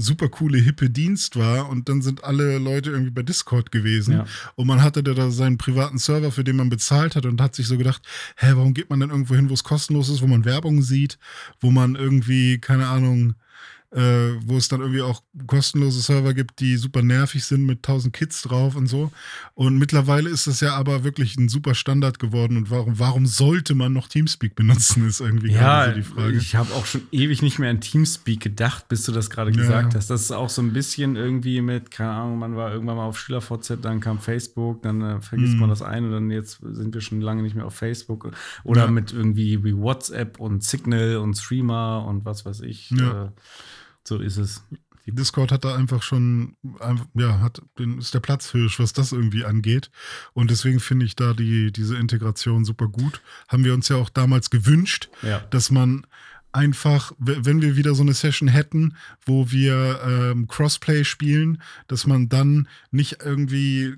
super 0.00 0.28
coole, 0.28 0.58
hippe 0.58 0.88
Dienst 0.88 1.36
war 1.36 1.68
und 1.68 1.88
dann 1.88 2.02
sind 2.02 2.22
alle 2.22 2.58
Leute 2.58 2.90
irgendwie 2.90 3.10
bei 3.10 3.22
Discord 3.22 3.72
gewesen 3.72 4.14
ja. 4.14 4.26
und 4.54 4.68
man 4.68 4.80
hatte 4.80 5.02
da 5.02 5.30
seinen 5.30 5.58
privaten 5.58 5.98
Server, 5.98 6.30
für 6.30 6.44
den 6.44 6.56
man 6.56 6.70
bezahlt 6.70 7.16
hat 7.16 7.26
und 7.26 7.40
hat 7.40 7.56
sich 7.56 7.66
so 7.66 7.76
gedacht, 7.76 8.00
hä, 8.36 8.52
warum 8.54 8.74
geht 8.74 8.90
man 8.90 9.00
denn 9.00 9.10
irgendwo 9.10 9.34
hin, 9.34 9.50
wo 9.50 9.54
es 9.54 9.64
kostenlos 9.64 10.08
ist, 10.08 10.22
wo 10.22 10.28
man 10.28 10.44
Werbung 10.44 10.82
sieht, 10.82 11.18
wo 11.60 11.72
man 11.72 11.96
irgendwie, 11.96 12.58
keine 12.58 12.86
Ahnung, 12.86 13.34
äh, 13.90 14.34
wo 14.44 14.58
es 14.58 14.68
dann 14.68 14.80
irgendwie 14.80 15.00
auch 15.00 15.22
kostenlose 15.46 16.00
Server 16.00 16.34
gibt, 16.34 16.60
die 16.60 16.76
super 16.76 17.02
nervig 17.02 17.44
sind 17.44 17.64
mit 17.64 17.78
1000 17.78 18.12
Kids 18.12 18.42
drauf 18.42 18.76
und 18.76 18.86
so. 18.86 19.10
Und 19.54 19.78
mittlerweile 19.78 20.28
ist 20.28 20.46
das 20.46 20.60
ja 20.60 20.74
aber 20.74 21.04
wirklich 21.04 21.36
ein 21.36 21.48
super 21.48 21.74
Standard 21.74 22.18
geworden. 22.18 22.58
Und 22.58 22.70
warum, 22.70 22.98
warum 22.98 23.26
sollte 23.26 23.74
man 23.74 23.94
noch 23.94 24.08
Teamspeak 24.08 24.54
benutzen, 24.54 25.06
ist 25.08 25.20
irgendwie 25.20 25.52
ja, 25.52 25.86
so 25.86 25.92
die 25.92 26.02
Frage. 26.02 26.36
Ich 26.36 26.54
habe 26.54 26.72
auch 26.74 26.84
schon 26.84 27.02
ewig 27.12 27.40
nicht 27.40 27.58
mehr 27.58 27.70
an 27.70 27.80
Teamspeak 27.80 28.40
gedacht, 28.40 28.88
bis 28.88 29.04
du 29.04 29.12
das 29.12 29.30
gerade 29.30 29.52
ja. 29.52 29.56
gesagt 29.56 29.94
hast. 29.94 30.10
Das 30.10 30.20
ist 30.20 30.32
auch 30.32 30.50
so 30.50 30.60
ein 30.60 30.74
bisschen 30.74 31.16
irgendwie 31.16 31.62
mit, 31.62 31.90
keine 31.90 32.10
Ahnung, 32.10 32.38
man 32.38 32.56
war 32.56 32.72
irgendwann 32.72 32.96
mal 32.96 33.06
auf 33.06 33.18
SchülerVZ, 33.18 33.78
dann 33.80 34.00
kam 34.00 34.18
Facebook, 34.18 34.82
dann 34.82 35.00
äh, 35.00 35.20
vergisst 35.22 35.54
mhm. 35.54 35.60
man 35.60 35.70
das 35.70 35.80
eine 35.80 36.08
und 36.08 36.12
dann 36.12 36.30
jetzt 36.30 36.60
sind 36.62 36.94
wir 36.94 37.00
schon 37.00 37.22
lange 37.22 37.42
nicht 37.42 37.54
mehr 37.54 37.64
auf 37.64 37.74
Facebook. 37.74 38.30
Oder 38.64 38.84
ja. 38.84 38.90
mit 38.90 39.14
irgendwie 39.14 39.64
wie 39.64 39.74
WhatsApp 39.74 40.38
und 40.38 40.62
Signal 40.62 41.16
und 41.16 41.38
Streamer 41.38 42.04
und 42.06 42.26
was 42.26 42.44
weiß 42.44 42.60
ich. 42.60 42.90
Ja. 42.90 43.24
Äh, 43.24 43.30
so 44.08 44.18
ist 44.18 44.36
es. 44.38 44.62
Discord 45.06 45.52
hat 45.52 45.64
da 45.64 45.74
einfach 45.74 46.02
schon, 46.02 46.56
ja, 47.14 47.40
hat, 47.40 47.62
ist 47.98 48.12
der 48.12 48.20
Platzhirsch, 48.20 48.78
was 48.78 48.92
das 48.92 49.12
irgendwie 49.12 49.44
angeht. 49.44 49.90
Und 50.34 50.50
deswegen 50.50 50.80
finde 50.80 51.06
ich 51.06 51.16
da 51.16 51.32
die, 51.32 51.72
diese 51.72 51.96
Integration 51.96 52.66
super 52.66 52.88
gut. 52.88 53.22
Haben 53.48 53.64
wir 53.64 53.72
uns 53.72 53.88
ja 53.88 53.96
auch 53.96 54.10
damals 54.10 54.50
gewünscht, 54.50 55.08
Ja. 55.22 55.38
dass 55.50 55.70
man 55.70 56.06
einfach, 56.52 57.12
wenn 57.18 57.62
wir 57.62 57.76
wieder 57.76 57.94
so 57.94 58.02
eine 58.02 58.14
Session 58.14 58.48
hätten, 58.48 58.96
wo 59.24 59.50
wir 59.50 60.00
ähm, 60.04 60.46
Crossplay 60.46 61.04
spielen, 61.04 61.62
dass 61.86 62.06
man 62.06 62.28
dann 62.28 62.68
nicht 62.90 63.18
irgendwie 63.24 63.96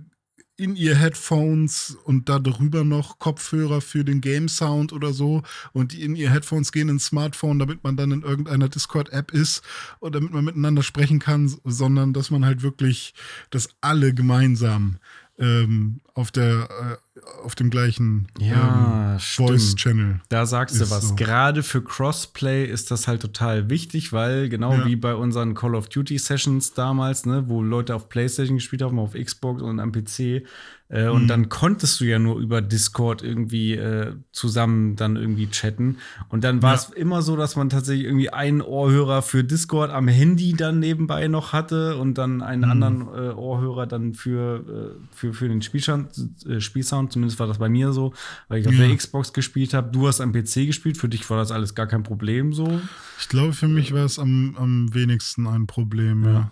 in 0.61 0.77
ihr 0.77 0.95
Headphones 0.95 1.97
und 2.05 2.29
da 2.29 2.39
drüber 2.39 2.85
noch 2.85 3.19
Kopfhörer 3.19 3.81
für 3.81 4.05
den 4.05 4.21
Game 4.21 4.49
Sound 4.49 4.93
oder 4.93 5.13
so 5.13 5.43
und 5.73 5.93
die 5.93 6.03
in 6.03 6.15
ihr 6.17 6.31
Headphones 6.31 6.71
gehen 6.71 6.91
ins 6.91 7.07
Smartphone, 7.07 7.59
damit 7.59 7.83
man 7.83 7.97
dann 7.97 8.13
in 8.13 8.23
irgendeiner 8.23 8.69
Discord-App 8.69 9.33
ist 9.33 9.63
und 10.01 10.15
damit 10.15 10.33
man 10.33 10.45
miteinander 10.45 10.83
sprechen 10.83 11.19
kann, 11.19 11.55
sondern 11.65 12.13
dass 12.13 12.31
man 12.31 12.45
halt 12.45 12.63
wirklich, 12.63 13.15
dass 13.49 13.71
alle 13.81 14.13
gemeinsam 14.13 14.99
ähm, 15.39 16.01
auf 16.13 16.31
der 16.31 16.69
äh, 16.71 17.10
auf 17.45 17.55
dem 17.55 17.71
gleichen 17.71 18.29
Ja, 18.39 19.15
ähm. 19.15 19.19
Voice-Channel. 19.21 20.21
Da 20.29 20.47
sagst 20.47 20.81
du 20.81 20.91
was. 20.91 21.09
so. 21.11 21.15
Gerade 21.15 21.63
für 21.63 21.83
Crossplay 21.83 22.65
ist 22.65 22.91
das 22.91 23.09
halt 23.09 23.23
total 23.23 23.69
wichtig, 23.71 24.13
weil 24.13 24.49
genau 24.49 24.73
Ja. 24.75 24.87
wie 24.87 24.97
bei 24.97 25.15
unseren 25.15 25.55
Call 25.55 25.75
of 25.75 25.89
Duty 25.89 26.19
Sessions 26.19 26.73
damals, 26.75 27.27
ne, 27.27 27.45
wo 27.49 27.63
Leute 27.63 27.95
auf 27.95 28.09
PlayStation 28.09 28.57
gespielt 28.59 28.83
haben, 28.83 28.99
auf 28.99 29.13
Xbox 29.15 29.63
und 29.63 29.81
am 29.81 29.93
PC. 29.93 30.45
Äh, 30.91 31.07
Mhm. 31.07 31.13
Und 31.15 31.29
dann 31.29 31.49
konntest 31.49 32.01
du 32.01 32.05
ja 32.05 32.19
nur 32.19 32.39
über 32.41 32.61
Discord 32.61 33.23
irgendwie 33.23 33.75
äh, 33.75 34.13
zusammen 34.33 34.97
dann 34.97 35.15
irgendwie 35.15 35.49
chatten. 35.49 35.99
Und 36.31 36.43
dann 36.43 36.63
war 36.63 36.73
Ja. 36.75 36.81
es 36.81 36.91
immer 36.91 37.23
so, 37.23 37.37
dass 37.37 37.55
man 37.55 37.69
tatsächlich 37.71 38.07
irgendwie 38.07 38.31
einen 38.31 38.61
Ohrhörer 38.61 39.23
für 39.23 39.45
Discord 39.45 39.91
am 39.93 40.09
Handy 40.09 40.53
dann 40.55 40.81
nebenbei 40.81 41.29
noch 41.29 41.53
hatte 41.53 41.97
und 41.97 42.19
dann 42.19 42.43
einen 42.43 42.63
Mhm. 42.65 42.71
anderen 42.71 43.01
äh, 43.03 43.31
Ohrhörer 43.35 43.87
dann 43.87 44.15
für, 44.15 44.97
äh, 44.99 45.15
für, 45.15 45.33
für 45.33 45.49
den 45.49 45.63
Spielsound, 45.63 46.09
äh, 46.49 46.61
Spielsound. 46.61 47.13
Zumindest 47.13 47.39
war 47.39 47.47
das 47.47 47.59
bei 47.59 47.69
mir 47.69 47.93
so, 47.93 48.13
weil 48.49 48.61
ich 48.61 48.67
auf 48.67 48.75
Ja. 48.75 48.87
der 48.89 48.97
Xbox 48.97 49.33
gespielt 49.33 49.75
habe. 49.75 49.91
Du 49.93 50.09
hast 50.09 50.21
am 50.21 50.33
PC 50.33 50.67
gespielt. 50.67 50.97
Für 50.97 51.09
dich 51.09 51.29
war 51.31 51.37
das 51.39 51.53
alles 51.53 51.77
gar 51.77 51.87
kein 51.87 52.03
Problem 52.03 52.53
so. 52.53 52.81
Ich 53.21 53.29
glaube, 53.29 53.53
für 53.53 53.69
mich 53.69 53.93
war 53.95 54.05
es 54.05 54.19
am, 54.19 54.57
am 54.59 54.93
wenigsten 54.93 55.47
ein 55.47 55.67
Problem, 55.69 56.25
ja. 56.25 56.51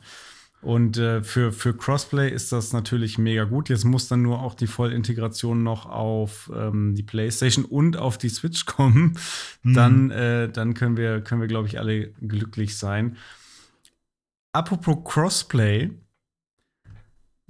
Und 0.61 0.97
äh, 0.97 1.23
für, 1.23 1.53
für 1.53 1.77
Crossplay 1.77 2.31
ist 2.31 2.51
das 2.51 2.73
natürlich 2.73 3.17
mega 3.17 3.45
gut. 3.45 3.69
Jetzt 3.69 3.85
muss 3.85 4.09
dann 4.09 4.23
nur 4.23 4.43
auch 4.43 4.55
die 4.55 4.67
Vollintegration 4.67 5.63
noch 5.63 5.87
auf 5.87 6.51
ähm, 6.55 6.97
die 6.97 7.05
PlayStation 7.05 7.65
und 7.65 7.97
auf 7.97 8.19
die 8.19 8.29
Switch 8.29 8.65
kommen. 8.67 9.17
Dann, 9.63 10.11
äh, 10.11 10.51
dann 10.51 10.75
können 10.75 10.97
wir, 10.97 11.21
können 11.21 11.41
wir 11.41 11.49
glaube 11.49 11.69
ich, 11.69 11.79
alle 11.79 12.09
glücklich 12.21 12.77
sein. 12.77 13.17
Apropos 14.53 14.99
Crossplay. 15.05 15.91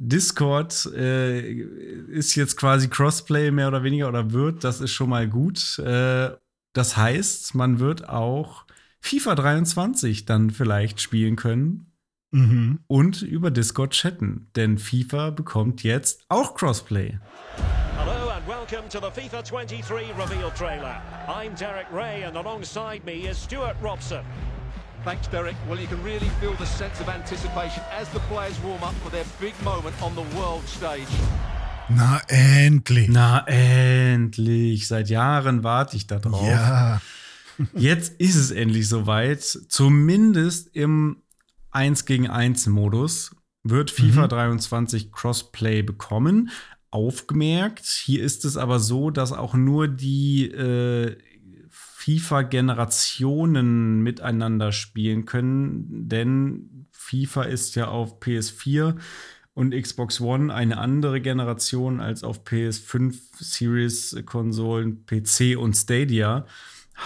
Discord 0.00 0.86
äh, 0.94 1.50
ist 1.50 2.36
jetzt 2.36 2.56
quasi 2.56 2.88
Crossplay 2.88 3.50
mehr 3.50 3.68
oder 3.68 3.82
weniger 3.82 4.08
oder 4.08 4.32
wird. 4.32 4.62
Das 4.62 4.80
ist 4.80 4.92
schon 4.92 5.08
mal 5.08 5.28
gut. 5.28 5.78
Äh, 5.78 6.30
das 6.74 6.96
heißt, 6.96 7.54
man 7.54 7.80
wird 7.80 8.08
auch 8.08 8.66
FIFA 9.00 9.34
23 9.34 10.26
dann 10.26 10.50
vielleicht 10.50 11.00
spielen 11.00 11.36
können 11.36 11.88
Mhm. 12.38 12.80
und 12.88 13.22
über 13.22 13.50
Discord 13.50 13.92
chatten. 13.92 14.48
Denn 14.54 14.76
FIFA 14.78 15.30
bekommt 15.30 15.82
jetzt 15.82 16.20
auch 16.28 16.54
Crossplay. 16.54 17.18
Hello 17.96 18.28
and 18.30 18.46
welcome 18.46 18.86
to 18.90 19.00
the 19.00 19.10
FIFA 19.10 19.42
23 19.42 20.10
reveal 20.18 20.50
trailer. 20.56 21.00
I'm 21.26 21.54
Derek 21.58 21.86
Ray 21.92 22.24
and 22.24 22.36
alongside 22.36 23.00
me 23.06 23.28
is 23.30 23.42
Stuart 23.42 23.76
Robson. 23.82 24.20
Thanks, 25.04 25.26
Derek. 25.30 25.54
Well, 25.68 25.78
you 25.80 25.86
can 25.86 26.02
really 26.04 26.28
feel 26.40 26.54
the 26.58 26.66
sense 26.66 27.00
of 27.00 27.08
anticipation 27.08 27.82
as 27.98 28.08
the 28.10 28.20
players 28.28 28.58
warm 28.62 28.82
up 28.82 28.94
for 29.02 29.10
their 29.10 29.24
big 29.40 29.54
moment 29.64 29.94
on 30.02 30.14
the 30.14 30.36
world 30.36 30.68
stage. 30.68 31.06
Na, 31.88 32.20
endlich. 32.28 33.08
Na, 33.08 33.44
endlich. 33.46 34.86
Seit 34.86 35.08
Jahren 35.08 35.62
warte 35.64 35.96
ich 35.96 36.06
da 36.06 36.18
drauf. 36.18 36.46
ja. 36.46 37.00
Jetzt 37.74 38.20
ist 38.20 38.36
es 38.36 38.50
endlich 38.50 38.88
soweit. 38.88 39.40
Zumindest 39.42 40.76
im 40.76 41.22
1 41.70 42.04
gegen 42.04 42.28
1 42.28 42.66
Modus 42.68 43.34
wird 43.62 43.90
FIFA 43.90 44.28
23 44.28 45.12
Crossplay 45.12 45.82
bekommen. 45.82 46.50
Aufgemerkt, 46.90 47.84
hier 47.84 48.22
ist 48.22 48.44
es 48.44 48.56
aber 48.56 48.78
so, 48.78 49.10
dass 49.10 49.32
auch 49.32 49.54
nur 49.54 49.88
die 49.88 50.50
äh, 50.50 51.16
FIFA-Generationen 51.68 54.02
miteinander 54.02 54.72
spielen 54.72 55.26
können, 55.26 56.08
denn 56.08 56.86
FIFA 56.92 57.42
ist 57.42 57.74
ja 57.74 57.88
auf 57.88 58.20
PS4 58.20 58.96
und 59.52 59.74
Xbox 59.74 60.20
One 60.20 60.54
eine 60.54 60.78
andere 60.78 61.20
Generation 61.20 62.00
als 62.00 62.24
auf 62.24 62.44
PS5, 62.44 63.14
Series-Konsolen, 63.40 65.04
PC 65.04 65.58
und 65.58 65.74
Stadia. 65.74 66.46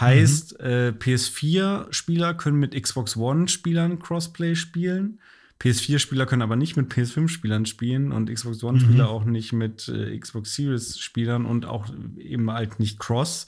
Heißt, 0.01 0.59
äh, 0.61 0.93
PS4-Spieler 0.99 2.35
können 2.35 2.59
mit 2.59 2.81
Xbox 2.81 3.17
One-Spielern 3.17 3.99
Crossplay 3.99 4.55
spielen. 4.55 5.21
PS4-Spieler 5.61 6.27
können 6.27 6.43
aber 6.43 6.57
nicht 6.57 6.77
mit 6.77 6.93
PS5-Spielern 6.93 7.67
spielen 7.67 8.11
und 8.11 8.33
Xbox 8.33 8.65
One-Spieler 8.65 9.09
auch 9.09 9.25
nicht 9.25 9.53
mit 9.53 9.89
äh, 9.89 10.19
Xbox 10.19 10.55
Series-Spielern 10.55 11.45
und 11.45 11.67
auch 11.67 11.87
eben 12.17 12.51
halt 12.51 12.81
nicht 12.81 12.99
Cross. 12.99 13.47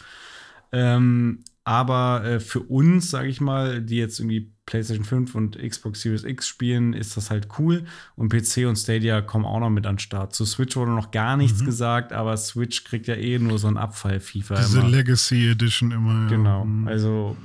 Ähm, 0.70 1.40
aber 1.65 2.25
äh, 2.25 2.41
für 2.41 2.61
uns, 2.61 3.11
sage 3.11 3.29
ich 3.29 3.41
mal, 3.41 3.81
die 3.81 3.97
jetzt 3.97 4.21
irgendwie 4.21 4.53
PlayStation 4.67 5.05
5 5.05 5.35
und 5.35 5.59
Xbox 5.59 6.03
Series 6.03 6.25
X 6.25 6.47
spielen, 6.47 6.93
ist 6.93 7.17
das 7.17 7.31
halt 7.31 7.49
cool. 7.59 7.85
Und 8.17 8.31
PC 8.31 8.67
und 8.67 8.77
Stadia 8.77 9.23
kommen 9.23 9.47
auch 9.47 9.61
noch 9.61 9.71
mit 9.71 9.87
an 9.87 9.95
den 9.95 9.99
Start. 9.99 10.35
Zu 10.35 10.45
Switch 10.45 10.77
wurde 10.77 10.93
noch 10.93 11.11
gar 11.11 11.37
nichts 11.37 11.65
gesagt, 11.65 12.12
aber 12.12 12.37
Switch 12.37 12.85
kriegt 12.85 13.07
ja 13.07 13.15
eh 13.15 13.39
nur 13.39 13.59
so 13.59 13.69
ein 13.69 13.77
Abfall-FIFA. 13.77 14.57
Diese 14.57 14.81
immer. 14.81 14.89
Legacy 14.89 15.51
Edition 15.51 15.91
immer. 15.91 16.29
Genau. 16.29 16.65
Mhm. 16.65 16.89
Also 16.89 17.37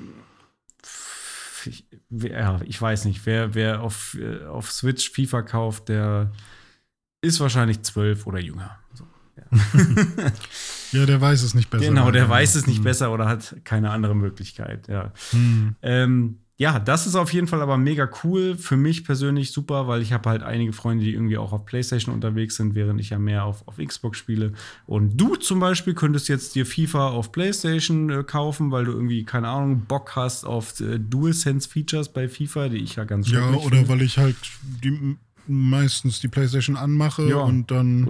ich, 1.65 1.85
ja, 2.09 2.59
ich 2.65 2.81
weiß 2.81 3.05
nicht, 3.05 3.25
wer, 3.25 3.53
wer 3.53 3.81
auf, 3.81 4.17
äh, 4.19 4.45
auf 4.45 4.71
Switch 4.71 5.11
FIFA 5.11 5.41
kauft, 5.43 5.89
der 5.89 6.31
ist 7.21 7.39
wahrscheinlich 7.39 7.81
zwölf 7.81 8.27
oder 8.27 8.39
jünger. 8.39 8.78
Ja, 10.91 11.05
der 11.05 11.21
weiß 11.21 11.43
es 11.43 11.53
nicht 11.53 11.69
besser. 11.69 11.85
Genau, 11.85 12.09
der 12.09 12.23
Ja. 12.23 12.29
weiß 12.29 12.55
es 12.55 12.65
nicht 12.65 12.79
Mhm. 12.79 12.83
besser 12.83 13.13
oder 13.13 13.27
hat 13.27 13.55
keine 13.63 13.91
andere 13.91 14.15
Möglichkeit. 14.15 14.87
Ja. 14.87 15.13
Mhm. 15.33 15.75
Ähm, 15.83 16.39
ja, 16.57 16.79
das 16.79 17.05
ist 17.07 17.15
auf 17.15 17.31
jeden 17.31 17.45
Fall 17.47 17.61
aber 17.61 17.77
mega 17.77 18.09
cool. 18.23 18.57
Für 18.57 18.75
mich 18.75 19.05
persönlich 19.05 19.51
super, 19.51 19.87
weil 19.87 20.01
ich 20.01 20.11
habe 20.13 20.27
halt 20.29 20.41
einige 20.43 20.73
Freunde, 20.73 21.05
die 21.05 21.13
irgendwie 21.13 21.37
auch 21.37 21.53
auf 21.53 21.63
PlayStation 21.65 22.13
unterwegs 22.13 22.55
sind, 22.55 22.73
während 22.73 22.99
ich 22.99 23.11
ja 23.11 23.19
mehr 23.19 23.45
auf, 23.45 23.65
auf 23.67 23.77
Xbox 23.77 24.17
spiele. 24.17 24.53
Und 24.87 25.15
du 25.15 25.35
zum 25.35 25.59
Beispiel 25.59 25.93
könntest 25.93 26.27
jetzt 26.27 26.55
dir 26.55 26.65
FIFA 26.65 27.09
auf 27.09 27.31
PlayStation 27.31 28.09
äh, 28.09 28.23
kaufen, 28.23 28.71
weil 28.71 28.85
du 28.85 28.91
irgendwie, 28.91 29.23
keine 29.25 29.47
Ahnung, 29.47 29.81
Bock 29.87 30.15
hast 30.15 30.43
auf 30.43 30.79
äh, 30.81 30.97
DualSense-Features 30.99 32.09
bei 32.11 32.27
FIFA, 32.27 32.69
die 32.69 32.77
ich 32.79 32.95
ja 32.95 33.03
ganz 33.03 33.29
Ja, 33.29 33.41
schrecklich 33.43 33.63
oder 33.65 33.75
finde. 33.77 33.89
weil 33.89 34.01
ich 34.01 34.17
halt 34.17 34.35
die, 34.83 35.17
meistens 35.49 36.19
die 36.19 36.27
PlayStation 36.27 36.77
anmache 36.77 37.27
Ja, 37.27 37.37
und 37.37 37.71
dann 37.71 38.09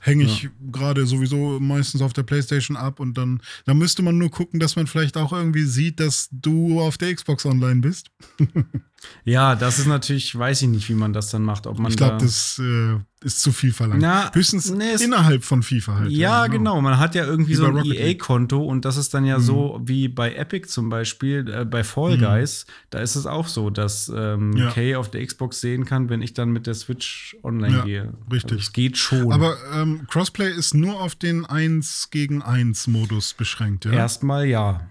hänge 0.00 0.24
ich 0.24 0.48
gerade 0.70 1.06
sowieso 1.06 1.58
meistens 1.60 2.02
auf 2.02 2.12
der 2.12 2.24
PlayStation 2.24 2.76
ab 2.76 3.00
und 3.00 3.16
dann, 3.16 3.40
dann 3.64 3.78
müsste 3.78 4.02
man 4.02 4.18
nur 4.18 4.30
gucken, 4.30 4.60
dass 4.60 4.76
man 4.76 4.86
vielleicht 4.86 5.16
auch 5.16 5.32
irgendwie 5.32 5.64
sieht, 5.64 6.00
dass 6.00 6.28
du 6.32 6.80
auf 6.80 6.98
der 6.98 7.14
Xbox 7.14 7.46
online 7.46 7.80
bist. 7.80 8.10
Ja, 9.24 9.54
das 9.54 9.78
ist 9.78 9.86
natürlich, 9.86 10.36
weiß 10.36 10.60
ich 10.62 10.68
nicht, 10.68 10.88
wie 10.88 10.94
man 10.94 11.12
das 11.14 11.30
dann 11.30 11.42
macht. 11.42 11.66
Ob 11.66 11.78
man 11.78 11.90
Ich 11.90 11.96
glaube, 11.96 12.18
da 12.18 12.24
das 12.24 12.58
äh, 12.58 12.98
ist 13.22 13.42
zu 13.42 13.52
viel 13.52 13.72
verlangt. 13.72 14.00
Na, 14.00 14.32
Höchstens 14.34 14.70
nee, 14.70 14.94
innerhalb 15.02 15.44
von 15.44 15.62
FIFA 15.62 15.94
halt. 15.96 16.10
Ja, 16.10 16.46
genau. 16.46 16.80
Man 16.80 16.98
hat 16.98 17.14
ja 17.14 17.24
irgendwie 17.26 17.50
Wie 17.52 17.56
so 17.56 17.66
ein 17.66 17.76
League. 17.76 18.00
EA-Konto 18.00 18.62
und 18.64 18.84
das 18.86 18.96
ist 18.96 19.12
dann 19.12 19.26
ja 19.26 19.40
so 19.40 19.78
wie 19.84 20.08
bei 20.08 20.34
Epic 20.34 20.68
zum 20.68 20.88
Beispiel, 20.88 21.46
äh, 21.52 21.64
bei 21.66 21.84
Fall 21.84 22.16
Mhm. 22.16 22.20
Guys. 22.22 22.64
Da 22.88 23.00
ist 23.00 23.16
es 23.16 23.26
auch 23.26 23.46
so, 23.46 23.68
dass 23.68 24.10
ähm, 24.14 24.56
Ja. 24.56 24.70
Kay 24.70 24.94
auf 24.96 25.10
der 25.10 25.24
Xbox 25.26 25.60
sehen 25.60 25.84
kann, 25.84 26.08
wenn 26.08 26.22
ich 26.22 26.32
dann 26.32 26.50
mit 26.50 26.66
der 26.66 26.74
Switch 26.74 27.36
online 27.42 27.76
Ja, 27.76 27.84
gehe. 27.84 28.14
richtig. 28.32 28.52
Also 28.52 28.62
es 28.62 28.72
geht 28.72 28.96
schon. 28.96 29.32
Aber 29.32 29.54
ähm, 29.74 30.06
Crossplay 30.10 30.50
ist 30.50 30.72
nur 30.74 30.98
auf 31.00 31.14
den 31.14 31.44
1 31.44 32.08
gegen 32.10 32.40
1 32.42 32.86
Modus 32.86 33.34
beschränkt, 33.34 33.84
ja? 33.84 33.92
erstmal 33.92 34.46
ja. 34.46 34.88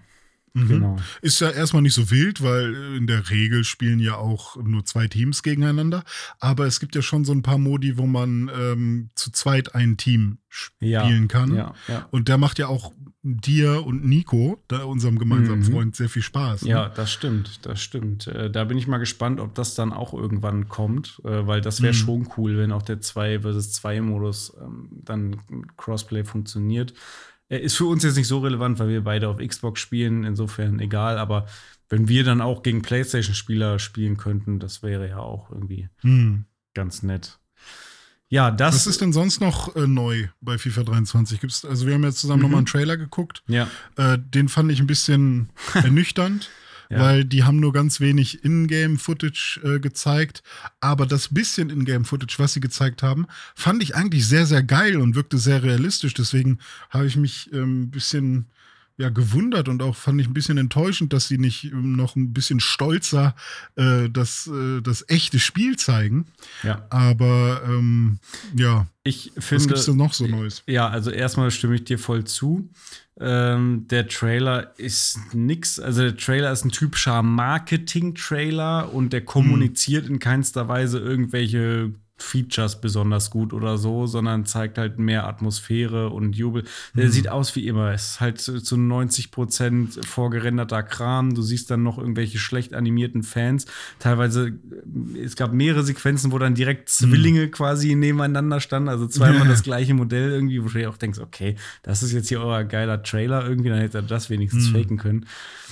Mhm. 0.52 0.68
Genau. 0.68 0.96
Ist 1.22 1.40
ja 1.40 1.50
erstmal 1.50 1.82
nicht 1.82 1.94
so 1.94 2.10
wild, 2.10 2.42
weil 2.42 2.74
äh, 2.74 2.96
in 2.96 3.06
der 3.06 3.30
Regel 3.30 3.62
spielen 3.64 4.00
ja 4.00 4.16
auch 4.16 4.56
nur 4.56 4.84
zwei 4.84 5.06
Teams 5.06 5.42
gegeneinander. 5.42 6.02
Aber 6.40 6.66
es 6.66 6.80
gibt 6.80 6.94
ja 6.96 7.02
schon 7.02 7.24
so 7.24 7.32
ein 7.32 7.42
paar 7.42 7.58
Modi, 7.58 7.96
wo 7.98 8.06
man 8.06 8.50
ähm, 8.58 9.10
zu 9.14 9.30
zweit 9.30 9.74
ein 9.74 9.96
Team 9.96 10.38
Ja. 10.80 11.04
spielen 11.04 11.28
kann. 11.28 11.54
Ja, 11.54 11.74
ja. 11.88 12.08
Und 12.10 12.28
der 12.28 12.36
macht 12.38 12.58
ja 12.58 12.66
auch 12.66 12.92
dir 13.22 13.84
und 13.84 14.04
Nico, 14.06 14.62
da 14.68 14.84
unserem 14.84 15.18
gemeinsamen 15.18 15.60
Mhm. 15.60 15.72
Freund, 15.72 15.94
sehr 15.96 16.08
viel 16.08 16.22
Spaß. 16.22 16.62
ne? 16.62 16.70
Ja, 16.70 16.88
das 16.88 17.12
stimmt, 17.12 17.66
das 17.66 17.80
stimmt. 17.82 18.26
Äh, 18.26 18.50
da 18.50 18.64
bin 18.64 18.78
ich 18.78 18.86
mal 18.86 18.96
gespannt, 18.96 19.40
ob 19.40 19.54
das 19.54 19.74
dann 19.74 19.92
auch 19.92 20.14
irgendwann 20.14 20.68
kommt, 20.68 21.20
äh, 21.24 21.46
weil 21.46 21.60
das 21.60 21.82
wäre 21.82 21.92
Mhm. 21.92 21.96
schon 21.98 22.28
cool, 22.38 22.56
wenn 22.56 22.72
auch 22.72 22.82
der 22.82 23.00
2 23.02 23.40
versus 23.40 23.72
2 23.72 24.00
Modus 24.00 24.56
ähm, 24.60 24.88
dann 25.04 25.36
Crossplay 25.76 26.24
funktioniert. 26.24 26.94
Er 27.50 27.60
ist 27.60 27.76
für 27.76 27.84
uns 27.86 28.02
jetzt 28.04 28.16
nicht 28.16 28.28
so 28.28 28.38
relevant, 28.38 28.78
weil 28.78 28.88
wir 28.88 29.02
beide 29.04 29.28
auf 29.28 29.36
Xbox 29.38 29.80
spielen, 29.80 30.24
insofern 30.24 30.80
egal, 30.80 31.18
aber 31.18 31.46
wenn 31.90 32.08
wir 32.08 32.22
dann 32.24 32.40
auch 32.40 32.62
gegen 32.62 32.80
PlayStation-Spieler 32.80 33.78
spielen 33.80 34.16
könnten, 34.16 34.58
das 34.60 34.82
wäre 34.82 35.08
ja 35.08 35.18
auch 35.18 35.50
irgendwie 35.50 35.88
Hm. 36.00 36.44
ganz 36.74 37.02
nett. 37.02 37.38
Ja, 38.28 38.52
das 38.52 38.76
Was 38.76 38.86
ist 38.86 39.00
denn 39.00 39.12
sonst 39.12 39.40
noch 39.40 39.74
äh, 39.74 39.88
neu 39.88 40.28
bei 40.40 40.56
FIFA 40.56 40.84
23? 40.84 41.40
Gibt's, 41.40 41.64
also 41.64 41.86
wir 41.88 41.94
haben 41.94 42.04
jetzt 42.04 42.20
zusammen 42.20 42.38
Mhm. 42.38 42.42
nochmal 42.44 42.58
einen 42.58 42.66
Trailer 42.66 42.96
geguckt. 42.96 43.42
Ja, 43.48 43.68
Äh, 43.96 44.18
den 44.20 44.48
fand 44.48 44.70
ich 44.70 44.78
ein 44.78 44.86
bisschen 44.86 45.48
ernüchternd, 45.74 46.48
Weil 46.98 47.24
die 47.24 47.44
haben 47.44 47.60
nur 47.60 47.72
ganz 47.72 48.00
wenig 48.00 48.44
Ingame-Footage 48.44 49.60
äh, 49.64 49.78
gezeigt. 49.78 50.42
Aber 50.80 51.06
das 51.06 51.28
bisschen 51.28 51.70
Ingame-Footage, 51.70 52.38
was 52.38 52.52
sie 52.52 52.60
gezeigt 52.60 53.02
haben, 53.02 53.26
fand 53.54 53.82
ich 53.82 53.94
eigentlich 53.94 54.26
sehr, 54.26 54.44
sehr 54.46 54.62
geil 54.62 54.96
und 54.96 55.14
wirkte 55.14 55.38
sehr 55.38 55.62
realistisch. 55.62 56.14
Deswegen 56.14 56.58
habe 56.90 57.06
ich 57.06 57.16
mich 57.16 57.52
ähm, 57.52 57.82
ein 57.82 57.90
bisschen 57.90 58.46
ja, 59.00 59.08
gewundert 59.08 59.68
und 59.68 59.82
auch 59.82 59.96
fand 59.96 60.20
ich 60.20 60.28
ein 60.28 60.34
bisschen 60.34 60.58
enttäuschend, 60.58 61.12
dass 61.14 61.26
sie 61.26 61.38
nicht 61.38 61.64
ähm, 61.64 61.96
noch 61.96 62.16
ein 62.16 62.34
bisschen 62.34 62.60
stolzer 62.60 63.34
äh, 63.76 64.10
das, 64.10 64.46
äh, 64.46 64.82
das 64.82 65.04
echte 65.08 65.38
Spiel 65.38 65.76
zeigen. 65.76 66.26
ja. 66.62 66.86
Aber 66.90 67.62
ähm, 67.66 68.18
ja, 68.54 68.86
Ich 69.02 69.32
was 69.36 69.44
finde. 69.46 69.66
gibt's 69.68 69.86
denn 69.86 69.96
noch 69.96 70.12
so 70.12 70.26
Neues? 70.26 70.62
Ja, 70.66 70.88
also 70.88 71.10
erstmal 71.10 71.50
stimme 71.50 71.76
ich 71.76 71.84
dir 71.84 71.98
voll 71.98 72.24
zu. 72.24 72.68
Ähm, 73.18 73.86
der 73.88 74.06
Trailer 74.08 74.78
ist 74.78 75.18
nix. 75.34 75.78
Also 75.78 76.02
der 76.02 76.16
Trailer 76.16 76.52
ist 76.52 76.64
ein 76.64 76.70
typischer 76.70 77.22
Marketing-Trailer 77.22 78.92
und 78.92 79.12
der 79.12 79.24
kommuniziert 79.24 80.08
in 80.08 80.18
keinster 80.18 80.68
Weise 80.68 80.98
irgendwelche 80.98 81.92
Features 82.22 82.80
besonders 82.80 83.30
gut 83.30 83.52
oder 83.52 83.78
so, 83.78 84.06
sondern 84.06 84.44
zeigt 84.46 84.78
halt 84.78 84.98
mehr 84.98 85.26
Atmosphäre 85.26 86.10
und 86.10 86.34
Jubel. 86.34 86.64
Der 86.94 87.10
sieht 87.10 87.28
aus 87.28 87.54
wie 87.56 87.66
immer. 87.66 87.92
Es 87.92 88.12
ist 88.12 88.20
halt 88.20 88.40
zu, 88.40 88.60
zu 88.60 88.76
90 88.76 89.30
Prozent 89.30 90.04
vorgerenderter 90.04 90.82
Kram. 90.82 91.34
Du 91.34 91.42
siehst 91.42 91.70
dann 91.70 91.82
noch 91.82 91.98
irgendwelche 91.98 92.38
schlecht 92.38 92.74
animierten 92.74 93.22
Fans. 93.22 93.66
Teilweise, 93.98 94.48
äh, 94.48 95.18
es 95.18 95.36
gab 95.36 95.52
mehrere 95.52 95.82
Sequenzen, 95.82 96.32
wo 96.32 96.38
dann 96.38 96.54
direkt 96.54 96.88
Zwillinge 96.88 97.48
quasi 97.48 97.94
nebeneinander 97.94 98.60
standen. 98.60 98.88
Also 98.88 99.06
zweimal 99.06 99.48
das 99.48 99.62
gleiche 99.62 99.94
Modell 99.94 100.30
irgendwie, 100.30 100.62
wo 100.62 100.68
du 100.68 100.78
dir 100.78 100.90
auch 100.90 100.96
denkst, 100.96 101.18
okay, 101.18 101.56
das 101.82 102.02
ist 102.02 102.12
jetzt 102.12 102.28
hier 102.28 102.40
euer 102.40 102.64
geiler 102.64 103.02
Trailer 103.02 103.46
irgendwie, 103.46 103.70
dann 103.70 103.78
hätte 103.78 103.98
er 103.98 104.02
das 104.02 104.30
wenigstens 104.30 104.68
faken 104.68 104.98
können. 104.98 105.26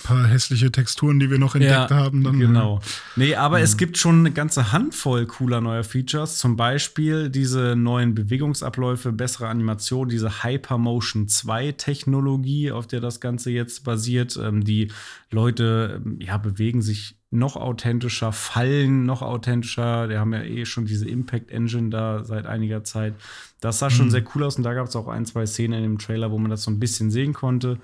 Paar 0.08 0.26
hässliche 0.26 0.72
Texturen, 0.72 1.20
die 1.20 1.30
wir 1.30 1.38
noch 1.38 1.54
entdeckt 1.54 1.90
haben. 1.90 2.24
Dann, 2.24 2.40
genau. 2.40 2.80
Nee, 3.14 3.34
aber 3.34 3.60
es 3.60 3.76
gibt 3.76 3.98
schon 3.98 4.20
eine 4.20 4.30
ganze 4.30 4.72
Handvoll 4.72 5.26
cooler 5.26 5.60
neuer 5.60 5.84
Features. 5.84 6.38
Zum 6.38 6.56
Beispiel 6.56 7.28
diese 7.28 7.76
neuen 7.76 8.14
Bewegungsabläufe, 8.14 9.12
bessere 9.12 9.48
Animation, 9.48 10.08
diese 10.08 10.42
Hypermotion 10.42 11.28
2 11.28 11.72
Technologie, 11.72 12.72
auf 12.72 12.86
der 12.86 13.00
das 13.00 13.20
Ganze 13.20 13.50
jetzt 13.50 13.84
basiert. 13.84 14.38
Ähm, 14.42 14.64
die 14.64 14.90
Leute 15.30 16.00
ähm, 16.02 16.18
ja, 16.22 16.38
bewegen 16.38 16.80
sich 16.80 17.16
noch 17.30 17.56
authentischer, 17.56 18.32
fallen 18.32 19.04
noch 19.04 19.20
authentischer. 19.20 20.08
Wir 20.08 20.20
haben 20.20 20.32
ja 20.32 20.42
eh 20.42 20.64
schon 20.64 20.86
diese 20.86 21.06
Impact 21.06 21.50
Engine 21.50 21.90
da 21.90 22.24
seit 22.24 22.46
einiger 22.46 22.82
Zeit. 22.82 23.14
Das 23.60 23.78
sah 23.78 23.90
schon 23.90 24.10
sehr 24.10 24.24
cool 24.34 24.44
aus 24.44 24.56
und 24.56 24.62
da 24.62 24.72
gab 24.72 24.86
es 24.86 24.96
auch 24.96 25.08
ein, 25.08 25.26
zwei 25.26 25.44
Szenen 25.44 25.74
in 25.74 25.82
dem 25.82 25.98
Trailer, 25.98 26.30
wo 26.30 26.38
man 26.38 26.50
das 26.50 26.62
so 26.62 26.70
ein 26.70 26.80
bisschen 26.80 27.10
sehen 27.10 27.34
konnte. 27.34 27.78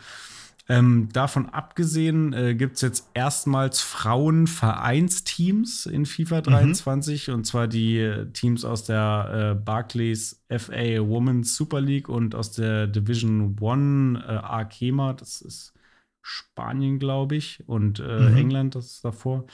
Ähm, 0.68 1.10
davon 1.12 1.50
abgesehen 1.50 2.32
äh, 2.32 2.54
gibt 2.54 2.76
es 2.76 2.80
jetzt 2.80 3.10
erstmals 3.12 3.82
Frauenvereinsteams 3.82 5.84
in 5.86 6.06
FIFA 6.06 6.40
23 6.40 7.30
und 7.30 7.44
zwar 7.44 7.68
die 7.68 7.98
äh, 7.98 8.30
Teams 8.32 8.64
aus 8.64 8.84
der 8.84 9.52
äh, 9.52 9.54
Barclays 9.62 10.42
FA 10.48 11.06
Women's 11.06 11.54
Super 11.56 11.82
League 11.82 12.08
und 12.08 12.34
aus 12.34 12.52
der 12.52 12.86
Division 12.86 13.56
One 13.60 14.18
äh, 14.26 14.32
Arkema, 14.32 15.12
das 15.12 15.42
ist 15.42 15.74
Spanien, 16.22 16.98
glaube 16.98 17.36
ich, 17.36 17.62
und 17.66 18.00
äh, 18.00 18.30
Mhm. 18.30 18.36
England, 18.36 18.74
das 18.74 18.86
ist 18.86 19.04
davor. 19.04 19.44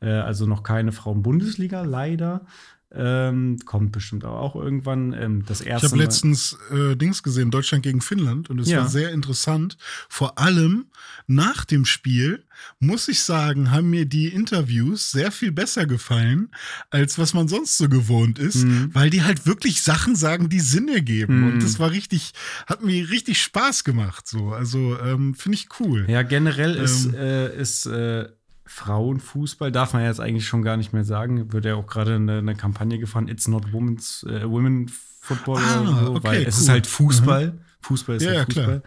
Äh, 0.00 0.08
also 0.10 0.46
noch 0.46 0.62
keine 0.64 0.90
Frauen-Bundesliga, 0.92 1.82
leider. 1.82 2.44
Ähm, 2.92 3.58
kommt 3.64 3.92
bestimmt 3.92 4.24
aber 4.24 4.40
auch 4.40 4.56
irgendwann. 4.56 5.12
Ähm, 5.12 5.44
das 5.46 5.60
Ich 5.60 5.68
erste 5.68 5.86
habe 5.88 5.96
Mal- 5.98 6.02
letztens 6.04 6.58
äh, 6.72 6.96
Dings 6.96 7.22
gesehen, 7.22 7.52
Deutschland 7.52 7.84
gegen 7.84 8.00
Finnland, 8.00 8.50
und 8.50 8.58
es 8.58 8.68
Ja. 8.68 8.80
war 8.80 8.88
sehr 8.88 9.12
interessant. 9.12 9.76
Vor 10.08 10.38
allem 10.40 10.86
nach 11.28 11.64
dem 11.64 11.84
Spiel, 11.84 12.44
muss 12.80 13.06
ich 13.06 13.22
sagen, 13.22 13.70
haben 13.70 13.90
mir 13.90 14.06
die 14.06 14.26
Interviews 14.28 15.12
sehr 15.12 15.30
viel 15.30 15.52
besser 15.52 15.86
gefallen, 15.86 16.50
als 16.90 17.16
was 17.16 17.32
man 17.32 17.46
sonst 17.46 17.78
so 17.78 17.88
gewohnt 17.88 18.40
ist, 18.40 18.64
Mhm. 18.64 18.90
weil 18.92 19.08
die 19.08 19.22
halt 19.22 19.46
wirklich 19.46 19.82
Sachen 19.82 20.16
sagen, 20.16 20.48
die 20.48 20.58
Sinn 20.60 20.88
ergeben. 20.88 21.42
Mhm. 21.42 21.52
Und 21.52 21.62
das 21.62 21.78
war 21.78 21.92
richtig, 21.92 22.32
hat 22.66 22.82
mir 22.84 23.08
richtig 23.10 23.40
Spaß 23.40 23.84
gemacht. 23.84 24.26
So, 24.26 24.48
also 24.52 24.98
ähm, 24.98 25.34
finde 25.34 25.56
ich 25.58 25.68
cool. 25.78 26.06
Ja, 26.08 26.22
generell 26.22 26.74
ist, 26.74 27.04
Ähm. 27.06 27.14
äh, 27.14 27.56
ist 27.56 27.86
äh, 27.86 28.28
Frauenfußball, 28.70 29.72
darf 29.72 29.92
man 29.94 30.04
jetzt 30.04 30.20
eigentlich 30.20 30.46
schon 30.46 30.62
gar 30.62 30.76
nicht 30.76 30.92
mehr 30.92 31.04
sagen. 31.04 31.52
Wird 31.52 31.64
ja 31.64 31.74
auch 31.74 31.86
gerade 31.86 32.14
eine, 32.14 32.38
eine 32.38 32.54
Kampagne 32.54 32.98
gefahren, 32.98 33.28
It's 33.28 33.48
not 33.48 33.72
women's, 33.72 34.24
äh, 34.28 34.48
Women 34.48 34.88
Football 34.88 35.58
Ah, 35.60 35.80
oder 35.80 36.04
so, 36.06 36.10
okay, 36.12 36.20
weil 36.22 36.42
es 36.44 36.56
cool. 36.56 36.62
ist 36.62 36.68
halt 36.68 36.86
Fußball. 36.86 37.58
Fußball 37.82 38.16
ist 38.16 38.22
Ja, 38.22 38.32
ja, 38.32 38.38
ja, 38.38 38.44
klar. 38.46 38.64
Fußball. 38.66 38.82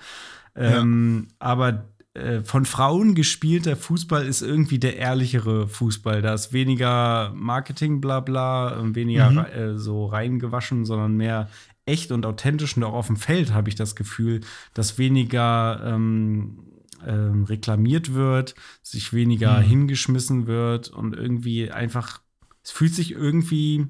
Ähm, 0.55 1.27
Aber 1.39 1.89
äh, 2.13 2.41
von 2.43 2.65
Frauen 2.65 3.13
gespielter 3.15 3.75
Fußball 3.75 4.25
ist 4.25 4.41
irgendwie 4.41 4.79
der 4.79 4.97
ehrlichere 4.97 5.67
Fußball. 5.67 6.21
Da 6.21 6.33
ist 6.33 6.53
weniger 6.53 7.31
Marketing, 7.35 8.01
bla 8.01 8.19
bla, 8.19 8.77
weniger 8.95 9.29
Mhm. 9.31 9.37
äh, 9.39 9.77
so 9.77 10.05
reingewaschen, 10.05 10.85
sondern 10.85 11.17
mehr 11.17 11.49
echt 11.85 12.11
und 12.11 12.25
authentisch. 12.25 12.77
Und 12.77 12.83
auch 12.83 12.93
auf 12.93 13.07
dem 13.07 13.17
Feld 13.17 13.53
habe 13.53 13.67
ich 13.69 13.75
das 13.75 13.95
Gefühl, 13.95 14.41
dass 14.73 14.97
weniger 14.97 15.81
ähm, 15.85 16.59
ähm, 17.07 17.43
reklamiert 17.45 18.13
wird, 18.13 18.55
sich 18.81 19.13
weniger 19.13 19.59
Mhm. 19.61 19.65
hingeschmissen 19.65 20.47
wird 20.47 20.89
und 20.89 21.15
irgendwie 21.15 21.71
einfach, 21.71 22.21
es 22.63 22.71
fühlt 22.71 22.93
sich 22.93 23.11
irgendwie 23.11 23.87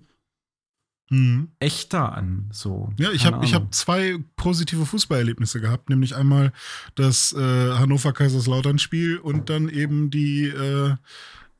Mhm. 1.09 1.49
echter 1.59 2.13
an. 2.13 2.49
So. 2.51 2.91
Ja, 2.97 3.11
ich 3.11 3.25
habe 3.25 3.45
hab 3.45 3.73
zwei 3.73 4.17
positive 4.35 4.85
Fußballerlebnisse 4.85 5.59
gehabt, 5.61 5.89
nämlich 5.89 6.15
einmal 6.15 6.53
das 6.95 7.33
äh, 7.33 7.73
Hannover-Kaiserslautern-Spiel 7.73 9.17
und 9.17 9.49
dann 9.49 9.69
eben 9.69 10.09
die 10.09 10.45
äh, 10.47 10.95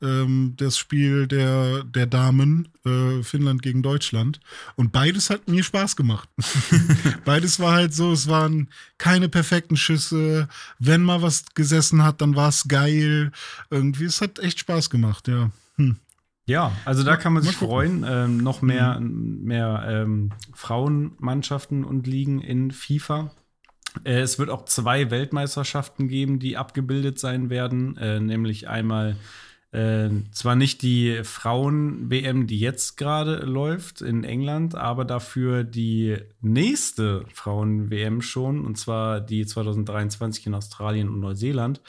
ähm, 0.02 0.54
das 0.56 0.78
Spiel 0.78 1.26
der, 1.26 1.84
der 1.84 2.06
Damen 2.06 2.68
äh, 2.84 3.22
Finnland 3.22 3.62
gegen 3.62 3.82
Deutschland. 3.82 4.40
Und 4.76 4.92
beides 4.92 5.30
hat 5.30 5.48
mir 5.48 5.62
Spaß 5.62 5.96
gemacht. 5.96 6.28
beides 7.24 7.60
war 7.60 7.72
halt 7.72 7.94
so, 7.94 8.12
es 8.12 8.28
waren 8.28 8.68
keine 8.98 9.28
perfekten 9.28 9.76
Schüsse. 9.76 10.48
Wenn 10.78 11.02
mal 11.02 11.22
was 11.22 11.44
gesessen 11.54 12.02
hat, 12.02 12.20
dann 12.20 12.36
war 12.36 12.48
es 12.48 12.68
geil. 12.68 13.32
Irgendwie, 13.70 14.04
es 14.04 14.20
hat 14.20 14.38
echt 14.38 14.58
Spaß 14.60 14.90
gemacht, 14.90 15.28
ja. 15.28 15.50
Hm. 15.76 15.96
Ja, 16.46 16.72
also 16.84 17.02
da 17.02 17.16
kann 17.16 17.32
man 17.32 17.42
sich 17.42 17.56
freuen. 17.56 18.04
Ähm, 18.06 18.36
noch 18.38 18.60
mehr, 18.60 19.00
mehr 19.00 19.84
ähm, 19.88 20.30
Frauenmannschaften 20.52 21.84
und 21.84 22.06
Ligen 22.06 22.42
in 22.42 22.70
FIFA. 22.70 23.30
Äh, 24.02 24.20
es 24.20 24.38
wird 24.38 24.50
auch 24.50 24.66
zwei 24.66 25.10
Weltmeisterschaften 25.10 26.08
geben, 26.08 26.38
die 26.38 26.56
abgebildet 26.56 27.18
sein 27.18 27.48
werden. 27.48 27.96
Äh, 27.96 28.20
nämlich 28.20 28.68
einmal 28.68 29.16
äh, 29.74 30.08
zwar 30.30 30.54
nicht 30.54 30.82
die 30.82 31.24
Frauen-WM, 31.24 32.46
die 32.46 32.60
jetzt 32.60 32.96
gerade 32.96 33.38
läuft 33.38 34.02
in 34.02 34.22
England, 34.22 34.76
aber 34.76 35.04
dafür 35.04 35.64
die 35.64 36.16
nächste 36.40 37.24
Frauen-WM 37.32 38.22
schon, 38.22 38.64
und 38.64 38.78
zwar 38.78 39.20
die 39.20 39.44
2023 39.44 40.46
in 40.46 40.54
Australien 40.54 41.08
und 41.08 41.18
Neuseeland. 41.18 41.80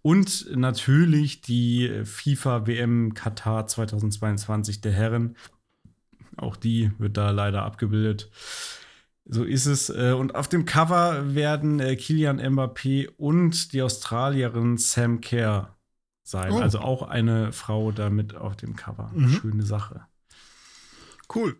Und 0.00 0.54
natürlich 0.54 1.40
die 1.40 2.02
FIFA 2.04 2.68
WM 2.68 3.14
Katar 3.14 3.66
2022 3.66 4.80
der 4.80 4.92
Herren. 4.92 5.36
Auch 6.36 6.56
die 6.56 6.92
wird 6.98 7.16
da 7.16 7.30
leider 7.30 7.64
abgebildet. 7.64 8.30
So 9.24 9.42
ist 9.42 9.66
es. 9.66 9.88
Äh, 9.90 10.12
Und 10.12 10.34
auf 10.36 10.48
dem 10.48 10.66
Cover 10.66 11.34
werden 11.34 11.80
äh, 11.80 11.96
Kilian 11.96 12.38
Mbappé 12.40 13.08
und 13.16 13.72
die 13.72 13.82
Australierin 13.82 14.76
Sam 14.76 15.20
Kerr 15.20 15.73
sein. 16.24 16.52
Oh. 16.52 16.58
Also 16.60 16.80
auch 16.80 17.02
eine 17.02 17.52
Frau 17.52 17.92
damit 17.92 18.34
auf 18.34 18.56
dem 18.56 18.74
Cover. 18.76 19.10
Mhm. 19.14 19.28
Schöne 19.28 19.62
Sache. 19.62 20.06
Cool. 21.34 21.56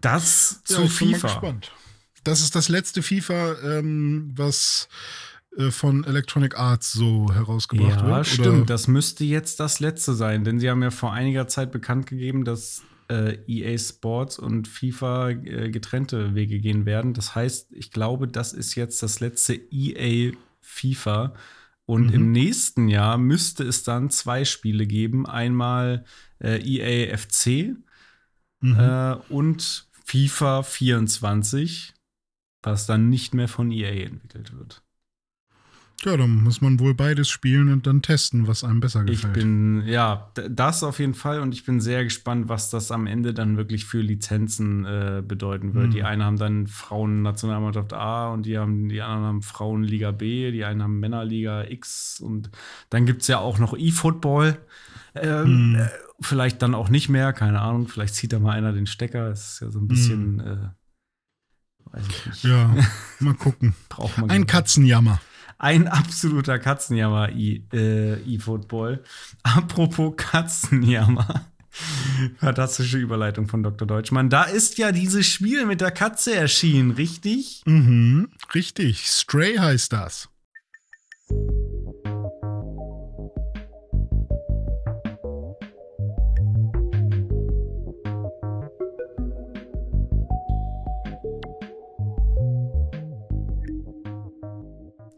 Das 0.00 0.62
Ja, 0.68 0.76
zu 0.76 0.82
ich 0.84 0.98
bin 0.98 1.10
mal 1.10 1.14
FIFA. 1.18 1.28
gespannt. 1.28 1.72
Das 2.24 2.40
ist 2.40 2.54
das 2.56 2.68
letzte 2.68 3.02
FIFA, 3.02 3.56
ähm, 3.62 4.32
was 4.34 4.88
äh, 5.58 5.70
von 5.70 6.04
Electronic 6.04 6.58
Arts 6.58 6.92
so 6.92 7.32
herausgebracht 7.32 8.00
Ja, 8.00 8.06
wird. 8.06 8.26
stimmt. 8.26 8.46
Oder? 8.48 8.64
Das 8.66 8.88
müsste 8.88 9.24
jetzt 9.24 9.60
das 9.60 9.80
letzte 9.80 10.14
sein, 10.14 10.44
denn 10.44 10.58
sie 10.58 10.70
haben 10.70 10.82
ja 10.82 10.90
vor 10.90 11.12
einiger 11.12 11.46
Zeit 11.48 11.70
bekannt 11.70 12.06
gegeben, 12.06 12.44
dass 12.44 12.82
äh, 13.10 13.36
EA 13.46 13.76
Sports 13.78 14.38
und 14.38 14.66
FIFA 14.66 15.30
äh, 15.30 15.70
getrennte 15.70 16.34
Wege 16.34 16.58
gehen 16.60 16.86
werden. 16.86 17.12
Das 17.12 17.34
heißt, 17.34 17.72
ich 17.72 17.90
glaube, 17.90 18.26
das 18.28 18.52
ist 18.54 18.74
jetzt 18.74 19.02
das 19.02 19.20
letzte 19.20 19.54
EA 19.54 20.32
FIFA. 20.62 21.34
Und 21.86 22.06
Mhm. 22.08 22.14
im 22.14 22.32
nächsten 22.32 22.88
Jahr 22.88 23.18
müsste 23.18 23.64
es 23.64 23.82
dann 23.82 24.10
zwei 24.10 24.44
Spiele 24.44 24.86
geben. 24.86 25.26
Einmal 25.26 26.04
äh, 26.40 26.60
EA 26.62 27.16
FC 27.16 27.76
Mhm. 28.60 28.78
äh, 28.78 29.14
und 29.28 29.88
FIFA 30.04 30.62
24, 30.62 31.94
was 32.62 32.86
dann 32.86 33.10
nicht 33.10 33.34
mehr 33.34 33.48
von 33.48 33.70
EA 33.70 34.06
entwickelt 34.06 34.52
wird. 34.56 34.83
Ja, 36.02 36.16
dann 36.18 36.42
muss 36.42 36.60
man 36.60 36.78
wohl 36.80 36.92
beides 36.94 37.30
spielen 37.30 37.72
und 37.72 37.86
dann 37.86 38.02
testen, 38.02 38.46
was 38.46 38.62
einem 38.62 38.80
besser 38.80 39.02
Ich 39.04 39.12
gefällt. 39.22 39.32
bin, 39.34 39.84
ja, 39.86 40.30
das 40.50 40.82
auf 40.82 40.98
jeden 40.98 41.14
Fall 41.14 41.40
und 41.40 41.54
ich 41.54 41.64
bin 41.64 41.80
sehr 41.80 42.04
gespannt, 42.04 42.48
was 42.48 42.68
das 42.68 42.90
am 42.90 43.06
Ende 43.06 43.32
dann 43.32 43.56
wirklich 43.56 43.86
für 43.86 44.00
Lizenzen 44.02 44.84
äh, 44.84 45.22
bedeuten 45.26 45.72
wird. 45.72 45.86
Mhm. 45.86 45.90
Die 45.92 46.02
einen 46.02 46.22
haben 46.22 46.36
dann 46.36 46.66
Frauen-Nationalmannschaft 46.66 47.94
A 47.94 48.28
und 48.32 48.44
die, 48.44 48.58
haben, 48.58 48.88
die 48.90 49.00
anderen 49.00 49.24
haben 49.24 49.42
Frauenliga 49.42 50.10
B, 50.10 50.50
die 50.50 50.64
einen 50.64 50.82
haben 50.82 51.00
Männerliga 51.00 51.64
X 51.64 52.20
und 52.20 52.50
dann 52.90 53.06
gibt 53.06 53.22
es 53.22 53.28
ja 53.28 53.38
auch 53.38 53.58
noch 53.58 53.74
E-Football. 53.76 54.58
Ähm, 55.14 55.70
Mhm. 55.70 55.76
äh, 55.76 55.88
vielleicht 56.20 56.60
dann 56.60 56.74
auch 56.74 56.88
nicht 56.90 57.08
mehr, 57.08 57.32
keine 57.32 57.60
Ahnung, 57.60 57.88
vielleicht 57.88 58.14
zieht 58.16 58.32
da 58.32 58.40
mal 58.40 58.50
einer 58.52 58.72
den 58.72 58.86
Stecker. 58.86 59.30
Das 59.30 59.54
ist 59.54 59.60
ja 59.60 59.70
so 59.70 59.78
ein 59.78 59.88
bisschen, 59.88 60.40
äh, 60.40 60.56
weiß 61.92 62.04
ich 62.08 62.26
nicht, 62.26 62.44
Mhm. 62.44 62.50
ja, 62.50 62.76
mal 63.20 63.34
gucken. 63.34 63.74
braucht 63.88 64.18
man. 64.18 64.28
Ein 64.28 64.42
ich. 64.42 64.46
Katzenjammer. 64.48 65.20
Ein 65.64 65.88
absoluter 65.88 66.58
Katzenjammer, 66.58 67.30
äh, 67.30 68.16
E-Football. 68.26 69.02
Apropos 69.42 70.12
Katzenjammer. 70.14 71.46
Fantastische 72.36 72.98
Überleitung 72.98 73.48
von 73.48 73.62
Dr. 73.62 73.88
Deutschmann. 73.88 74.28
Da 74.28 74.42
ist 74.42 74.76
ja 74.76 74.92
dieses 74.92 75.26
Spiel 75.26 75.64
mit 75.64 75.80
der 75.80 75.90
Katze 75.90 76.34
erschienen, 76.34 76.90
richtig? 76.90 77.62
Mhm, 77.64 78.28
richtig. 78.54 79.06
Stray 79.06 79.56
heißt 79.56 79.90
das. 79.94 80.28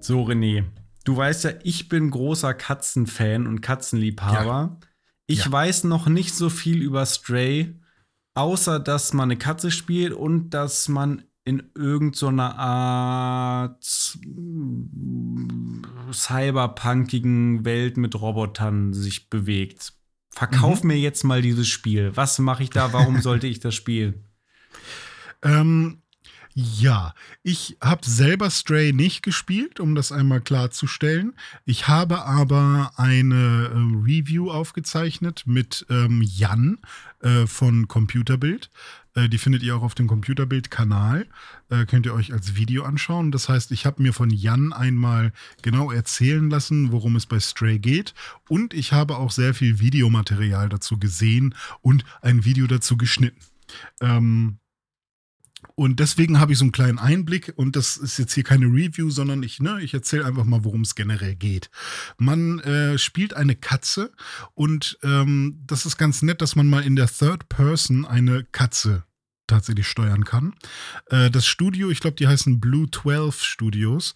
So, 0.06 0.22
René, 0.22 0.62
du 1.02 1.16
weißt 1.16 1.42
ja, 1.42 1.50
ich 1.64 1.88
bin 1.88 2.12
großer 2.12 2.54
Katzenfan 2.54 3.48
und 3.48 3.60
Katzenliebhaber. 3.60 4.78
Ich 5.26 5.46
Ja. 5.46 5.50
weiß 5.50 5.82
noch 5.82 6.06
nicht 6.06 6.32
so 6.32 6.48
viel 6.48 6.80
über 6.80 7.04
Stray, 7.04 7.74
außer 8.34 8.78
dass 8.78 9.12
man 9.14 9.32
eine 9.32 9.36
Katze 9.36 9.72
spielt 9.72 10.12
und 10.12 10.50
dass 10.50 10.86
man 10.86 11.24
in 11.42 11.72
irgendeiner 11.74 12.56
Art 12.56 14.16
mm, 14.24 15.82
cyberpunkigen 16.12 17.64
Welt 17.64 17.96
mit 17.96 18.14
Robotern 18.14 18.92
sich 18.92 19.28
bewegt. 19.28 19.92
Verkauf 20.30 20.84
mir 20.84 21.00
jetzt 21.00 21.24
mal 21.24 21.42
dieses 21.42 21.66
Spiel. 21.66 22.16
Was 22.16 22.38
mache 22.38 22.62
ich 22.62 22.70
da? 22.70 22.92
Warum 22.92 23.20
sollte 23.22 23.48
ich 23.48 23.58
das 23.58 23.74
spielen? 23.74 24.22
Ähm, 25.42 26.00
ja, 26.58 27.12
ich 27.42 27.76
habe 27.82 28.00
selber 28.06 28.48
Stray 28.48 28.94
nicht 28.94 29.22
gespielt, 29.22 29.78
um 29.78 29.94
das 29.94 30.10
einmal 30.10 30.40
klarzustellen. 30.40 31.34
Ich 31.66 31.86
habe 31.86 32.24
aber 32.24 32.92
eine 32.96 33.70
äh, 33.74 33.76
Review 34.02 34.50
aufgezeichnet 34.50 35.42
mit 35.44 35.84
ähm, 35.90 36.22
Jan 36.22 36.78
äh, 37.20 37.46
von 37.46 37.88
Computerbild. 37.88 38.70
Äh, 39.14 39.28
die 39.28 39.36
findet 39.36 39.62
ihr 39.64 39.76
auch 39.76 39.82
auf 39.82 39.94
dem 39.94 40.06
Computerbild-Kanal. 40.06 41.26
Äh, 41.68 41.84
könnt 41.84 42.06
ihr 42.06 42.14
euch 42.14 42.32
als 42.32 42.56
Video 42.56 42.84
anschauen. 42.84 43.32
Das 43.32 43.50
heißt, 43.50 43.70
ich 43.70 43.84
habe 43.84 44.02
mir 44.02 44.14
von 44.14 44.30
Jan 44.30 44.72
einmal 44.72 45.34
genau 45.60 45.90
erzählen 45.90 46.48
lassen, 46.48 46.90
worum 46.90 47.16
es 47.16 47.26
bei 47.26 47.38
Stray 47.38 47.78
geht. 47.78 48.14
Und 48.48 48.72
ich 48.72 48.94
habe 48.94 49.18
auch 49.18 49.30
sehr 49.30 49.52
viel 49.52 49.78
Videomaterial 49.78 50.70
dazu 50.70 50.98
gesehen 50.98 51.54
und 51.82 52.06
ein 52.22 52.46
Video 52.46 52.66
dazu 52.66 52.96
geschnitten. 52.96 53.40
Ähm, 54.00 54.56
und 55.76 56.00
deswegen 56.00 56.40
habe 56.40 56.52
ich 56.52 56.58
so 56.58 56.64
einen 56.64 56.72
kleinen 56.72 56.98
Einblick 56.98 57.52
und 57.54 57.76
das 57.76 57.98
ist 57.98 58.18
jetzt 58.18 58.32
hier 58.32 58.44
keine 58.44 58.64
Review, 58.64 59.10
sondern 59.10 59.42
ich, 59.42 59.60
ne, 59.60 59.78
ich 59.82 59.92
erzähle 59.92 60.24
einfach 60.24 60.44
mal, 60.44 60.64
worum 60.64 60.80
es 60.80 60.94
generell 60.94 61.36
geht. 61.36 61.70
Man 62.16 62.60
äh, 62.60 62.96
spielt 62.96 63.34
eine 63.34 63.54
Katze 63.54 64.10
und 64.54 64.98
ähm, 65.02 65.62
das 65.66 65.84
ist 65.84 65.98
ganz 65.98 66.22
nett, 66.22 66.40
dass 66.40 66.56
man 66.56 66.66
mal 66.66 66.82
in 66.82 66.96
der 66.96 67.08
Third 67.08 67.50
Person 67.50 68.06
eine 68.06 68.44
Katze 68.44 69.04
tatsächlich 69.46 69.86
steuern 69.86 70.24
kann. 70.24 70.54
Äh, 71.10 71.30
das 71.30 71.46
Studio, 71.46 71.90
ich 71.90 72.00
glaube, 72.00 72.16
die 72.16 72.26
heißen 72.26 72.58
Blue 72.58 72.90
12 72.90 73.42
Studios, 73.42 74.14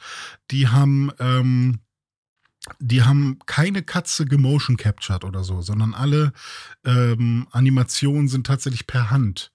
die 0.50 0.68
haben 0.68 1.12
ähm, 1.18 1.80
die 2.78 3.02
haben 3.02 3.38
keine 3.46 3.82
Katze 3.82 4.26
gemotion 4.26 4.76
captured 4.76 5.24
oder 5.24 5.44
so, 5.44 5.60
sondern 5.60 5.94
alle 5.94 6.32
ähm, 6.84 7.48
Animationen 7.50 8.28
sind 8.28 8.46
tatsächlich 8.46 8.86
per 8.86 9.10
Hand 9.10 9.52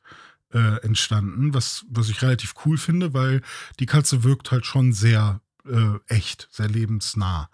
äh, 0.53 0.81
entstanden, 0.83 1.53
was, 1.53 1.85
was 1.89 2.09
ich 2.09 2.21
relativ 2.21 2.53
cool 2.65 2.77
finde, 2.77 3.13
weil 3.13 3.41
die 3.79 3.85
Katze 3.85 4.23
wirkt 4.23 4.51
halt 4.51 4.65
schon 4.65 4.93
sehr 4.93 5.41
äh, 5.67 5.99
echt, 6.07 6.47
sehr 6.51 6.67
lebensnah. 6.67 7.49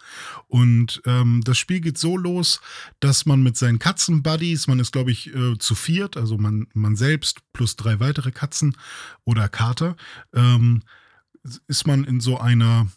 Und 0.48 1.02
ähm, 1.06 1.42
das 1.46 1.58
Spiel 1.58 1.80
geht 1.80 1.98
so 1.98 2.18
los, 2.18 2.62
dass 3.00 3.26
man 3.26 3.42
mit 3.42 3.58
seinen 3.58 3.80
Katzenbuddies, 3.80 4.68
man 4.68 4.80
ist 4.80 4.92
glaube 4.92 5.12
ich 5.12 5.34
äh, 5.34 5.58
zu 5.58 5.76
viert, 5.76 6.18
also 6.18 6.38
man, 6.38 6.68
man 6.74 6.96
selbst 6.96 7.40
plus 7.54 7.76
drei 7.76 8.00
weitere 8.00 8.32
Katzen 8.32 8.78
oder 9.24 9.48
Kater, 9.50 9.96
ähm, 10.34 10.84
ist 11.68 11.88
man 11.88 12.04
in 12.04 12.20
so 12.20 12.38
einer 12.38 12.88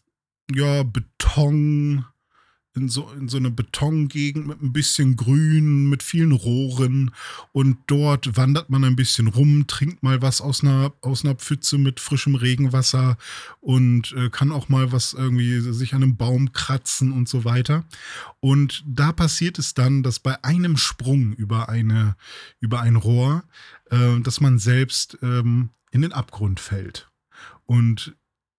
ja, 0.53 0.83
Beton, 0.83 2.05
in 2.77 2.89
so, 2.89 3.09
in 3.13 3.29
so 3.29 3.37
einer 3.37 3.51
Betongegend 3.51 4.47
mit 4.47 4.61
ein 4.61 4.73
bisschen 4.73 5.17
Grün, 5.17 5.89
mit 5.89 6.03
vielen 6.03 6.33
Rohren. 6.33 7.13
Und 7.53 7.79
dort 7.87 8.37
wandert 8.37 8.69
man 8.71 8.85
ein 8.85 8.97
bisschen 8.97 9.29
rum, 9.29 9.67
trinkt 9.67 10.03
mal 10.03 10.23
was 10.23 10.41
aus 10.41 10.63
einer, 10.63 10.93
aus 11.01 11.25
einer 11.25 11.37
Pfütze 11.37 11.79
mit 11.79 12.01
frischem 12.01 12.35
Regenwasser 12.35 13.17
und 13.61 14.13
äh, 14.13 14.29
kann 14.29 14.51
auch 14.53 14.69
mal 14.69 14.93
was 14.93 15.13
irgendwie 15.13 15.61
sich 15.61 15.95
an 15.95 16.03
einem 16.03 16.17
Baum 16.17 16.53
kratzen 16.53 17.13
und 17.13 17.29
so 17.29 17.45
weiter. 17.45 17.85
Und 18.41 18.83
da 18.87 19.13
passiert 19.13 19.59
es 19.59 19.75
dann, 19.75 20.03
dass 20.03 20.19
bei 20.19 20.43
einem 20.43 20.77
Sprung 20.77 21.33
über, 21.33 21.69
eine, 21.69 22.17
über 22.61 22.81
ein 22.81 22.97
Rohr, 22.97 23.45
äh, 23.91 24.21
dass 24.21 24.41
man 24.41 24.59
selbst 24.59 25.19
ähm, 25.23 25.71
in 25.93 26.03
den 26.03 26.13
Abgrund 26.13 26.59
fällt. 26.59 27.09
Und 27.67 28.17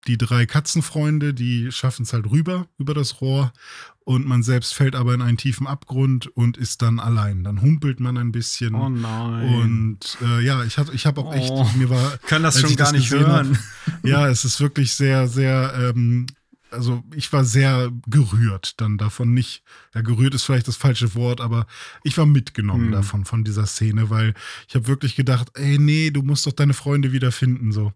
die 0.07 0.17
drei 0.17 0.45
Katzenfreunde, 0.45 1.33
die 1.33 1.71
schaffen 1.71 2.03
es 2.03 2.13
halt 2.13 2.29
rüber, 2.29 2.67
über 2.77 2.93
das 2.93 3.21
Rohr. 3.21 3.51
Und 4.07 4.27
man 4.27 4.43
selbst 4.43 4.75
fällt 4.75 4.95
aber 4.95 5.15
in 5.15 5.21
einen 5.23 5.37
tiefen 5.37 5.65
Abgrund 5.65 6.27
und 6.27 6.57
ist 6.57 6.83
dann 6.83 6.99
allein. 6.99 7.43
Dann 7.43 7.61
humpelt 7.61 7.99
man 7.99 8.17
ein 8.19 8.31
bisschen. 8.31 8.75
Oh 8.75 8.87
nein. 8.89 9.49
Und 9.55 10.17
äh, 10.21 10.41
ja, 10.45 10.63
ich 10.63 10.77
habe 10.77 10.93
ich 10.93 11.07
hab 11.07 11.17
auch 11.17 11.33
echt, 11.33 11.49
Oh. 11.51 11.67
mir 11.75 11.89
war. 11.89 12.17
kann 12.27 12.43
das 12.43 12.59
schon 12.61 12.75
gar 12.75 12.91
nicht 12.91 13.09
gesehen 13.09 13.25
hören. 13.25 13.57
Hab, 13.87 14.05
ja, 14.05 14.27
es 14.29 14.45
ist 14.45 14.61
wirklich 14.61 14.93
sehr, 14.93 15.27
sehr, 15.27 15.73
ähm, 15.95 16.27
also 16.69 17.03
ich 17.15 17.33
war 17.33 17.43
sehr 17.45 17.89
gerührt 18.05 18.79
dann 18.79 18.99
davon. 18.99 19.33
Nicht, 19.33 19.63
ja, 19.95 20.01
gerührt 20.01 20.35
ist 20.35 20.43
vielleicht 20.43 20.67
das 20.67 20.75
falsche 20.77 21.15
Wort, 21.15 21.41
aber 21.41 21.65
ich 22.03 22.15
war 22.19 22.27
mitgenommen 22.27 22.87
Hm. 22.87 22.91
davon, 22.91 23.25
von 23.25 23.43
dieser 23.43 23.65
Szene, 23.65 24.11
weil 24.11 24.35
ich 24.67 24.75
habe 24.75 24.85
wirklich 24.87 25.15
gedacht, 25.15 25.49
ey, 25.55 25.79
nee, 25.79 26.11
du 26.11 26.21
musst 26.21 26.45
doch 26.45 26.53
deine 26.53 26.75
Freunde 26.75 27.11
wiederfinden, 27.11 27.71
so. 27.71 27.91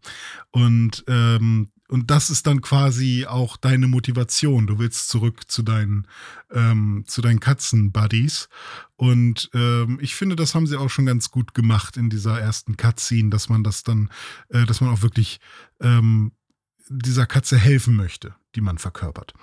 Und, 0.50 1.04
ähm, 1.08 1.70
und 1.90 2.12
das 2.12 2.30
ist 2.30 2.46
dann 2.46 2.62
quasi 2.62 3.26
auch 3.28 3.58
deine 3.58 3.88
Motivation. 3.88 4.68
Du 4.68 4.78
willst 4.78 5.10
zurück 5.10 5.50
zu 5.50 5.64
deinen, 5.64 6.08
ähm, 6.52 7.04
zu 7.08 7.22
deinen 7.22 7.40
Katzen-Buddies. 7.40 8.48
Und 8.96 9.50
ähm, 9.56 9.98
ich 10.00 10.14
finde, 10.14 10.36
das 10.36 10.54
haben 10.54 10.68
sie 10.68 10.78
auch 10.78 10.90
schon 10.90 11.08
ganz 11.08 11.32
gut 11.32 11.56
gemacht 11.56 11.98
in 11.98 12.12
dieser 12.12 12.40
ersten 12.40 12.78
Cutscene, 12.78 13.32
dass 13.32 13.50
man 13.50 13.64
das 13.64 13.84
dann, 13.84 14.10
äh, 14.50 14.66
dass 14.66 14.82
man 14.82 14.92
auch 14.92 15.02
wirklich 15.02 15.40
ähm, 15.82 16.32
dieser 16.90 17.26
Katze 17.26 17.58
helfen 17.58 17.96
möchte, 17.96 18.36
die 18.56 18.62
man 18.62 18.78
verkörpert. 18.78 19.34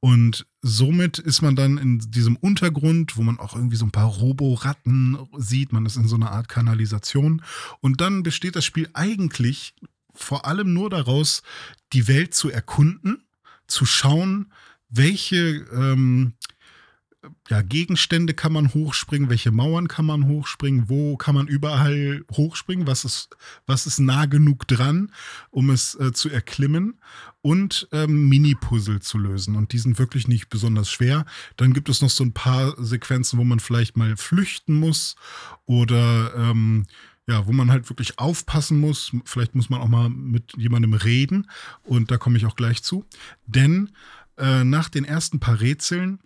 Und 0.00 0.46
somit 0.62 1.18
ist 1.20 1.42
man 1.42 1.54
dann 1.54 1.78
in 1.78 1.98
diesem 1.98 2.34
Untergrund, 2.36 3.16
wo 3.16 3.22
man 3.22 3.38
auch 3.38 3.54
irgendwie 3.54 3.76
so 3.76 3.84
ein 3.84 3.92
paar 3.92 4.08
Roboratten 4.08 5.16
sieht. 5.36 5.72
Man 5.72 5.86
ist 5.86 5.96
in 5.96 6.08
so 6.08 6.16
einer 6.16 6.32
Art 6.32 6.48
Kanalisation. 6.48 7.42
Und 7.80 8.00
dann 8.00 8.24
besteht 8.24 8.56
das 8.56 8.64
Spiel 8.64 8.88
eigentlich 8.94 9.74
vor 10.14 10.46
allem 10.46 10.72
nur 10.72 10.90
daraus, 10.90 11.42
die 11.94 12.08
Welt 12.08 12.34
zu 12.34 12.50
erkunden, 12.50 13.22
zu 13.66 13.86
schauen, 13.86 14.52
welche 14.90 15.66
ähm, 15.72 16.34
ja, 17.48 17.62
Gegenstände 17.62 18.34
kann 18.34 18.52
man 18.52 18.74
hochspringen, 18.74 19.30
welche 19.30 19.50
Mauern 19.50 19.88
kann 19.88 20.04
man 20.04 20.26
hochspringen, 20.26 20.88
wo 20.88 21.16
kann 21.16 21.34
man 21.34 21.46
überall 21.46 22.24
hochspringen, 22.32 22.86
was 22.86 23.04
ist, 23.04 23.36
was 23.66 23.86
ist 23.86 23.98
nah 23.98 24.26
genug 24.26 24.68
dran, 24.68 25.10
um 25.50 25.70
es 25.70 25.94
äh, 25.94 26.12
zu 26.12 26.28
erklimmen 26.28 26.98
und 27.40 27.88
ähm, 27.92 28.28
Mini-Puzzle 28.28 29.00
zu 29.00 29.18
lösen. 29.18 29.56
Und 29.56 29.72
die 29.72 29.78
sind 29.78 29.98
wirklich 29.98 30.28
nicht 30.28 30.48
besonders 30.48 30.90
schwer. 30.90 31.24
Dann 31.56 31.72
gibt 31.72 31.88
es 31.88 32.02
noch 32.02 32.10
so 32.10 32.24
ein 32.24 32.32
paar 32.34 32.74
Sequenzen, 32.82 33.38
wo 33.38 33.44
man 33.44 33.60
vielleicht 33.60 33.96
mal 33.96 34.16
flüchten 34.16 34.74
muss 34.74 35.16
oder 35.66 36.34
ähm, 36.36 36.86
ja, 37.26 37.46
wo 37.46 37.52
man 37.52 37.70
halt 37.70 37.88
wirklich 37.88 38.18
aufpassen 38.18 38.78
muss. 38.78 39.12
Vielleicht 39.24 39.54
muss 39.54 39.70
man 39.70 39.80
auch 39.80 39.88
mal 39.88 40.10
mit 40.10 40.52
jemandem 40.56 40.94
reden 40.94 41.50
und 41.82 42.10
da 42.10 42.18
komme 42.18 42.36
ich 42.36 42.46
auch 42.46 42.56
gleich 42.56 42.82
zu. 42.82 43.04
Denn 43.46 43.90
äh, 44.36 44.64
nach 44.64 44.88
den 44.88 45.04
ersten 45.04 45.40
paar 45.40 45.60
Rätseln 45.60 46.20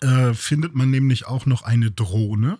äh, 0.00 0.32
findet 0.34 0.74
man 0.74 0.90
nämlich 0.90 1.26
auch 1.26 1.46
noch 1.46 1.62
eine 1.62 1.90
Drohne. 1.90 2.58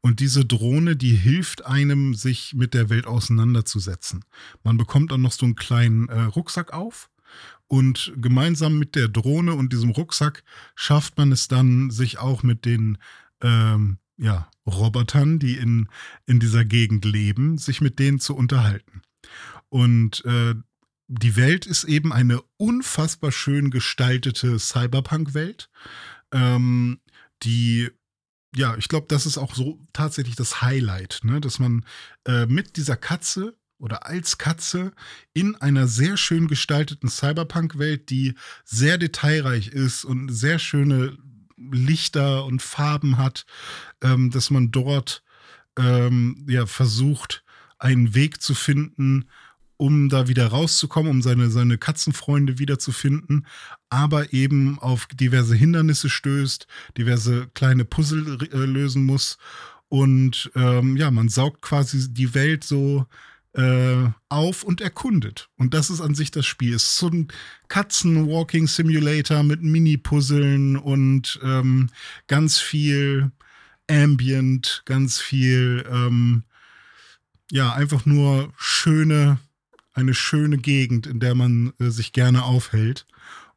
Und 0.00 0.20
diese 0.20 0.44
Drohne, 0.44 0.96
die 0.96 1.14
hilft 1.14 1.64
einem, 1.64 2.14
sich 2.14 2.54
mit 2.54 2.74
der 2.74 2.90
Welt 2.90 3.06
auseinanderzusetzen. 3.06 4.24
Man 4.64 4.76
bekommt 4.76 5.12
dann 5.12 5.22
noch 5.22 5.32
so 5.32 5.46
einen 5.46 5.56
kleinen 5.56 6.08
äh, 6.08 6.22
Rucksack 6.22 6.72
auf 6.72 7.08
Und 7.68 8.12
gemeinsam 8.16 8.78
mit 8.78 8.96
der 8.96 9.08
Drohne 9.08 9.54
und 9.54 9.72
diesem 9.72 9.90
Rucksack 9.90 10.42
schafft 10.74 11.16
man 11.16 11.32
es 11.32 11.48
dann, 11.48 11.90
sich 11.90 12.18
auch 12.18 12.42
mit 12.42 12.64
den 12.64 12.98
ähm, 13.40 13.98
ja, 14.22 14.48
Robotern, 14.66 15.38
die 15.38 15.56
in, 15.56 15.88
in 16.26 16.38
dieser 16.38 16.64
Gegend 16.64 17.04
leben, 17.04 17.58
sich 17.58 17.80
mit 17.80 17.98
denen 17.98 18.20
zu 18.20 18.36
unterhalten. 18.36 19.02
Und 19.68 20.24
äh, 20.24 20.54
die 21.08 21.36
Welt 21.36 21.66
ist 21.66 21.84
eben 21.84 22.12
eine 22.12 22.40
unfassbar 22.56 23.32
schön 23.32 23.70
gestaltete 23.70 24.58
Cyberpunk-Welt, 24.58 25.68
ähm, 26.32 27.00
die 27.42 27.90
ja, 28.54 28.76
ich 28.76 28.88
glaube, 28.88 29.06
das 29.08 29.24
ist 29.24 29.38
auch 29.38 29.54
so 29.54 29.80
tatsächlich 29.94 30.36
das 30.36 30.60
Highlight, 30.60 31.20
ne? 31.22 31.40
dass 31.40 31.58
man 31.58 31.86
äh, 32.26 32.44
mit 32.44 32.76
dieser 32.76 32.96
Katze 32.96 33.56
oder 33.78 34.06
als 34.06 34.36
Katze 34.36 34.92
in 35.32 35.56
einer 35.56 35.88
sehr 35.88 36.18
schön 36.18 36.48
gestalteten 36.48 37.08
Cyberpunk-Welt, 37.08 38.10
die 38.10 38.34
sehr 38.64 38.98
detailreich 38.98 39.68
ist 39.68 40.04
und 40.04 40.28
sehr 40.28 40.58
schöne 40.58 41.16
Lichter 41.70 42.44
und 42.44 42.62
Farben 42.62 43.18
hat, 43.18 43.44
ähm, 44.02 44.30
dass 44.30 44.50
man 44.50 44.70
dort 44.70 45.22
ähm, 45.78 46.44
ja 46.48 46.66
versucht, 46.66 47.44
einen 47.78 48.14
Weg 48.14 48.40
zu 48.40 48.54
finden, 48.54 49.26
um 49.76 50.08
da 50.08 50.28
wieder 50.28 50.46
rauszukommen, 50.46 51.10
um 51.10 51.22
seine, 51.22 51.50
seine 51.50 51.76
Katzenfreunde 51.76 52.60
wiederzufinden, 52.60 53.46
aber 53.90 54.32
eben 54.32 54.78
auf 54.78 55.06
diverse 55.06 55.56
Hindernisse 55.56 56.08
stößt, 56.08 56.68
diverse 56.96 57.48
kleine 57.54 57.84
Puzzle 57.84 58.38
äh, 58.52 58.56
lösen 58.58 59.04
muss. 59.04 59.38
Und 59.88 60.50
ähm, 60.54 60.96
ja, 60.96 61.10
man 61.10 61.28
saugt 61.28 61.62
quasi 61.62 62.14
die 62.14 62.32
Welt 62.34 62.64
so 62.64 63.06
äh, 63.54 64.08
auf 64.28 64.62
und 64.62 64.80
erkundet. 64.80 65.48
Und 65.56 65.74
das 65.74 65.90
ist 65.90 66.00
an 66.00 66.14
sich 66.14 66.30
das 66.30 66.46
Spiel. 66.46 66.74
Es 66.74 66.84
ist 66.84 66.98
so 66.98 67.08
ein 67.08 67.28
Katzen-Walking-Simulator 67.68 69.42
mit 69.42 69.62
Mini-Puzzeln 69.62 70.76
und 70.76 71.38
ähm, 71.42 71.90
ganz 72.26 72.58
viel 72.58 73.30
Ambient, 73.90 74.82
ganz 74.84 75.20
viel, 75.20 75.84
ähm, 75.90 76.44
ja, 77.50 77.74
einfach 77.74 78.06
nur 78.06 78.52
schöne 78.56 79.38
eine 79.94 80.14
schöne 80.14 80.58
Gegend, 80.58 81.06
in 81.06 81.20
der 81.20 81.34
man 81.34 81.72
äh, 81.78 81.90
sich 81.90 82.12
gerne 82.12 82.44
aufhält. 82.44 83.06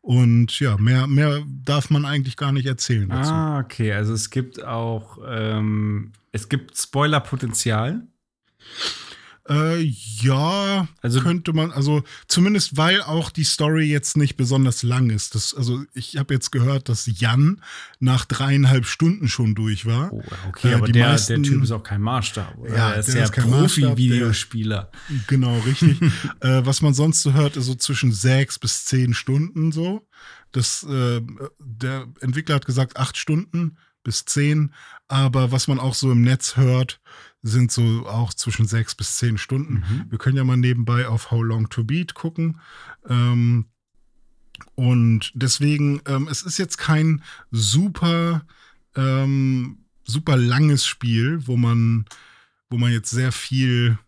Und 0.02 0.60
ja, 0.60 0.78
mehr, 0.78 1.08
mehr 1.08 1.44
darf 1.64 1.90
man 1.90 2.06
eigentlich 2.06 2.38
gar 2.38 2.52
nicht 2.52 2.68
erzählen 2.68 3.10
dazu. 3.10 3.32
Ah, 3.32 3.60
okay. 3.60 3.92
Also 3.92 4.14
es 4.14 4.30
gibt 4.30 4.64
auch, 4.64 5.18
ähm, 5.28 6.12
es 6.32 6.48
gibt 6.48 6.78
Spoilerpotenzial. 6.78 8.02
Äh, 9.48 9.82
ja, 9.82 10.88
also, 11.02 11.22
könnte 11.22 11.54
man, 11.54 11.72
also 11.72 12.04
zumindest 12.28 12.78
weil 12.78 13.04
auch 13.04 13.30
die 13.30 13.44
Story 13.44 13.86
jetzt 13.86 14.18
nicht 14.18 14.38
besonders 14.38 14.82
lang 14.82 15.12
ist. 15.12 15.36
Das, 15.36 15.54
also 15.54 15.84
ich 15.94 16.18
habe 16.18 16.34
jetzt 16.34 16.52
gehört, 16.52 16.90
dass 16.90 17.08
Jan 17.20 17.62
nach 18.00 18.26
dreieinhalb 18.26 18.88
Stunden 18.88 19.28
schon 19.28 19.54
durch 19.54 19.86
war. 19.86 20.12
Oh, 20.12 20.24
okay, 20.48 20.72
äh, 20.72 20.74
aber 20.74 20.88
der, 20.88 21.10
meisten, 21.10 21.44
der 21.44 21.52
Typ 21.52 21.64
ist 21.64 21.72
auch 21.72 21.84
kein 21.84 22.02
Maßstab. 22.02 22.58
Oder? 22.58 22.76
Ja, 22.76 22.92
er 22.94 23.00
ist 23.00 23.14
ja 23.14 23.28
Profi-Videospieler. 23.30 24.90
Genau, 25.28 25.60
richtig. 25.60 26.02
äh, 26.40 26.66
was 26.66 26.82
man 26.82 26.96
sonst 26.96 27.22
so 27.22 27.34
hört, 27.34 27.56
ist 27.56 27.66
so 27.66 27.76
zwischen 27.76 28.12
sechs 28.12 28.58
bis 28.58 28.86
zehn 28.86 29.14
Stunden 29.14 29.72
so. 29.72 30.08
Das, 30.54 30.84
äh, 30.84 31.22
der 31.60 32.08
Entwickler 32.22 32.56
hat 32.56 32.66
gesagt 32.66 32.98
acht 32.98 33.18
Stunden 33.18 33.78
bis 34.04 34.24
zehn, 34.26 34.74
aber 35.08 35.52
was 35.52 35.68
man 35.68 35.80
auch 35.80 35.94
so 35.94 36.12
im 36.12 36.22
Netz 36.22 36.56
hört, 36.56 37.02
sind 37.48 37.72
so 37.72 38.08
auch 38.08 38.34
zwischen 38.34 38.66
sechs 38.66 38.96
bis 38.96 39.18
zehn 39.18 39.38
Stunden. 39.38 39.76
Mhm. 39.76 40.06
Wir 40.10 40.18
können 40.18 40.36
ja 40.36 40.44
mal 40.44 40.58
nebenbei 40.58 41.08
auf 41.08 41.30
How 41.30 41.44
Long 41.44 41.70
to 41.70 41.84
Beat 41.84 42.16
gucken. 42.16 42.60
Ähm, 43.08 43.66
und 44.74 45.32
deswegen, 45.36 46.02
ähm, 46.08 46.28
es 46.30 46.42
ist 46.42 46.58
jetzt 46.58 46.78
kein 46.78 47.22
super, 47.52 48.46
ähm, 48.96 49.78
super 50.06 50.38
langes 50.38 50.88
Spiel, 50.88 51.46
wo 51.46 51.56
man, 51.56 52.06
wo 52.72 52.78
man 52.78 52.92
jetzt 52.92 53.12
sehr 53.12 53.32
viel, 53.32 54.00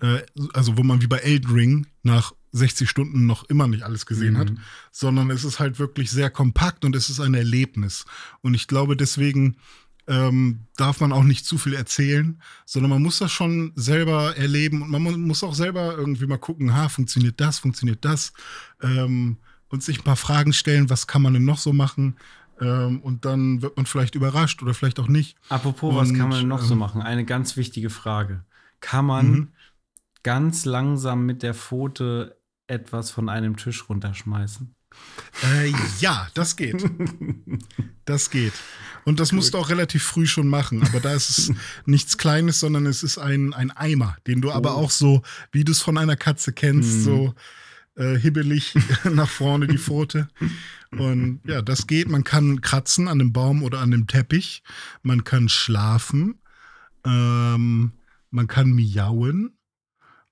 äh, 0.00 0.20
also 0.52 0.76
wo 0.76 0.82
man 0.82 1.00
wie 1.00 1.06
bei 1.06 1.18
Elden 1.18 1.50
Ring 1.50 1.86
nach 2.02 2.34
60 2.52 2.90
Stunden 2.90 3.24
noch 3.24 3.44
immer 3.44 3.66
nicht 3.66 3.84
alles 3.84 4.04
gesehen 4.04 4.34
mhm. 4.34 4.38
hat, 4.38 4.52
sondern 4.90 5.30
es 5.30 5.44
ist 5.44 5.58
halt 5.58 5.78
wirklich 5.78 6.10
sehr 6.10 6.28
kompakt 6.28 6.84
und 6.84 6.94
es 6.94 7.08
ist 7.08 7.20
ein 7.20 7.32
Erlebnis. 7.32 8.04
Und 8.42 8.52
ich 8.52 8.66
glaube, 8.66 8.94
deswegen 8.94 9.56
ähm, 10.10 10.66
darf 10.76 11.00
man 11.00 11.12
auch 11.12 11.22
nicht 11.22 11.46
zu 11.46 11.56
viel 11.56 11.74
erzählen, 11.74 12.42
sondern 12.66 12.90
man 12.90 13.02
muss 13.02 13.20
das 13.20 13.30
schon 13.30 13.72
selber 13.76 14.36
erleben 14.36 14.82
und 14.82 14.90
man 14.90 15.02
muss 15.20 15.44
auch 15.44 15.54
selber 15.54 15.96
irgendwie 15.96 16.26
mal 16.26 16.36
gucken, 16.36 16.74
ha, 16.74 16.88
funktioniert 16.88 17.40
das, 17.40 17.60
funktioniert 17.60 18.04
das 18.04 18.32
ähm, 18.82 19.38
und 19.68 19.84
sich 19.84 20.00
ein 20.00 20.04
paar 20.04 20.16
Fragen 20.16 20.52
stellen, 20.52 20.90
was 20.90 21.06
kann 21.06 21.22
man 21.22 21.34
denn 21.34 21.44
noch 21.44 21.58
so 21.58 21.72
machen 21.72 22.16
ähm, 22.60 23.00
und 23.02 23.24
dann 23.24 23.62
wird 23.62 23.76
man 23.76 23.86
vielleicht 23.86 24.16
überrascht 24.16 24.62
oder 24.62 24.74
vielleicht 24.74 24.98
auch 24.98 25.08
nicht. 25.08 25.38
Apropos, 25.48 25.94
und, 25.94 25.96
was 25.96 26.08
kann 26.12 26.28
man 26.28 26.38
denn 26.40 26.48
noch 26.48 26.62
so 26.62 26.74
ähm, 26.74 26.80
machen? 26.80 27.02
Eine 27.02 27.24
ganz 27.24 27.56
wichtige 27.56 27.88
Frage. 27.88 28.44
Kann 28.80 29.04
man 29.04 29.30
mhm. 29.30 29.48
ganz 30.24 30.64
langsam 30.64 31.24
mit 31.24 31.44
der 31.44 31.54
Pfote 31.54 32.36
etwas 32.66 33.12
von 33.12 33.28
einem 33.28 33.56
Tisch 33.56 33.88
runterschmeißen? 33.88 34.74
Äh, 35.42 35.72
ja, 36.00 36.28
das 36.34 36.56
geht. 36.56 36.84
Das 38.06 38.30
geht. 38.30 38.54
Und 39.04 39.20
das 39.20 39.30
musst 39.30 39.54
du 39.54 39.58
auch 39.58 39.68
relativ 39.68 40.02
früh 40.02 40.26
schon 40.26 40.48
machen. 40.48 40.82
Aber 40.82 40.98
da 40.98 41.14
ist 41.14 41.30
es 41.30 41.52
nichts 41.86 42.18
Kleines, 42.18 42.58
sondern 42.58 42.86
es 42.86 43.04
ist 43.04 43.18
ein, 43.18 43.54
ein 43.54 43.70
Eimer, 43.70 44.16
den 44.26 44.40
du 44.40 44.48
oh. 44.48 44.52
aber 44.52 44.74
auch 44.74 44.90
so, 44.90 45.22
wie 45.52 45.62
du 45.62 45.70
es 45.70 45.80
von 45.80 45.96
einer 45.96 46.16
Katze 46.16 46.52
kennst, 46.52 46.90
hm. 46.90 47.00
so 47.02 47.34
äh, 47.94 48.18
hibbelig 48.18 48.74
nach 49.04 49.28
vorne 49.28 49.68
die 49.68 49.78
Pfote. 49.78 50.28
Und 50.90 51.40
ja, 51.44 51.62
das 51.62 51.86
geht. 51.86 52.08
Man 52.08 52.24
kann 52.24 52.62
kratzen 52.62 53.06
an 53.06 53.20
einem 53.20 53.32
Baum 53.32 53.62
oder 53.62 53.78
an 53.78 53.92
einem 53.92 54.08
Teppich. 54.08 54.64
Man 55.02 55.22
kann 55.22 55.48
schlafen. 55.48 56.40
Ähm, 57.04 57.92
man 58.30 58.46
kann 58.48 58.72
miauen. 58.72 59.56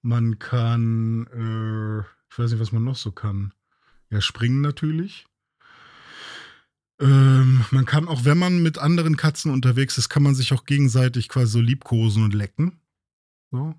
Man 0.02 0.38
kann, 0.38 1.26
äh, 1.26 2.00
ich 2.30 2.38
weiß 2.38 2.50
nicht, 2.50 2.60
was 2.60 2.72
man 2.72 2.84
noch 2.84 2.96
so 2.96 3.12
kann. 3.12 3.52
Ja, 4.10 4.20
springen 4.20 4.60
natürlich. 4.60 5.26
Ähm, 7.00 7.64
man 7.70 7.84
kann 7.84 8.08
auch, 8.08 8.24
wenn 8.24 8.38
man 8.38 8.62
mit 8.62 8.78
anderen 8.78 9.16
Katzen 9.16 9.52
unterwegs 9.52 9.98
ist, 9.98 10.08
kann 10.08 10.22
man 10.22 10.34
sich 10.34 10.52
auch 10.52 10.64
gegenseitig 10.64 11.28
quasi 11.28 11.52
so 11.52 11.60
liebkosen 11.60 12.24
und 12.24 12.34
lecken. 12.34 12.80
So. 13.50 13.74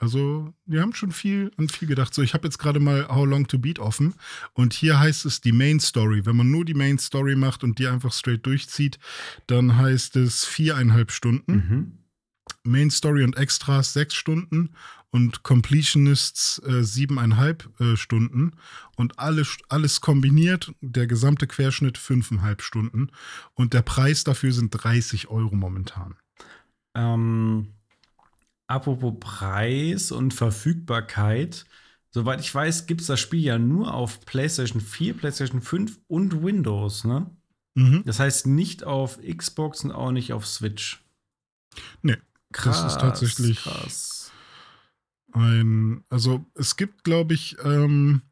Also, 0.00 0.54
wir 0.64 0.80
haben 0.80 0.94
schon 0.94 1.10
viel 1.10 1.50
an 1.56 1.68
viel 1.68 1.88
gedacht. 1.88 2.14
So, 2.14 2.22
ich 2.22 2.32
habe 2.32 2.46
jetzt 2.46 2.58
gerade 2.58 2.78
mal 2.78 3.08
How 3.08 3.26
Long 3.26 3.48
to 3.48 3.58
Beat 3.58 3.80
offen 3.80 4.14
und 4.52 4.72
hier 4.72 5.00
heißt 5.00 5.26
es 5.26 5.40
die 5.40 5.50
Main 5.50 5.80
Story. 5.80 6.24
Wenn 6.24 6.36
man 6.36 6.50
nur 6.50 6.64
die 6.64 6.74
Main 6.74 6.98
Story 6.98 7.34
macht 7.34 7.64
und 7.64 7.80
die 7.80 7.88
einfach 7.88 8.12
straight 8.12 8.46
durchzieht, 8.46 8.98
dann 9.48 9.76
heißt 9.76 10.14
es 10.16 10.44
viereinhalb 10.44 11.10
Stunden. 11.10 11.52
Mhm. 11.52 11.98
Main 12.62 12.90
Story 12.90 13.24
und 13.24 13.36
Extras 13.36 13.92
sechs 13.92 14.14
Stunden 14.14 14.70
und 15.10 15.42
Completionists 15.42 16.60
äh, 16.66 16.82
siebeneinhalb 16.82 17.68
äh, 17.80 17.96
Stunden 17.96 18.52
und 18.96 19.18
alle, 19.18 19.44
alles 19.68 20.00
kombiniert, 20.00 20.72
der 20.80 21.06
gesamte 21.06 21.46
Querschnitt 21.46 21.96
fünfeinhalb 21.96 22.62
Stunden 22.62 23.10
und 23.54 23.72
der 23.72 23.82
Preis 23.82 24.24
dafür 24.24 24.52
sind 24.52 24.70
30 24.70 25.28
Euro 25.28 25.54
momentan. 25.54 26.16
Ähm, 26.94 27.68
apropos 28.66 29.14
Preis 29.18 30.12
und 30.12 30.34
Verfügbarkeit, 30.34 31.64
soweit 32.10 32.40
ich 32.40 32.54
weiß, 32.54 32.86
gibt 32.86 33.00
es 33.00 33.06
das 33.06 33.20
Spiel 33.20 33.40
ja 33.40 33.58
nur 33.58 33.94
auf 33.94 34.24
PlayStation 34.26 34.80
4, 34.80 35.14
PlayStation 35.14 35.62
5 35.62 35.98
und 36.06 36.42
Windows, 36.42 37.04
ne? 37.04 37.30
Mhm. 37.74 38.02
Das 38.04 38.18
heißt 38.18 38.46
nicht 38.46 38.84
auf 38.84 39.18
Xbox 39.22 39.84
und 39.84 39.92
auch 39.92 40.10
nicht 40.10 40.32
auf 40.32 40.46
Switch. 40.46 41.04
Nee, 42.02 42.16
krass, 42.52 42.82
das 42.82 42.92
ist 42.94 43.00
tatsächlich 43.00 43.62
krass 43.62 44.17
ein, 45.32 46.04
also 46.08 46.44
es 46.54 46.76
gibt, 46.76 47.04
glaube 47.04 47.34
ich, 47.34 47.56
ähm, 47.64 48.22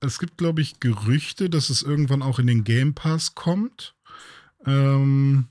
es 0.00 0.18
gibt, 0.18 0.38
glaube 0.38 0.62
ich, 0.62 0.80
Gerüchte, 0.80 1.50
dass 1.50 1.70
es 1.70 1.82
irgendwann 1.82 2.22
auch 2.22 2.38
in 2.38 2.46
den 2.46 2.64
Game 2.64 2.94
Pass 2.94 3.34
kommt. 3.34 3.94
Ähm, 4.64 5.46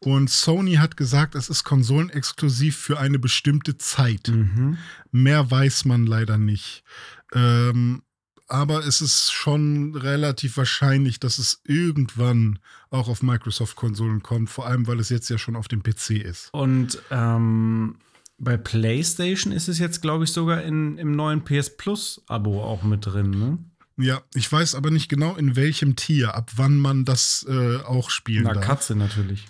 und 0.00 0.30
Sony 0.30 0.74
hat 0.74 0.96
gesagt, 0.96 1.34
es 1.34 1.48
ist 1.48 1.64
konsolenexklusiv 1.64 2.76
für 2.76 2.98
eine 2.98 3.18
bestimmte 3.18 3.78
Zeit. 3.78 4.28
Mhm. 4.28 4.78
Mehr 5.10 5.50
weiß 5.50 5.86
man 5.86 6.06
leider 6.06 6.38
nicht. 6.38 6.84
Ähm, 7.32 8.02
aber 8.48 8.86
es 8.86 9.00
ist 9.00 9.32
schon 9.32 9.96
relativ 9.96 10.56
wahrscheinlich, 10.56 11.18
dass 11.18 11.38
es 11.38 11.60
irgendwann 11.64 12.60
auch 12.90 13.08
auf 13.08 13.22
Microsoft-Konsolen 13.22 14.22
kommt, 14.22 14.50
vor 14.50 14.66
allem 14.66 14.86
weil 14.86 15.00
es 15.00 15.08
jetzt 15.08 15.28
ja 15.28 15.38
schon 15.38 15.56
auf 15.56 15.66
dem 15.66 15.82
PC 15.82 16.10
ist. 16.10 16.50
Und 16.52 17.02
ähm, 17.10 17.96
bei 18.38 18.56
PlayStation 18.56 19.52
ist 19.52 19.68
es 19.68 19.78
jetzt, 19.78 20.02
glaube 20.02 20.24
ich, 20.24 20.32
sogar 20.32 20.62
in, 20.62 20.98
im 20.98 21.12
neuen 21.12 21.44
PS 21.44 21.76
Plus-Abo 21.76 22.62
auch 22.62 22.82
mit 22.82 23.06
drin, 23.06 23.30
ne? 23.30 23.58
Ja, 23.98 24.22
ich 24.34 24.50
weiß 24.50 24.74
aber 24.74 24.90
nicht 24.90 25.08
genau, 25.08 25.36
in 25.36 25.56
welchem 25.56 25.96
Tier, 25.96 26.34
ab 26.34 26.50
wann 26.56 26.76
man 26.76 27.06
das 27.06 27.46
äh, 27.48 27.78
auch 27.78 28.10
spielen 28.10 28.44
Na, 28.44 28.52
darf. 28.52 28.64
Katze 28.64 28.94
natürlich. 28.94 29.46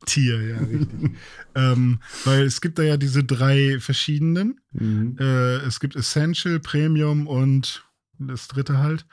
Tier, 0.07 0.41
ja, 0.41 0.59
richtig. 0.59 1.11
ähm, 1.55 2.01
weil 2.25 2.45
es 2.45 2.63
gibt 2.63 2.79
da 2.79 2.83
ja 2.83 2.97
diese 2.97 3.25
drei 3.25 3.79
verschiedenen. 3.79 4.61
Mhm. 4.73 5.17
Äh, 5.21 5.57
es 5.67 5.79
gibt 5.81 5.97
Essential, 5.97 6.61
Premium 6.61 7.27
und 7.27 7.85
das 8.19 8.49
dritte 8.49 8.79
halt. 8.79 9.05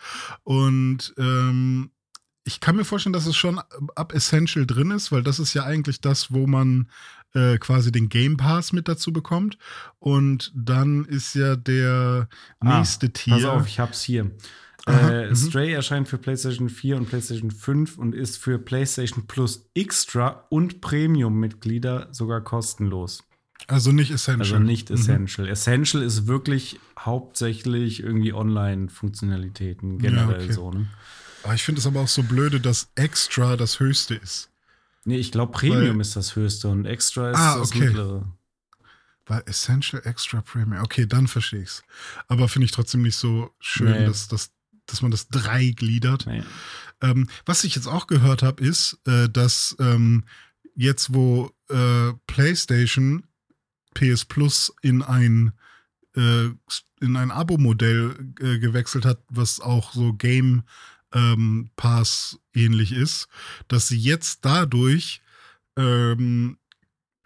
Und 0.44 1.14
ähm, 1.18 1.92
ich 2.44 2.60
kann 2.60 2.76
mir 2.76 2.86
vorstellen, 2.86 3.14
dass 3.14 3.26
es 3.26 3.36
schon 3.36 3.60
ab 3.96 4.14
Essential 4.14 4.66
drin 4.66 4.92
ist, 4.92 5.12
weil 5.12 5.24
das 5.24 5.40
ist 5.40 5.54
ja 5.54 5.64
eigentlich 5.64 6.02
das, 6.02 6.34
wo 6.34 6.46
man 6.48 6.90
äh, 7.34 7.58
quasi 7.58 7.92
den 7.92 8.10
Game 8.10 8.38
Pass 8.38 8.74
mit 8.74 8.88
dazu 8.88 9.14
bekommt. 9.14 9.58
Und 10.00 10.52
dann 10.56 11.06
ist 11.06 11.36
ja 11.36 11.56
der 11.56 12.28
nächste 12.62 13.12
Tier. 13.12 13.34
Ah, 13.34 13.38
Pass 13.38 13.46
auf, 13.46 13.68
ich 13.68 13.80
hab's 13.80 14.04
hier. 14.04 14.32
Aha, 14.86 15.10
Äh, 15.10 15.30
mhm. 15.30 15.36
Stray 15.36 15.72
erscheint 15.72 16.10
für 16.10 16.18
PlayStation 16.18 16.68
4 16.70 16.98
und 16.98 17.08
PlayStation 17.08 17.52
5 17.52 17.98
und 17.98 18.14
ist 18.14 18.38
für 18.38 18.60
PlayStation 18.60 19.26
Plus 19.28 19.70
Extra 19.74 20.46
und 20.50 20.82
Premium-Mitglieder 20.82 22.10
sogar 22.12 22.42
kostenlos. 22.42 23.24
Also 23.68 23.94
nicht 23.94 24.12
Essential. 24.12 24.42
Also 24.42 24.60
nicht 24.60 24.90
Mhm. 24.90 24.96
Essential. 24.98 25.48
Essential 25.48 26.04
ist 26.04 26.28
wirklich 26.28 26.80
hauptsächlich 27.00 28.04
irgendwie 28.04 28.34
Online-Funktionalitäten 28.34 30.00
generell 30.00 30.44
okay. 30.44 30.52
so. 30.52 30.72
Ne? 30.72 30.88
Ah, 31.44 31.54
ich 31.54 31.64
finde 31.64 31.80
es 31.80 31.88
aber 31.88 32.02
auch 32.02 32.08
so 32.08 32.24
blöde, 32.24 32.60
dass 32.60 32.90
Extra 32.96 33.58
das 33.58 33.80
höchste 33.80 34.16
ist. 34.16 34.50
Nee, 35.06 35.18
ich 35.18 35.32
glaube, 35.32 35.52
Premium 35.52 35.96
Weil- 35.96 36.02
ist 36.02 36.16
das 36.16 36.36
höchste 36.36 36.70
und 36.70 36.86
Extra 36.86 37.32
ist 37.32 37.38
Ah, 37.38 37.58
das 37.58 37.70
okay. 37.72 37.80
mittlere. 37.82 38.26
War 39.26 39.48
Essential 39.48 40.02
Extra 40.06 40.42
Premium. 40.42 40.84
Okay, 40.84 41.06
dann 41.06 41.28
verstehe 41.28 41.62
ich's. 41.62 41.84
Aber 42.28 42.48
finde 42.48 42.66
ich 42.66 42.72
trotzdem 42.72 43.02
nicht 43.02 43.18
so 43.18 43.54
schön, 43.60 43.92
Nee. 43.92 44.06
dass, 44.06 44.28
dass, 44.28 44.52
dass 44.86 45.02
man 45.02 45.12
das 45.12 45.28
drei 45.30 45.70
gliedert. 45.72 46.26
Nee. 46.26 46.44
Ähm, 47.02 47.28
was 47.46 47.64
ich 47.66 47.76
jetzt 47.76 47.88
auch 47.88 48.08
gehört 48.08 48.44
habe, 48.44 48.64
ist, 48.64 48.98
äh, 49.06 49.28
dass 49.30 49.76
ähm, 49.80 50.24
jetzt, 50.76 51.14
wo 51.14 51.52
äh, 51.70 52.14
PlayStation 52.28 53.24
PS 53.94 54.26
Plus 54.26 54.74
in 54.82 55.02
ein 55.04 55.52
äh, 56.16 56.46
in 57.02 57.16
ein 57.18 57.32
Abo-Modell 57.32 58.16
äh, 58.40 58.60
gewechselt 58.60 59.04
hat, 59.04 59.20
was 59.30 59.60
auch 59.60 59.94
so 59.94 60.14
Game 60.14 60.64
ähm, 61.14 61.70
Pass 61.76 62.40
ähnlich 62.54 62.92
ist, 62.92 63.28
dass 63.68 63.88
sie 63.88 63.98
jetzt 63.98 64.46
dadurch 64.46 65.22
ähm, 65.78 66.58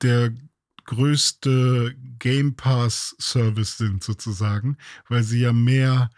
der 0.02 0.34
größte 0.86 1.96
Game 2.20 2.56
Pass 2.56 3.16
Service 3.20 3.78
sind 3.78 4.04
sozusagen, 4.04 4.78
weil 5.10 5.24
sie 5.24 5.42
ja 5.42 5.54
mehr 5.54 6.10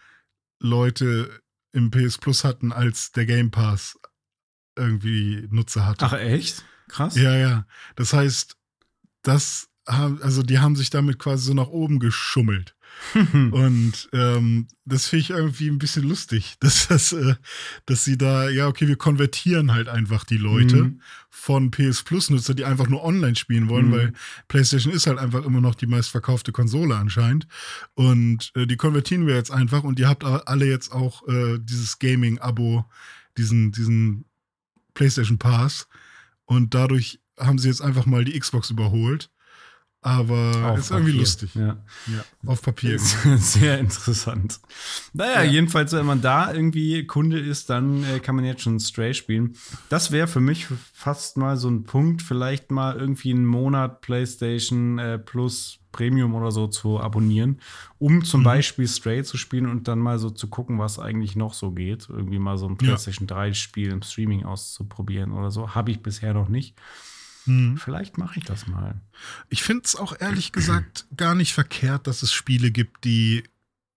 Leute 0.60 1.42
im 1.72 1.92
PS 1.92 2.18
Plus 2.18 2.44
hatten, 2.44 2.72
als 2.72 3.12
der 3.12 3.26
Game 3.26 3.52
Pass 3.52 4.00
irgendwie 4.76 5.48
Nutzer 5.50 5.86
hatte. 5.86 6.06
Ach, 6.06 6.14
echt? 6.14 6.64
Krass. 6.88 7.16
Ja, 7.16 7.36
ja. 7.36 7.68
Das 7.96 8.14
heißt, 8.14 8.56
das 9.22 9.70
haben, 9.88 10.22
also 10.22 10.44
die 10.44 10.60
haben 10.60 10.76
sich 10.76 10.90
damit 10.90 11.20
quasi 11.20 11.46
so 11.46 11.54
nach 11.54 11.68
oben 11.68 12.00
geschummelt. 12.00 12.76
Und 13.52 14.10
ähm, 14.14 14.68
das 14.86 15.08
finde 15.08 15.22
ich 15.22 15.30
irgendwie 15.32 15.70
ein 15.70 15.80
bisschen 15.80 16.08
lustig, 16.08 16.56
dass 16.60 16.88
das, 16.88 17.14
äh, 17.14 17.36
dass 17.86 18.04
sie 18.04 18.18
da, 18.18 18.50
ja, 18.50 18.68
okay, 18.68 18.88
wir 18.88 18.98
konvertieren 18.98 19.74
halt 19.74 19.88
einfach 19.90 20.24
die 20.26 20.38
Leute 20.38 20.84
Mhm. 20.84 21.02
von 21.30 21.72
PS 21.72 22.04
Plus-Nutzer, 22.04 22.54
die 22.54 22.66
einfach 22.66 22.88
nur 22.88 23.04
online 23.04 23.36
spielen 23.36 23.70
wollen, 23.70 23.88
Mhm. 23.88 23.92
weil 23.92 24.14
PlayStation 24.48 24.94
ist 24.94 25.08
halt 25.08 25.18
einfach 25.18 25.46
immer 25.46 25.62
noch 25.62 25.76
die 25.76 25.88
meistverkaufte 25.88 26.52
Konsole 26.52 26.96
anscheinend. 26.96 27.48
Und 27.96 28.52
äh, 28.56 28.68
die 28.68 28.78
konvertieren 28.78 29.26
wir 29.28 29.36
jetzt 29.36 29.52
einfach 29.52 29.84
und 29.84 30.00
ihr 30.00 30.08
habt 30.08 30.24
alle 30.24 30.66
jetzt 30.66 30.92
auch 30.92 31.28
äh, 31.28 31.58
dieses 31.60 32.00
Gaming-Abo, 32.00 32.86
diesen, 33.38 33.72
diesen 33.72 34.26
PlayStation 34.94 35.38
Pass. 35.38 35.88
Und 36.46 36.74
dadurch 36.74 37.20
haben 37.40 37.58
sie 37.60 37.70
jetzt 37.70 37.82
einfach 37.82 38.06
mal 38.06 38.26
die 38.26 38.38
Xbox 38.38 38.70
überholt. 38.70 39.30
Aber 40.02 40.72
Auf 40.72 40.80
ist 40.80 40.92
irgendwie 40.92 41.12
Papier. 41.12 41.20
lustig. 41.22 41.56
Ja. 41.56 41.78
Ja, 42.08 42.24
auf 42.46 42.62
Papier. 42.62 42.96
Ist 42.96 43.18
Sehr 43.38 43.80
interessant. 43.80 44.60
Naja, 45.12 45.44
Ja. 45.44 45.52
jedenfalls, 45.52 45.92
wenn 45.92 46.06
man 46.06 46.22
da 46.22 46.54
irgendwie 46.54 47.06
Kunde 47.06 47.38
ist, 47.38 47.70
dann 47.70 48.04
äh, 48.06 48.20
kann 48.20 48.36
man 48.36 48.46
jetzt 48.46 48.62
schon 48.62 48.80
Stray 48.80 49.14
spielen. 49.14 49.56
Das 49.90 50.12
wäre 50.12 50.28
für 50.28 50.40
mich 50.40 50.68
fast 50.94 51.36
mal 51.36 51.58
so 51.58 51.70
ein 51.70 51.84
Punkt, 51.84 52.22
vielleicht 52.22 52.72
mal 52.72 52.96
irgendwie 52.96 53.32
einen 53.34 53.46
Monat 53.46 54.00
PlayStation 54.00 55.00
äh, 55.00 55.20
Plus 55.20 55.80
Premium 55.92 56.34
oder 56.36 56.52
so 56.52 56.68
zu 56.68 57.00
abonnieren, 57.00 57.60
um 57.98 58.24
zum 58.24 58.42
Mhm. 58.42 58.46
Beispiel 58.46 58.88
Stray 58.88 59.24
zu 59.24 59.36
spielen 59.38 59.66
und 59.66 59.88
dann 59.90 60.00
mal 60.00 60.18
so 60.20 60.30
zu 60.30 60.48
gucken, 60.48 60.78
was 60.80 60.98
eigentlich 61.00 61.36
noch 61.36 61.54
so 61.54 61.72
geht. 61.72 62.08
Irgendwie 62.10 62.40
mal 62.40 62.58
so 62.58 62.68
ein 62.68 62.74
Ja. 62.80 62.90
PlayStation 62.90 63.28
3 63.28 63.54
Spiel 63.54 63.92
im 63.92 64.02
Streaming 64.04 64.46
auszuprobieren 64.46 65.32
oder 65.34 65.52
so. 65.52 65.76
Habe 65.76 65.92
ich 65.92 66.02
bisher 66.02 66.34
noch 66.34 66.48
nicht. 66.48 66.76
Mhm. 67.50 67.78
Vielleicht 67.78 68.18
mache 68.18 68.40
ich 68.40 68.46
das 68.46 68.68
mal. 68.68 69.02
Ich 69.50 69.64
finde 69.64 69.84
es 69.86 69.96
auch 69.96 70.20
ehrlich 70.20 70.52
gesagt 70.52 71.08
gar 71.18 71.36
nicht 71.36 71.54
verkehrt, 71.54 72.08
dass 72.08 72.24
es 72.24 72.32
Spiele 72.32 72.72
gibt, 72.72 73.04
die 73.04 73.44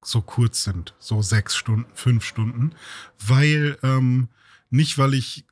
so 0.04 0.20
kurz 0.20 0.64
sind, 0.64 0.94
so 0.98 1.22
sechs 1.22 1.54
Stunden, 1.54 1.86
fünf 1.94 2.24
Stunden, 2.24 2.74
weil 3.24 3.78
ähm, 3.82 4.28
nicht, 4.70 4.98
weil 4.98 5.14
ich 5.14 5.44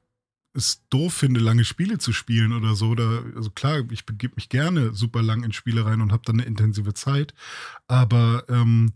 es 0.52 0.82
doof 0.88 1.14
finde, 1.14 1.38
lange 1.38 1.64
Spiele 1.64 1.98
zu 1.98 2.12
spielen 2.12 2.52
oder 2.52 2.74
so. 2.74 2.88
Oder, 2.88 3.22
also 3.36 3.50
klar, 3.50 3.84
ich 3.90 4.04
begebe 4.04 4.34
mich 4.36 4.48
gerne 4.48 4.94
super 4.94 5.22
lang 5.22 5.44
in 5.44 5.52
Spiele 5.52 5.84
rein 5.84 6.00
und 6.00 6.10
habe 6.10 6.22
dann 6.24 6.40
eine 6.40 6.48
intensive 6.48 6.94
Zeit. 6.94 7.34
Aber 7.86 8.44
ähm, 8.48 8.92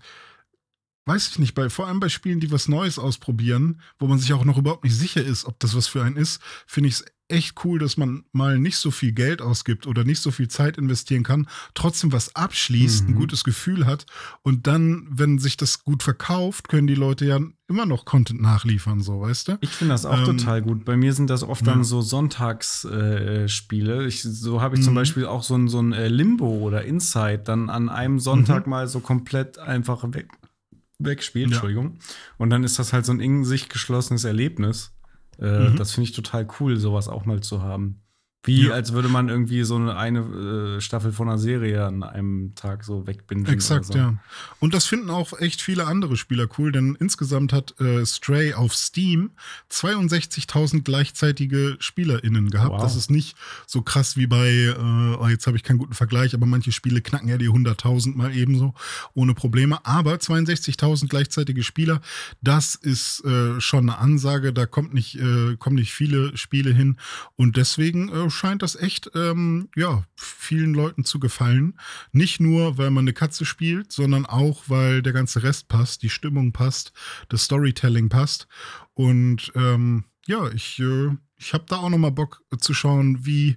weiß 1.07 1.29
ich 1.29 1.39
nicht, 1.39 1.55
bei, 1.55 1.71
vor 1.71 1.87
allem 1.87 2.01
bei 2.01 2.09
Spielen, 2.09 2.41
die 2.41 2.51
was 2.51 2.69
Neues 2.69 2.99
ausprobieren, 2.99 3.81
wo 3.99 4.07
man 4.07 4.19
sich 4.19 4.33
auch 4.33 4.45
noch 4.45 4.59
überhaupt 4.59 4.85
nicht 4.85 4.97
sicher 4.97 5.23
ist, 5.23 5.45
ob 5.45 5.61
das 5.61 5.77
was 5.77 5.87
für 5.87 6.03
einen 6.03 6.17
ist, 6.17 6.43
finde 6.67 6.89
ich 6.89 6.95
es 6.95 7.05
echt 7.29 7.65
cool, 7.65 7.79
dass 7.79 7.97
man 7.97 8.25
mal 8.33 8.59
nicht 8.59 8.77
so 8.77 8.91
viel 8.91 9.13
Geld 9.13 9.41
ausgibt 9.41 9.87
oder 9.87 10.05
nicht 10.05 10.21
so 10.21 10.31
viel 10.31 10.49
Zeit 10.49 10.77
investieren 10.77 11.23
kann, 11.23 11.49
trotzdem 11.75 12.13
was 12.13 12.37
abschließt, 12.37 13.09
ein 13.09 13.13
Mhm. 13.13 13.17
gutes 13.19 13.45
Gefühl 13.45 13.87
hat 13.87 14.05
und 14.43 14.67
dann, 14.67 15.07
wenn 15.11 15.39
sich 15.39 15.57
das 15.57 15.85
gut 15.85 16.03
verkauft, 16.03 16.69
können 16.69 16.87
die 16.87 16.95
Leute 16.95 17.25
ja 17.25 17.41
immer 17.67 17.87
noch 17.87 18.05
Content 18.05 18.43
nachliefern, 18.43 19.01
so, 19.01 19.23
weißt 19.23 19.49
du? 19.49 19.59
Ich 19.63 19.71
finde 19.71 19.95
das 19.95 20.05
auch 20.05 20.19
Ähm, 20.19 20.25
total 20.37 20.61
gut. 20.61 20.85
Bei 20.85 20.99
mir 20.99 21.15
sind 21.15 21.31
das 21.31 21.43
oft 21.43 21.67
ja. 21.67 21.73
dann 21.73 21.83
so 21.83 22.03
Sonntagsspiele. 22.03 24.07
Äh, 24.07 24.11
so 24.11 24.61
habe 24.61 24.77
ich 24.77 24.83
zum 24.83 24.93
Mhm. 24.93 24.97
Beispiel 24.97 25.27
auch 25.27 25.43
so 25.43 25.57
ein, 25.57 25.69
so 25.69 25.81
ein 25.81 25.93
äh, 25.93 26.09
Limbo 26.09 26.47
oder 26.59 26.85
Inside 26.85 27.43
dann 27.45 27.71
an 27.71 27.89
einem 27.89 28.19
Sonntag 28.21 28.67
mal 28.67 28.87
so 28.89 29.01
komplett 29.01 29.59
einfach 29.59 30.05
weg, 30.13 30.29
wegspielt. 30.99 31.51
Ja. 31.51 31.57
Entschuldigung. 31.57 31.99
Und 32.39 32.51
dann 32.51 32.65
ist 32.65 32.79
das 32.79 32.93
halt 32.93 33.07
so 33.07 33.13
ein 33.13 33.21
in 33.21 33.45
sich 33.45 33.69
geschlossenes 33.69 34.25
Erlebnis. 34.25 34.93
Äh, 35.41 35.71
Mhm. 35.71 35.77
Das 35.77 35.93
finde 35.93 36.09
ich 36.11 36.17
total 36.17 36.47
cool, 36.61 36.77
sowas 36.77 37.09
auch 37.09 37.25
mal 37.25 37.41
zu 37.41 37.63
haben. 37.63 38.01
Wie 38.45 38.67
Ja. 38.67 38.75
als 38.75 38.93
würde 38.93 39.09
man 39.09 39.29
irgendwie 39.29 39.63
so 39.65 39.77
eine, 39.77 39.97
eine 39.97 40.77
äh, 40.77 40.81
Staffel 40.81 41.13
von 41.13 41.29
einer 41.29 41.39
Serie 41.39 41.85
an 41.85 42.03
einem 42.03 42.55
Tag 42.55 42.85
so 42.85 43.07
wegbingen. 43.07 43.47
Exakt, 43.47 43.87
so. 43.87 43.95
ja. 43.95 44.15
Und 44.61 44.75
das 44.75 44.85
finden 44.85 45.11
auch 45.11 45.33
echt 45.39 45.63
viele 45.63 45.87
andere 45.87 46.17
Spieler 46.17 46.47
cool, 46.59 46.71
denn 46.71 46.97
insgesamt 47.01 47.53
hat 47.53 47.79
äh, 47.81 48.05
Stray 48.05 48.53
auf 48.55 48.75
Steam 48.75 49.31
62.000 49.71 50.83
gleichzeitige 50.83 51.77
SpielerInnen 51.79 52.51
gehabt. 52.51 52.73
Wow. 52.73 52.83
Das 52.83 52.97
ist 52.97 53.11
nicht 53.11 53.37
so 53.67 53.83
krass 53.83 54.17
wie 54.17 54.27
bei, 54.27 54.49
äh, 54.49 55.17
oh, 55.19 55.27
jetzt 55.29 55.47
habe 55.47 55.57
ich 55.57 55.63
keinen 55.63 55.79
guten 55.79 55.95
Vergleich, 55.95 56.35
aber 56.35 56.47
manche 56.47 56.73
Spiele 56.73 57.01
knacken 57.01 57.29
ja 57.29 57.39
die 57.39 57.49
100.000 57.49 58.15
mal 58.17 58.35
ebenso, 58.35 58.75
ohne 59.15 59.35
Probleme. 59.35 59.85
Aber 59.85 60.15
62.000 60.15 61.09
gleichzeitige 61.09 61.63
Spieler, 61.63 62.01
das 62.43 62.75
ist 62.75 63.25
äh, 63.25 63.61
schon 63.61 63.89
eine 63.89 63.99
Ansage, 63.99 64.53
da 64.53 64.67
kommt 64.67 64.93
nicht, 64.95 65.17
äh, 65.17 65.57
kommen 65.59 65.77
nicht 65.77 65.93
viele 65.93 66.37
Spiele 66.37 66.73
hin. 66.73 66.99
Und 67.37 67.57
deswegen 67.57 68.09
äh, 68.11 68.31
scheint 68.35 68.63
das 68.63 68.77
echt, 68.77 69.11
ähm, 69.15 69.69
ja, 69.77 70.05
vielen 70.17 70.75
Leuten 70.75 71.05
zu 71.05 71.19
gefallen. 71.19 71.79
Nicht 72.13 72.41
nur, 72.41 72.79
weil 72.79 72.91
man 72.91 73.05
eine 73.05 73.13
Katze 73.13 73.45
spielt, 73.45 73.93
sondern 73.93 74.27
auch, 74.27 74.65
weil 74.69 75.03
der 75.03 75.13
ganze 75.13 75.43
Rest 75.43 75.69
passt, 75.69 76.03
die 76.03 76.11
Stimmung 76.11 76.53
passt, 76.53 76.93
das 77.29 77.45
Storytelling 77.45 78.09
passt. 78.09 78.47
Und 78.95 79.53
ähm, 79.55 80.05
ja, 80.27 80.49
ich, 80.51 80.79
äh, 80.81 81.11
ich 81.37 81.53
habe 81.53 81.65
da 81.69 81.77
auch 81.77 81.91
noch 81.91 81.99
mal 81.99 82.11
Bock 82.11 82.43
zu 82.59 82.75
schauen, 82.75 83.25
wie, 83.27 83.57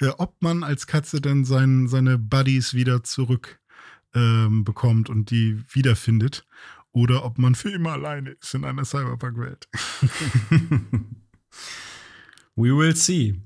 äh, 0.00 0.08
ob 0.18 0.40
man 0.40 0.62
als 0.62 0.86
Katze 0.86 1.20
denn 1.20 1.44
sein, 1.44 1.88
seine 1.88 2.18
Buddies 2.18 2.74
wieder 2.74 3.04
zurück 3.04 3.60
ähm, 4.14 4.64
bekommt 4.64 5.10
und 5.10 5.30
die 5.30 5.62
wiederfindet. 5.70 6.46
Oder 6.92 7.24
ob 7.24 7.38
man 7.38 7.54
für 7.54 7.70
immer 7.70 7.92
alleine 7.92 8.30
ist 8.30 8.54
in 8.54 8.64
einer 8.64 8.84
Cyberpunk-Welt. 8.84 9.68
We 12.56 12.76
will 12.76 12.96
see. 12.96 13.40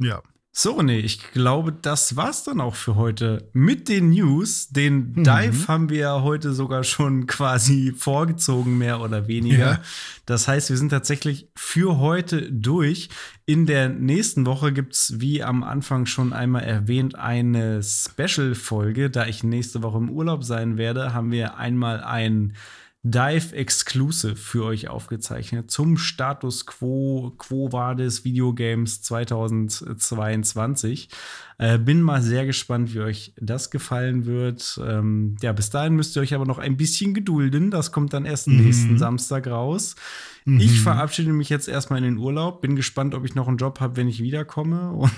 Ja. 0.00 0.22
So, 0.52 0.76
René, 0.80 0.98
ich 0.98 1.30
glaube, 1.30 1.72
das 1.72 2.16
war's 2.16 2.42
dann 2.42 2.60
auch 2.60 2.74
für 2.74 2.96
heute 2.96 3.48
mit 3.52 3.88
den 3.88 4.10
News. 4.10 4.68
Den 4.70 5.12
Mhm. 5.12 5.22
Dive 5.24 5.68
haben 5.68 5.88
wir 5.90 5.98
ja 5.98 6.22
heute 6.22 6.52
sogar 6.52 6.82
schon 6.82 7.26
quasi 7.28 7.94
vorgezogen, 7.96 8.76
mehr 8.76 9.00
oder 9.00 9.28
weniger. 9.28 9.70
Ja. 9.70 9.82
Das 10.26 10.48
heißt, 10.48 10.68
wir 10.68 10.76
sind 10.76 10.88
tatsächlich 10.88 11.48
für 11.54 11.98
heute 11.98 12.50
durch. 12.50 13.10
In 13.46 13.66
der 13.66 13.88
nächsten 13.90 14.44
Woche 14.44 14.72
gibt's, 14.72 15.14
wie 15.20 15.44
am 15.44 15.62
Anfang 15.62 16.06
schon 16.06 16.32
einmal 16.32 16.64
erwähnt, 16.64 17.14
eine 17.14 17.80
Special-Folge. 17.82 19.08
Da 19.08 19.26
ich 19.26 19.44
nächste 19.44 19.84
Woche 19.84 19.98
im 19.98 20.10
Urlaub 20.10 20.42
sein 20.42 20.76
werde, 20.76 21.14
haben 21.14 21.30
wir 21.30 21.58
einmal 21.58 22.00
ein 22.00 22.54
Dive 23.02 23.56
Exclusive 23.56 24.36
für 24.36 24.64
euch 24.64 24.88
aufgezeichnet 24.88 25.70
zum 25.70 25.96
Status 25.96 26.66
Quo, 26.66 27.32
Quo 27.38 27.72
war 27.72 27.94
des 27.94 28.24
Videogames 28.24 29.00
2022. 29.00 31.08
Äh, 31.56 31.78
bin 31.78 32.02
mal 32.02 32.20
sehr 32.20 32.44
gespannt, 32.44 32.92
wie 32.92 33.00
euch 33.00 33.32
das 33.40 33.70
gefallen 33.70 34.26
wird. 34.26 34.78
Ähm, 34.86 35.36
ja, 35.40 35.52
bis 35.52 35.70
dahin 35.70 35.96
müsst 35.96 36.14
ihr 36.16 36.20
euch 36.20 36.34
aber 36.34 36.44
noch 36.44 36.58
ein 36.58 36.76
bisschen 36.76 37.14
gedulden. 37.14 37.70
Das 37.70 37.90
kommt 37.90 38.12
dann 38.12 38.26
erst 38.26 38.48
mhm. 38.48 38.64
nächsten 38.64 38.98
Samstag 38.98 39.46
raus. 39.46 39.96
Mhm. 40.44 40.60
Ich 40.60 40.80
verabschiede 40.80 41.32
mich 41.32 41.48
jetzt 41.48 41.68
erstmal 41.68 41.98
in 41.98 42.04
den 42.04 42.18
Urlaub. 42.18 42.60
Bin 42.60 42.76
gespannt, 42.76 43.14
ob 43.14 43.24
ich 43.24 43.34
noch 43.34 43.48
einen 43.48 43.58
Job 43.58 43.80
habe, 43.80 43.96
wenn 43.96 44.08
ich 44.08 44.22
wiederkomme. 44.22 44.90
Und 44.92 45.12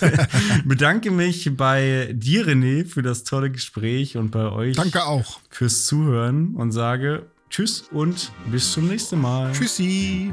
bedanke 0.64 1.10
mich 1.10 1.56
bei 1.56 2.10
dir, 2.12 2.46
René, 2.46 2.86
für 2.86 3.02
das 3.02 3.24
tolle 3.24 3.50
Gespräch 3.50 4.16
und 4.16 4.30
bei 4.30 4.50
euch. 4.50 4.76
Danke 4.76 5.04
auch. 5.06 5.40
Fürs 5.50 5.86
Zuhören 5.86 6.54
und 6.54 6.72
sage 6.72 7.26
Tschüss 7.50 7.84
und 7.90 8.30
bis 8.50 8.72
zum 8.72 8.88
nächsten 8.88 9.20
Mal. 9.20 9.52
Tschüssi. 9.52 10.32